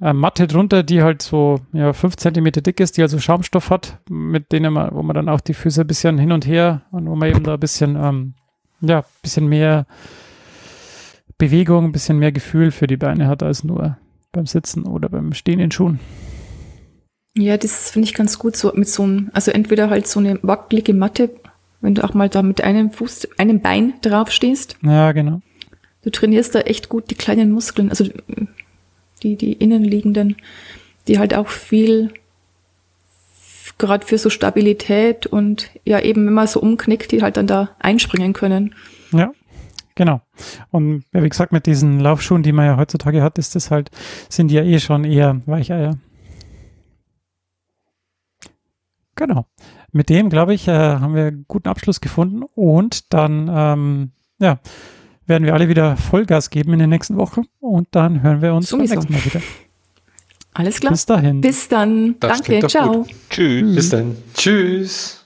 äh, 0.01 0.13
Matte 0.13 0.47
drunter, 0.47 0.83
die 0.83 1.03
halt 1.03 1.21
so 1.21 1.59
ja, 1.73 1.93
5 1.93 2.15
cm 2.15 2.51
dick 2.63 2.79
ist, 2.79 2.97
die 2.97 3.01
also 3.01 3.19
Schaumstoff 3.19 3.69
hat, 3.69 3.99
mit 4.09 4.51
denen 4.51 4.73
man, 4.73 4.93
wo 4.93 5.03
man 5.03 5.15
dann 5.15 5.29
auch 5.29 5.41
die 5.41 5.53
Füße 5.53 5.81
ein 5.81 5.87
bisschen 5.87 6.17
hin 6.17 6.31
und 6.31 6.47
her 6.47 6.83
und 6.91 7.07
wo 7.07 7.15
man 7.15 7.29
eben 7.29 7.43
da 7.43 7.55
ein 7.55 7.59
bisschen, 7.59 7.95
ähm, 7.95 8.33
ja, 8.81 9.03
bisschen 9.21 9.47
mehr 9.47 9.85
Bewegung, 11.37 11.85
ein 11.85 11.91
bisschen 11.91 12.19
mehr 12.19 12.31
Gefühl 12.31 12.71
für 12.71 12.87
die 12.87 12.97
Beine 12.97 13.27
hat 13.27 13.43
als 13.43 13.63
nur 13.63 13.97
beim 14.31 14.45
Sitzen 14.45 14.85
oder 14.85 15.09
beim 15.09 15.33
Stehen 15.33 15.59
in 15.59 15.71
Schuhen. 15.71 15.99
Ja, 17.37 17.57
das 17.57 17.91
finde 17.91 18.07
ich 18.07 18.13
ganz 18.13 18.39
gut, 18.39 18.57
so 18.57 18.71
mit 18.73 18.89
so 18.89 19.03
einem, 19.03 19.29
also 19.33 19.51
entweder 19.51 19.89
halt 19.89 20.07
so 20.07 20.19
eine 20.19 20.39
wackelige 20.41 20.93
Matte, 20.93 21.29
wenn 21.81 21.95
du 21.95 22.03
auch 22.03 22.13
mal 22.13 22.27
da 22.27 22.41
mit 22.41 22.61
einem 22.61 22.91
Fuß, 22.91 23.27
einem 23.37 23.61
Bein 23.61 23.93
drauf 24.01 24.31
stehst. 24.31 24.77
Ja, 24.81 25.11
genau. 25.11 25.41
du 26.03 26.09
trainierst 26.09 26.55
da 26.55 26.61
echt 26.61 26.89
gut 26.89 27.09
die 27.09 27.15
kleinen 27.15 27.51
Muskeln, 27.51 27.89
also 27.89 28.05
die, 29.23 29.35
die 29.35 29.53
innenliegenden, 29.53 30.37
die 31.07 31.19
halt 31.19 31.33
auch 31.33 31.47
viel 31.47 32.11
gerade 33.77 34.05
für 34.05 34.17
so 34.17 34.29
Stabilität 34.29 35.25
und 35.25 35.69
ja 35.85 35.99
eben, 36.01 36.31
man 36.31 36.47
so 36.47 36.59
umknickt, 36.59 37.11
die 37.11 37.21
halt 37.21 37.37
dann 37.37 37.47
da 37.47 37.69
einspringen 37.79 38.33
können. 38.33 38.75
Ja, 39.11 39.31
genau. 39.95 40.21
Und 40.69 41.05
wie 41.11 41.29
gesagt, 41.29 41.51
mit 41.51 41.65
diesen 41.65 41.99
Laufschuhen, 41.99 42.43
die 42.43 42.51
man 42.51 42.65
ja 42.65 42.77
heutzutage 42.77 43.23
hat, 43.23 43.37
ist 43.39 43.55
das 43.55 43.71
halt, 43.71 43.89
sind 44.27 44.51
ja 44.51 44.63
eh 44.63 44.79
schon 44.79 45.05
eher 45.05 45.41
Weicheier. 45.45 45.97
Genau. 49.15 49.45
Mit 49.91 50.09
dem, 50.09 50.29
glaube 50.29 50.53
ich, 50.53 50.67
äh, 50.67 50.71
haben 50.71 51.15
wir 51.15 51.27
einen 51.27 51.45
guten 51.47 51.67
Abschluss 51.67 51.99
gefunden 51.99 52.43
und 52.55 53.13
dann, 53.13 53.49
ähm, 53.51 54.11
ja, 54.39 54.59
werden 55.29 55.45
wir 55.45 55.53
alle 55.53 55.69
wieder 55.69 55.95
Vollgas 55.95 56.49
geben 56.49 56.73
in 56.73 56.79
den 56.79 56.89
nächsten 56.89 57.15
Wochen 57.17 57.43
und 57.59 57.87
dann 57.91 58.21
hören 58.23 58.41
wir 58.41 58.53
uns 58.53 58.67
Sowieso. 58.69 58.95
beim 58.95 59.05
nächsten 59.05 59.13
Mal 59.13 59.25
wieder. 59.25 59.45
Alles 60.53 60.79
klar. 60.79 60.91
Bis 60.91 61.05
dahin. 61.05 61.41
Bis 61.41 61.67
dann. 61.69 62.15
Das 62.19 62.41
Danke. 62.41 62.67
Ciao. 62.67 63.03
gut. 63.03 63.09
Tschüss. 63.29 63.75
Bis 63.75 63.89
dann. 63.89 64.17
Tschüss. 64.33 65.18